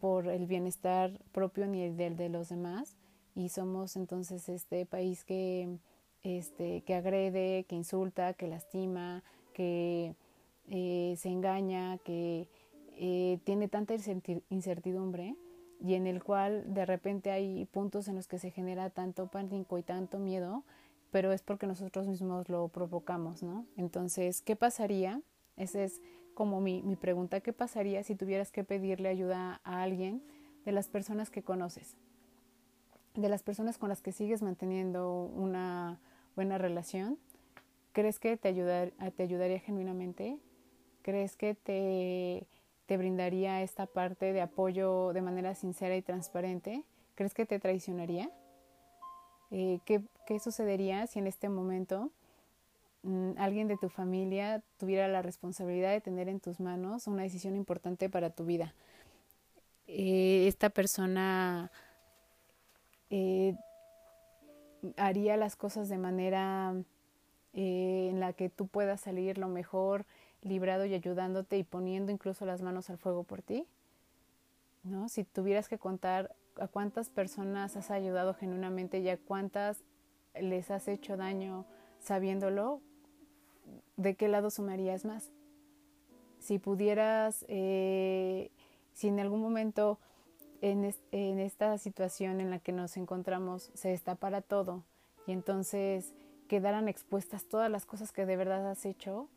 por 0.00 0.28
el 0.28 0.46
bienestar 0.46 1.20
propio 1.32 1.66
ni 1.66 1.82
el 1.82 1.96
del 1.96 2.16
de 2.16 2.28
los 2.28 2.48
demás 2.48 2.96
y 3.34 3.50
somos 3.50 3.96
entonces 3.96 4.48
este 4.48 4.84
país 4.86 5.24
que, 5.24 5.78
este, 6.22 6.82
que 6.82 6.94
agrede, 6.94 7.64
que 7.64 7.76
insulta, 7.76 8.34
que 8.34 8.48
lastima, 8.48 9.22
que 9.54 10.14
eh, 10.68 11.14
se 11.16 11.28
engaña, 11.28 11.98
que 11.98 12.48
eh, 12.96 13.38
tiene 13.44 13.68
tanta 13.68 13.94
incertidumbre 14.50 15.36
y 15.80 15.94
en 15.94 16.06
el 16.06 16.22
cual 16.22 16.64
de 16.74 16.86
repente 16.86 17.30
hay 17.30 17.66
puntos 17.66 18.08
en 18.08 18.16
los 18.16 18.26
que 18.26 18.38
se 18.38 18.50
genera 18.50 18.90
tanto 18.90 19.28
pánico 19.28 19.78
y 19.78 19.82
tanto 19.82 20.18
miedo, 20.18 20.64
pero 21.10 21.32
es 21.32 21.42
porque 21.42 21.66
nosotros 21.66 22.06
mismos 22.06 22.48
lo 22.48 22.68
provocamos, 22.68 23.42
¿no? 23.42 23.64
Entonces, 23.76 24.42
¿qué 24.42 24.56
pasaría? 24.56 25.22
Esa 25.56 25.82
es 25.82 26.00
como 26.34 26.60
mi, 26.60 26.82
mi 26.82 26.96
pregunta, 26.96 27.40
¿qué 27.40 27.52
pasaría 27.52 28.02
si 28.02 28.14
tuvieras 28.14 28.52
que 28.52 28.64
pedirle 28.64 29.08
ayuda 29.08 29.60
a 29.64 29.82
alguien 29.82 30.22
de 30.64 30.72
las 30.72 30.88
personas 30.88 31.30
que 31.30 31.42
conoces? 31.42 31.96
De 33.14 33.28
las 33.28 33.42
personas 33.42 33.78
con 33.78 33.88
las 33.88 34.02
que 34.02 34.12
sigues 34.12 34.42
manteniendo 34.42 35.24
una 35.24 35.98
buena 36.36 36.58
relación, 36.58 37.18
¿crees 37.92 38.18
que 38.18 38.36
te, 38.36 38.48
ayudar, 38.48 38.92
te 39.16 39.22
ayudaría 39.22 39.58
genuinamente? 39.58 40.38
¿Crees 41.02 41.36
que 41.36 41.54
te 41.54 42.46
te 42.88 42.96
brindaría 42.96 43.60
esta 43.60 43.84
parte 43.84 44.32
de 44.32 44.40
apoyo 44.40 45.12
de 45.12 45.20
manera 45.20 45.54
sincera 45.54 45.94
y 45.94 46.00
transparente, 46.00 46.84
¿crees 47.16 47.34
que 47.34 47.44
te 47.44 47.60
traicionaría? 47.60 48.30
Eh, 49.50 49.80
¿qué, 49.84 50.00
sucedería 50.40 51.06
si 51.06 51.18
en 51.18 51.26
este 51.26 51.50
momento 51.50 52.10
mm, 53.02 53.32
alguien 53.36 53.68
de 53.68 53.76
tu 53.76 53.90
familia 53.90 54.62
tuviera 54.78 55.06
la 55.06 55.20
responsabilidad 55.20 55.90
de 55.90 56.00
tener 56.00 56.30
en 56.30 56.40
tus 56.40 56.60
manos 56.60 57.06
una 57.06 57.24
decisión 57.24 57.56
importante 57.56 58.08
para 58.08 58.30
tu 58.30 58.46
vida? 58.46 58.74
Eh, 59.86 60.46
esta 60.48 60.70
persona 60.70 61.70
eh, 63.10 63.54
haría 64.96 65.36
las 65.36 65.56
cosas 65.56 65.90
de 65.90 65.98
manera 65.98 66.74
en 67.52 68.20
la 68.20 68.32
que 68.32 68.48
tú 68.48 68.66
puedas 68.66 69.02
salir 69.02 69.36
lo 69.36 69.48
mejor 69.48 70.06
librado 70.42 70.84
y 70.84 70.94
ayudándote 70.94 71.58
y 71.58 71.64
poniendo 71.64 72.12
incluso 72.12 72.46
las 72.46 72.62
manos 72.62 72.90
al 72.90 72.98
fuego 72.98 73.24
por 73.24 73.42
ti? 73.42 73.66
¿No? 74.84 75.08
Si 75.08 75.24
tuvieras 75.24 75.68
que 75.68 75.78
contar 75.78 76.34
a 76.56 76.68
cuántas 76.68 77.08
personas 77.10 77.76
has 77.76 77.90
ayudado 77.90 78.34
genuinamente 78.34 78.98
y 78.98 79.08
a 79.08 79.16
cuántas 79.16 79.82
les 80.40 80.70
has 80.70 80.88
hecho 80.88 81.16
daño 81.16 81.66
sabiéndolo, 82.00 82.80
¿de 83.96 84.14
qué 84.14 84.28
lado 84.28 84.50
sumarías 84.50 85.04
más? 85.04 85.30
Si 86.38 86.58
pudieras, 86.58 87.44
eh, 87.48 88.50
si 88.94 89.08
en 89.08 89.20
algún 89.20 89.40
momento 89.40 89.98
en, 90.60 90.84
esta 91.40 91.78
situación 91.78 92.40
en 92.40 92.50
la 92.50 92.58
que 92.58 92.72
nos 92.72 92.96
encontramos 92.96 93.70
se 93.74 93.90
destapara 93.90 94.40
todo 94.40 94.84
y 95.26 95.32
entonces 95.32 96.14
quedaran 96.48 96.88
expuestas 96.88 97.44
todas 97.44 97.70
las 97.70 97.86
cosas 97.86 98.12
que 98.12 98.26
de 98.26 98.36
verdad 98.36 98.68
has 98.70 98.84
hecho, 98.84 99.28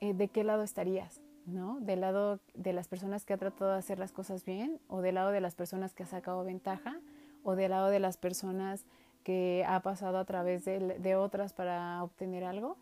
eh, 0.00 0.14
de 0.14 0.28
qué 0.28 0.44
lado 0.44 0.62
estarías, 0.62 1.20
¿no? 1.46 1.78
¿Del 1.80 2.00
lado 2.00 2.40
de 2.54 2.72
las 2.72 2.88
personas 2.88 3.24
que 3.24 3.34
ha 3.34 3.38
tratado 3.38 3.72
de 3.72 3.78
hacer 3.78 3.98
las 3.98 4.12
cosas 4.12 4.44
bien 4.44 4.80
o 4.88 5.02
del 5.02 5.16
lado 5.16 5.30
de 5.30 5.40
las 5.40 5.54
personas 5.54 5.92
que 5.92 6.04
ha 6.04 6.06
sacado 6.06 6.42
ventaja 6.44 7.00
o 7.42 7.54
del 7.54 7.70
lado 7.70 7.88
de 7.88 8.00
las 8.00 8.16
personas 8.16 8.86
que 9.24 9.64
ha 9.68 9.80
pasado 9.80 10.18
a 10.18 10.24
través 10.24 10.64
de, 10.64 11.16
otras 11.16 11.52
para 11.52 12.02
obtener 12.02 12.44
algo? 12.44 12.78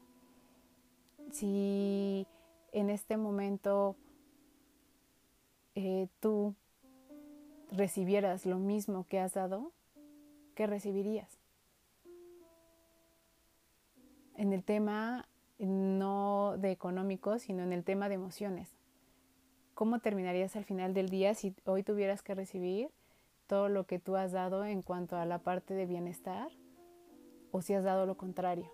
Si 1.32 2.26
en 2.72 2.90
este 2.90 3.16
momento 3.16 3.96
eh, 5.74 6.08
tú 6.20 6.54
recibieras 7.72 8.46
lo 8.46 8.58
mismo 8.58 9.06
que 9.08 9.18
has 9.18 9.34
dado, 9.34 9.72
¿qué 10.54 10.66
recibirías? 10.66 11.38
En 14.36 14.52
el 14.52 14.62
tema 14.62 15.27
no 15.66 16.56
de 16.58 16.70
económico, 16.70 17.38
sino 17.38 17.62
en 17.62 17.72
el 17.72 17.84
tema 17.84 18.08
de 18.08 18.14
emociones. 18.14 18.76
¿Cómo 19.74 20.00
terminarías 20.00 20.56
al 20.56 20.64
final 20.64 20.94
del 20.94 21.08
día 21.08 21.34
si 21.34 21.54
hoy 21.64 21.82
tuvieras 21.82 22.22
que 22.22 22.34
recibir 22.34 22.90
todo 23.46 23.68
lo 23.68 23.84
que 23.84 23.98
tú 23.98 24.16
has 24.16 24.32
dado 24.32 24.64
en 24.64 24.82
cuanto 24.82 25.16
a 25.16 25.24
la 25.24 25.38
parte 25.38 25.74
de 25.74 25.86
bienestar 25.86 26.50
o 27.52 27.62
si 27.62 27.74
has 27.74 27.84
dado 27.84 28.06
lo 28.06 28.16
contrario? 28.16 28.70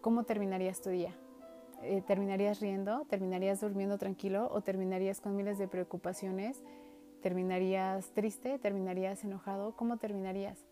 ¿Cómo 0.00 0.24
terminarías 0.24 0.82
tu 0.82 0.90
día? 0.90 1.14
Eh, 1.82 2.02
¿Terminarías 2.06 2.60
riendo? 2.60 3.04
¿Terminarías 3.06 3.60
durmiendo 3.60 3.98
tranquilo? 3.98 4.48
¿O 4.52 4.62
terminarías 4.62 5.20
con 5.20 5.36
miles 5.36 5.58
de 5.58 5.68
preocupaciones? 5.68 6.62
¿Terminarías 7.22 8.10
triste? 8.12 8.58
¿Terminarías 8.58 9.24
enojado? 9.24 9.76
¿Cómo 9.76 9.96
terminarías? 9.96 10.66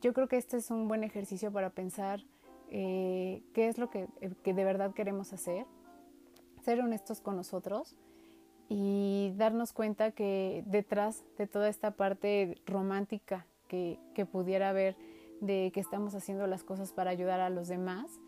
Yo 0.00 0.12
creo 0.12 0.28
que 0.28 0.36
este 0.36 0.58
es 0.58 0.70
un 0.70 0.88
buen 0.88 1.04
ejercicio 1.04 1.50
para 1.52 1.70
pensar 1.70 2.20
eh, 2.70 3.42
qué 3.52 3.68
es 3.68 3.78
lo 3.78 3.90
que, 3.90 4.08
eh, 4.20 4.32
que, 4.42 4.54
de 4.54 4.64
verdad 4.64 4.92
queremos 4.94 5.32
hacer, 5.32 5.66
ser 6.62 6.80
honestos 6.80 7.20
con 7.20 7.36
nosotros 7.36 7.96
y 8.68 9.32
darnos 9.36 9.72
cuenta 9.72 10.10
que 10.10 10.64
detrás 10.66 11.24
de 11.38 11.46
toda 11.46 11.68
esta 11.68 11.92
parte 11.92 12.60
romántica 12.66 13.46
que, 13.68 13.98
que 14.14 14.26
pudiera 14.26 14.70
haber 14.70 14.96
de 15.40 15.70
que 15.72 15.80
estamos 15.80 16.14
haciendo 16.14 16.46
las 16.46 16.64
cosas 16.64 16.92
para 16.92 17.10
ayudar 17.10 17.40
a 17.40 17.50
los 17.50 17.68
demás, 17.68 18.20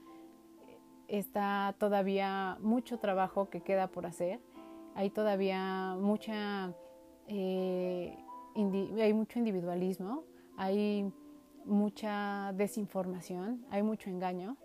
está 1.09 1.75
todavía 1.79 2.59
mucho 2.61 2.99
trabajo 2.99 3.49
que 3.49 3.63
queda 3.63 3.89
por 3.89 4.07
hacer, 4.07 4.41
hay 4.95 5.11
todavía 5.11 5.97
mucha, 5.99 6.73
eh, 7.27 8.17
hay 8.55 9.15
mucho 9.15 9.39
individualismo, 9.39 10.25
hay 10.57 11.13
mucha 11.65 12.53
desinformación, 12.55 13.65
hay 13.71 13.83
mucho 13.83 14.11
engaño, 14.11 14.57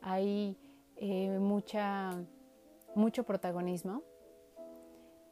hay 0.00 0.56
eh, 0.96 1.38
mucha, 1.38 2.24
mucho 2.94 3.24
protagonismo 3.24 4.02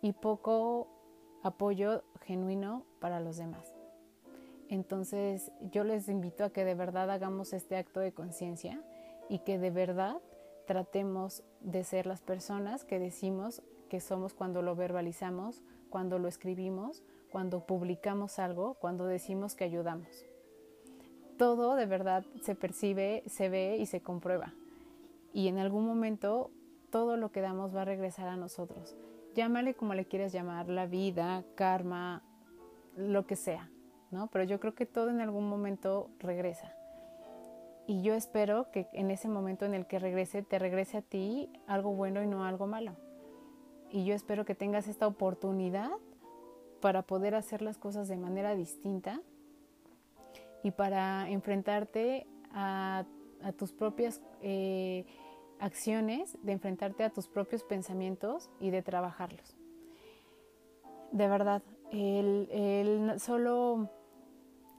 y 0.02 0.12
poco 0.12 0.88
apoyo 1.42 2.02
genuino 2.22 2.84
para 3.00 3.20
los 3.20 3.36
demás. 3.36 3.74
Entonces 4.68 5.50
yo 5.72 5.84
les 5.84 6.08
invito 6.08 6.44
a 6.44 6.50
que 6.50 6.64
de 6.64 6.74
verdad 6.74 7.10
hagamos 7.10 7.52
este 7.52 7.76
acto 7.76 8.00
de 8.00 8.12
conciencia 8.12 8.82
y 9.28 9.40
que 9.40 9.58
de 9.58 9.70
verdad 9.70 10.18
tratemos 10.66 11.42
de 11.60 11.82
ser 11.84 12.06
las 12.06 12.20
personas 12.20 12.84
que 12.84 12.98
decimos 12.98 13.62
que 13.88 14.00
somos 14.00 14.34
cuando 14.34 14.62
lo 14.62 14.76
verbalizamos, 14.76 15.62
cuando 15.88 16.20
lo 16.20 16.28
escribimos, 16.28 17.02
cuando 17.32 17.66
publicamos 17.66 18.38
algo, 18.38 18.74
cuando 18.74 19.06
decimos 19.06 19.56
que 19.56 19.64
ayudamos 19.64 20.29
todo 21.40 21.74
de 21.74 21.86
verdad 21.86 22.22
se 22.42 22.54
percibe, 22.54 23.22
se 23.24 23.48
ve 23.48 23.78
y 23.78 23.86
se 23.86 24.02
comprueba. 24.02 24.52
Y 25.32 25.48
en 25.48 25.56
algún 25.56 25.86
momento 25.86 26.50
todo 26.90 27.16
lo 27.16 27.32
que 27.32 27.40
damos 27.40 27.74
va 27.74 27.80
a 27.80 27.86
regresar 27.86 28.28
a 28.28 28.36
nosotros. 28.36 28.94
llámale 29.34 29.72
como 29.72 29.94
le 29.94 30.04
quieras 30.04 30.34
llamar, 30.34 30.68
la 30.68 30.84
vida, 30.84 31.42
karma, 31.54 32.22
lo 32.94 33.26
que 33.26 33.36
sea, 33.36 33.70
¿no? 34.10 34.26
Pero 34.26 34.44
yo 34.44 34.60
creo 34.60 34.74
que 34.74 34.84
todo 34.84 35.08
en 35.08 35.22
algún 35.22 35.48
momento 35.48 36.10
regresa. 36.18 36.74
Y 37.86 38.02
yo 38.02 38.12
espero 38.12 38.70
que 38.70 38.88
en 38.92 39.10
ese 39.10 39.30
momento 39.30 39.64
en 39.64 39.72
el 39.72 39.86
que 39.86 39.98
regrese, 39.98 40.42
te 40.42 40.58
regrese 40.58 40.98
a 40.98 41.02
ti 41.02 41.48
algo 41.66 41.94
bueno 41.94 42.22
y 42.22 42.26
no 42.26 42.44
algo 42.44 42.66
malo. 42.66 42.96
Y 43.90 44.04
yo 44.04 44.14
espero 44.14 44.44
que 44.44 44.54
tengas 44.54 44.88
esta 44.88 45.06
oportunidad 45.06 45.90
para 46.82 47.00
poder 47.00 47.34
hacer 47.34 47.62
las 47.62 47.78
cosas 47.78 48.08
de 48.08 48.18
manera 48.18 48.54
distinta 48.54 49.22
y 50.62 50.70
para 50.70 51.28
enfrentarte 51.30 52.26
a, 52.52 53.04
tus 53.56 53.72
propias 53.72 54.20
eh, 54.42 55.06
acciones, 55.58 56.36
de 56.42 56.52
enfrentarte 56.52 57.04
a 57.04 57.10
tus 57.10 57.26
propios 57.26 57.64
pensamientos 57.64 58.50
y 58.60 58.70
de 58.70 58.82
trabajarlos. 58.82 59.56
De 61.12 61.26
verdad, 61.26 61.62
el, 61.90 63.14
solo 63.18 63.88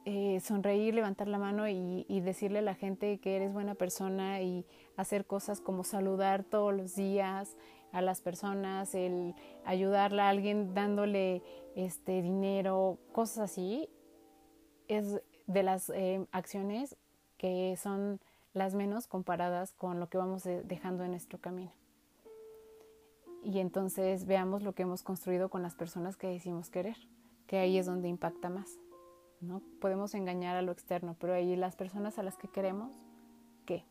eh, 0.06 0.40
sonreír, 0.42 0.94
levantar 0.94 1.28
la 1.28 1.40
mano 1.40 1.68
y, 1.68 2.06
y, 2.08 2.22
decirle 2.22 2.60
a 2.60 2.64
la 2.64 2.76
gente 2.76 3.20
que 3.20 3.36
eres 3.36 3.52
buena 3.52 3.76
persona 3.76 4.42
y 4.42 4.66
hacer 4.96 5.26
cosas 5.26 5.60
como 5.60 5.84
saludar 5.84 6.44
todos 6.44 6.74
los 6.74 6.96
días 6.96 7.58
a 7.92 8.02
las 8.02 8.22
personas, 8.22 8.96
el 8.96 9.36
ayudarle 9.66 10.22
a 10.22 10.30
alguien 10.30 10.74
dándole 10.74 11.44
este 11.76 12.22
dinero, 12.22 13.00
cosas 13.12 13.52
así, 13.52 13.90
es 14.88 15.22
de 15.52 15.64
las 15.64 15.90
eh, 15.90 16.26
acciones 16.32 16.96
que 17.38 17.76
son 17.82 18.20
las 18.54 18.76
menos 18.76 19.08
comparadas 19.08 19.74
con 19.74 20.00
lo 20.00 20.10
que 20.10 20.18
vamos 20.18 20.44
dejando 20.44 21.04
en 21.04 21.12
nuestro 21.12 21.40
camino. 21.40 21.72
Y 23.44 23.60
entonces 23.60 24.26
veamos 24.26 24.62
lo 24.62 24.74
que 24.74 24.84
hemos 24.84 25.02
construido 25.04 25.50
con 25.50 25.64
las 25.64 25.76
personas 25.76 26.16
que 26.16 26.28
decimos 26.28 26.70
querer, 26.70 26.98
que 27.48 27.58
ahí 27.58 27.78
es 27.78 27.86
donde 27.86 28.08
impacta 28.08 28.50
más. 28.50 28.78
¿no? 29.40 29.62
Podemos 29.80 30.14
engañar 30.14 30.56
a 30.56 30.62
lo 30.62 30.72
externo, 30.72 31.16
pero 31.20 31.34
ahí 31.34 31.56
las 31.56 31.76
personas 31.76 32.20
a 32.20 32.24
las 32.24 32.38
que 32.38 32.48
queremos, 32.48 32.94
¿qué? 33.66 33.84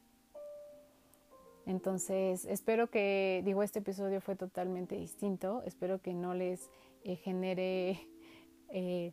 Entonces, 1.67 2.45
espero 2.45 2.89
que, 2.89 3.43
digo, 3.45 3.63
este 3.63 3.81
episodio 3.81 4.21
fue 4.21 4.37
totalmente 4.37 4.97
distinto, 4.97 5.63
espero 5.65 6.01
que 6.01 6.15
no 6.15 6.35
les 6.35 6.71
eh, 7.05 7.17
genere 7.17 8.07
eh, 8.69 9.13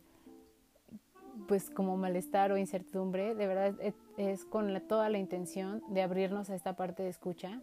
pues 1.46 1.70
como 1.70 1.96
malestar 1.96 2.52
o 2.52 2.56
incertidumbre, 2.56 3.34
de 3.34 3.46
verdad 3.46 3.74
es, 4.16 4.44
con 4.44 4.80
toda 4.88 5.08
la 5.08 5.18
intención 5.18 5.82
de 5.88 6.02
abrirnos 6.02 6.50
a 6.50 6.54
esta 6.54 6.76
parte 6.76 7.02
de 7.02 7.08
escucha, 7.08 7.62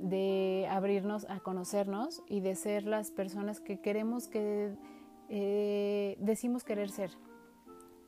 de 0.00 0.66
abrirnos 0.70 1.26
a 1.28 1.40
conocernos 1.40 2.22
y 2.28 2.40
de 2.40 2.54
ser 2.54 2.84
las 2.84 3.10
personas 3.10 3.60
que 3.60 3.80
queremos 3.80 4.28
que 4.28 4.74
eh, 5.28 6.16
decimos 6.20 6.64
querer 6.64 6.90
ser. 6.90 7.10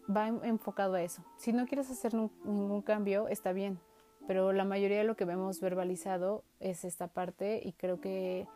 Va 0.09 0.29
enfocado 0.29 0.95
a 0.95 1.03
eso. 1.03 1.23
Si 1.37 1.53
no 1.53 1.67
quieres 1.67 1.91
hacer 1.91 2.15
ningún 2.15 2.83
cambio, 2.83 3.29
está 3.29 3.53
bien, 3.53 3.79
pero 4.27 4.53
la 4.53 4.65
mayoría 4.65 4.99
de 4.99 5.05
lo 5.05 5.17
que 5.17 5.25
vemos 5.25 5.61
verbalizado 5.61 6.45
es 6.59 6.85
esta 6.85 7.09
parte 7.09 7.61
y 7.65 7.73
creo 7.73 8.01
que 8.01 8.47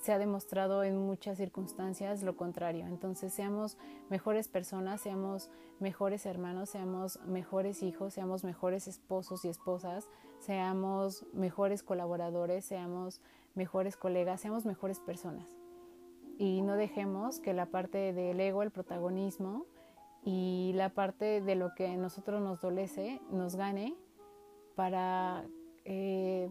se 0.00 0.12
ha 0.12 0.18
demostrado 0.18 0.84
en 0.84 0.96
muchas 0.96 1.38
circunstancias 1.38 2.22
lo 2.22 2.36
contrario. 2.36 2.86
Entonces 2.86 3.32
seamos 3.32 3.76
mejores 4.10 4.48
personas, 4.48 5.00
seamos 5.00 5.50
mejores 5.80 6.26
hermanos, 6.26 6.70
seamos 6.70 7.18
mejores 7.26 7.82
hijos, 7.82 8.14
seamos 8.14 8.44
mejores 8.44 8.86
esposos 8.86 9.44
y 9.44 9.48
esposas, 9.48 10.08
seamos 10.38 11.26
mejores 11.32 11.82
colaboradores, 11.82 12.64
seamos 12.64 13.20
mejores 13.54 13.96
colegas, 13.96 14.40
seamos 14.40 14.64
mejores 14.64 15.00
personas. 15.00 15.48
Y 16.38 16.62
no 16.62 16.74
dejemos 16.74 17.40
que 17.40 17.52
la 17.52 17.66
parte 17.66 18.12
del 18.12 18.40
ego, 18.40 18.62
el 18.62 18.70
protagonismo 18.70 19.66
y 20.24 20.72
la 20.74 20.90
parte 20.90 21.40
de 21.40 21.54
lo 21.56 21.74
que 21.74 21.88
a 21.88 21.96
nosotros 21.96 22.40
nos 22.40 22.60
dolece 22.60 23.20
nos 23.30 23.56
gane 23.56 23.94
para, 24.76 25.44
eh, 25.84 26.50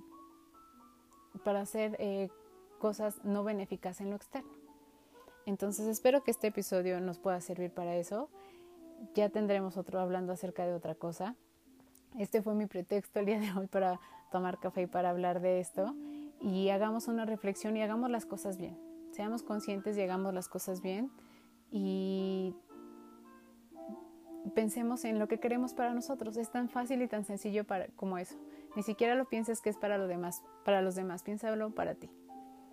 para 1.43 1.65
ser 1.65 1.95
eh, 1.99 2.29
cosas 2.81 3.23
no 3.23 3.43
benéficas 3.43 4.01
en 4.01 4.09
lo 4.09 4.15
externo. 4.15 4.51
Entonces 5.45 5.87
espero 5.87 6.23
que 6.23 6.31
este 6.31 6.47
episodio 6.47 6.99
nos 6.99 7.19
pueda 7.19 7.39
servir 7.39 7.71
para 7.71 7.95
eso. 7.95 8.27
Ya 9.13 9.29
tendremos 9.29 9.77
otro 9.77 9.99
hablando 9.99 10.33
acerca 10.33 10.65
de 10.65 10.73
otra 10.73 10.95
cosa. 10.95 11.35
Este 12.17 12.41
fue 12.41 12.55
mi 12.55 12.65
pretexto 12.65 13.19
el 13.19 13.27
día 13.27 13.39
de 13.39 13.51
hoy 13.53 13.67
para 13.67 13.99
tomar 14.31 14.59
café 14.59 14.81
y 14.81 14.87
para 14.87 15.11
hablar 15.11 15.41
de 15.41 15.59
esto. 15.59 15.95
Y 16.41 16.69
hagamos 16.69 17.07
una 17.07 17.25
reflexión 17.25 17.77
y 17.77 17.83
hagamos 17.83 18.09
las 18.09 18.25
cosas 18.25 18.57
bien. 18.57 18.75
Seamos 19.11 19.43
conscientes 19.43 19.95
y 19.95 20.01
hagamos 20.01 20.33
las 20.33 20.49
cosas 20.49 20.81
bien. 20.81 21.11
Y 21.71 22.55
pensemos 24.55 25.05
en 25.05 25.19
lo 25.19 25.27
que 25.27 25.39
queremos 25.39 25.75
para 25.75 25.93
nosotros. 25.93 26.35
Es 26.35 26.51
tan 26.51 26.67
fácil 26.67 27.03
y 27.03 27.07
tan 27.07 27.25
sencillo 27.25 27.63
para, 27.63 27.87
como 27.89 28.17
eso. 28.17 28.35
Ni 28.75 28.81
siquiera 28.81 29.13
lo 29.13 29.25
pienses 29.25 29.61
que 29.61 29.69
es 29.69 29.77
para, 29.77 29.99
lo 29.99 30.07
demás, 30.07 30.41
para 30.65 30.81
los 30.81 30.95
demás. 30.95 31.21
Piénsalo 31.21 31.69
para 31.75 31.93
ti. 31.93 32.09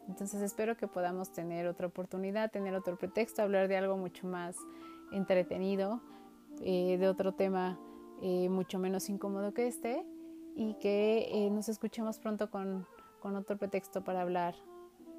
Entonces 0.08 0.40
espero 0.40 0.76
que 0.76 0.88
podamos 0.88 1.30
tener 1.32 1.66
otra 1.66 1.86
oportunidad, 1.86 2.50
tener 2.50 2.74
otro 2.74 2.96
pretexto, 2.96 3.42
hablar 3.42 3.68
de 3.68 3.76
algo 3.76 3.96
mucho 3.96 4.26
más 4.26 4.56
entretenido, 5.12 6.00
eh, 6.62 6.96
de 6.98 7.08
otro 7.08 7.32
tema 7.32 7.78
eh, 8.22 8.48
mucho 8.48 8.78
menos 8.78 9.08
incómodo 9.08 9.52
que 9.52 9.68
este 9.68 10.04
y 10.56 10.74
que 10.80 11.28
eh, 11.30 11.50
nos 11.50 11.68
escuchemos 11.68 12.18
pronto 12.18 12.50
con, 12.50 12.86
con 13.20 13.36
otro 13.36 13.56
pretexto 13.56 14.02
para 14.02 14.22
hablar 14.22 14.56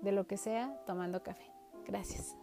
de 0.01 0.11
lo 0.11 0.27
que 0.27 0.37
sea 0.37 0.81
tomando 0.85 1.23
café. 1.23 1.45
Gracias. 1.87 2.35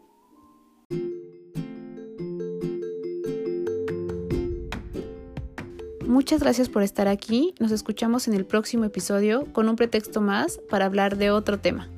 Muchas 6.07 6.41
gracias 6.41 6.69
por 6.69 6.83
estar 6.83 7.09
aquí. 7.09 7.55
Nos 7.59 7.73
escuchamos 7.73 8.29
en 8.29 8.35
el 8.35 8.47
próximo 8.47 8.85
episodio 8.85 9.53
con 9.53 9.69
un 9.69 9.77
pretexto 9.77 10.21
más 10.21 10.59
para 10.71 10.87
hablar 10.87 11.17
de 11.17 11.31
otro 11.31 11.59
tema. 11.59 11.91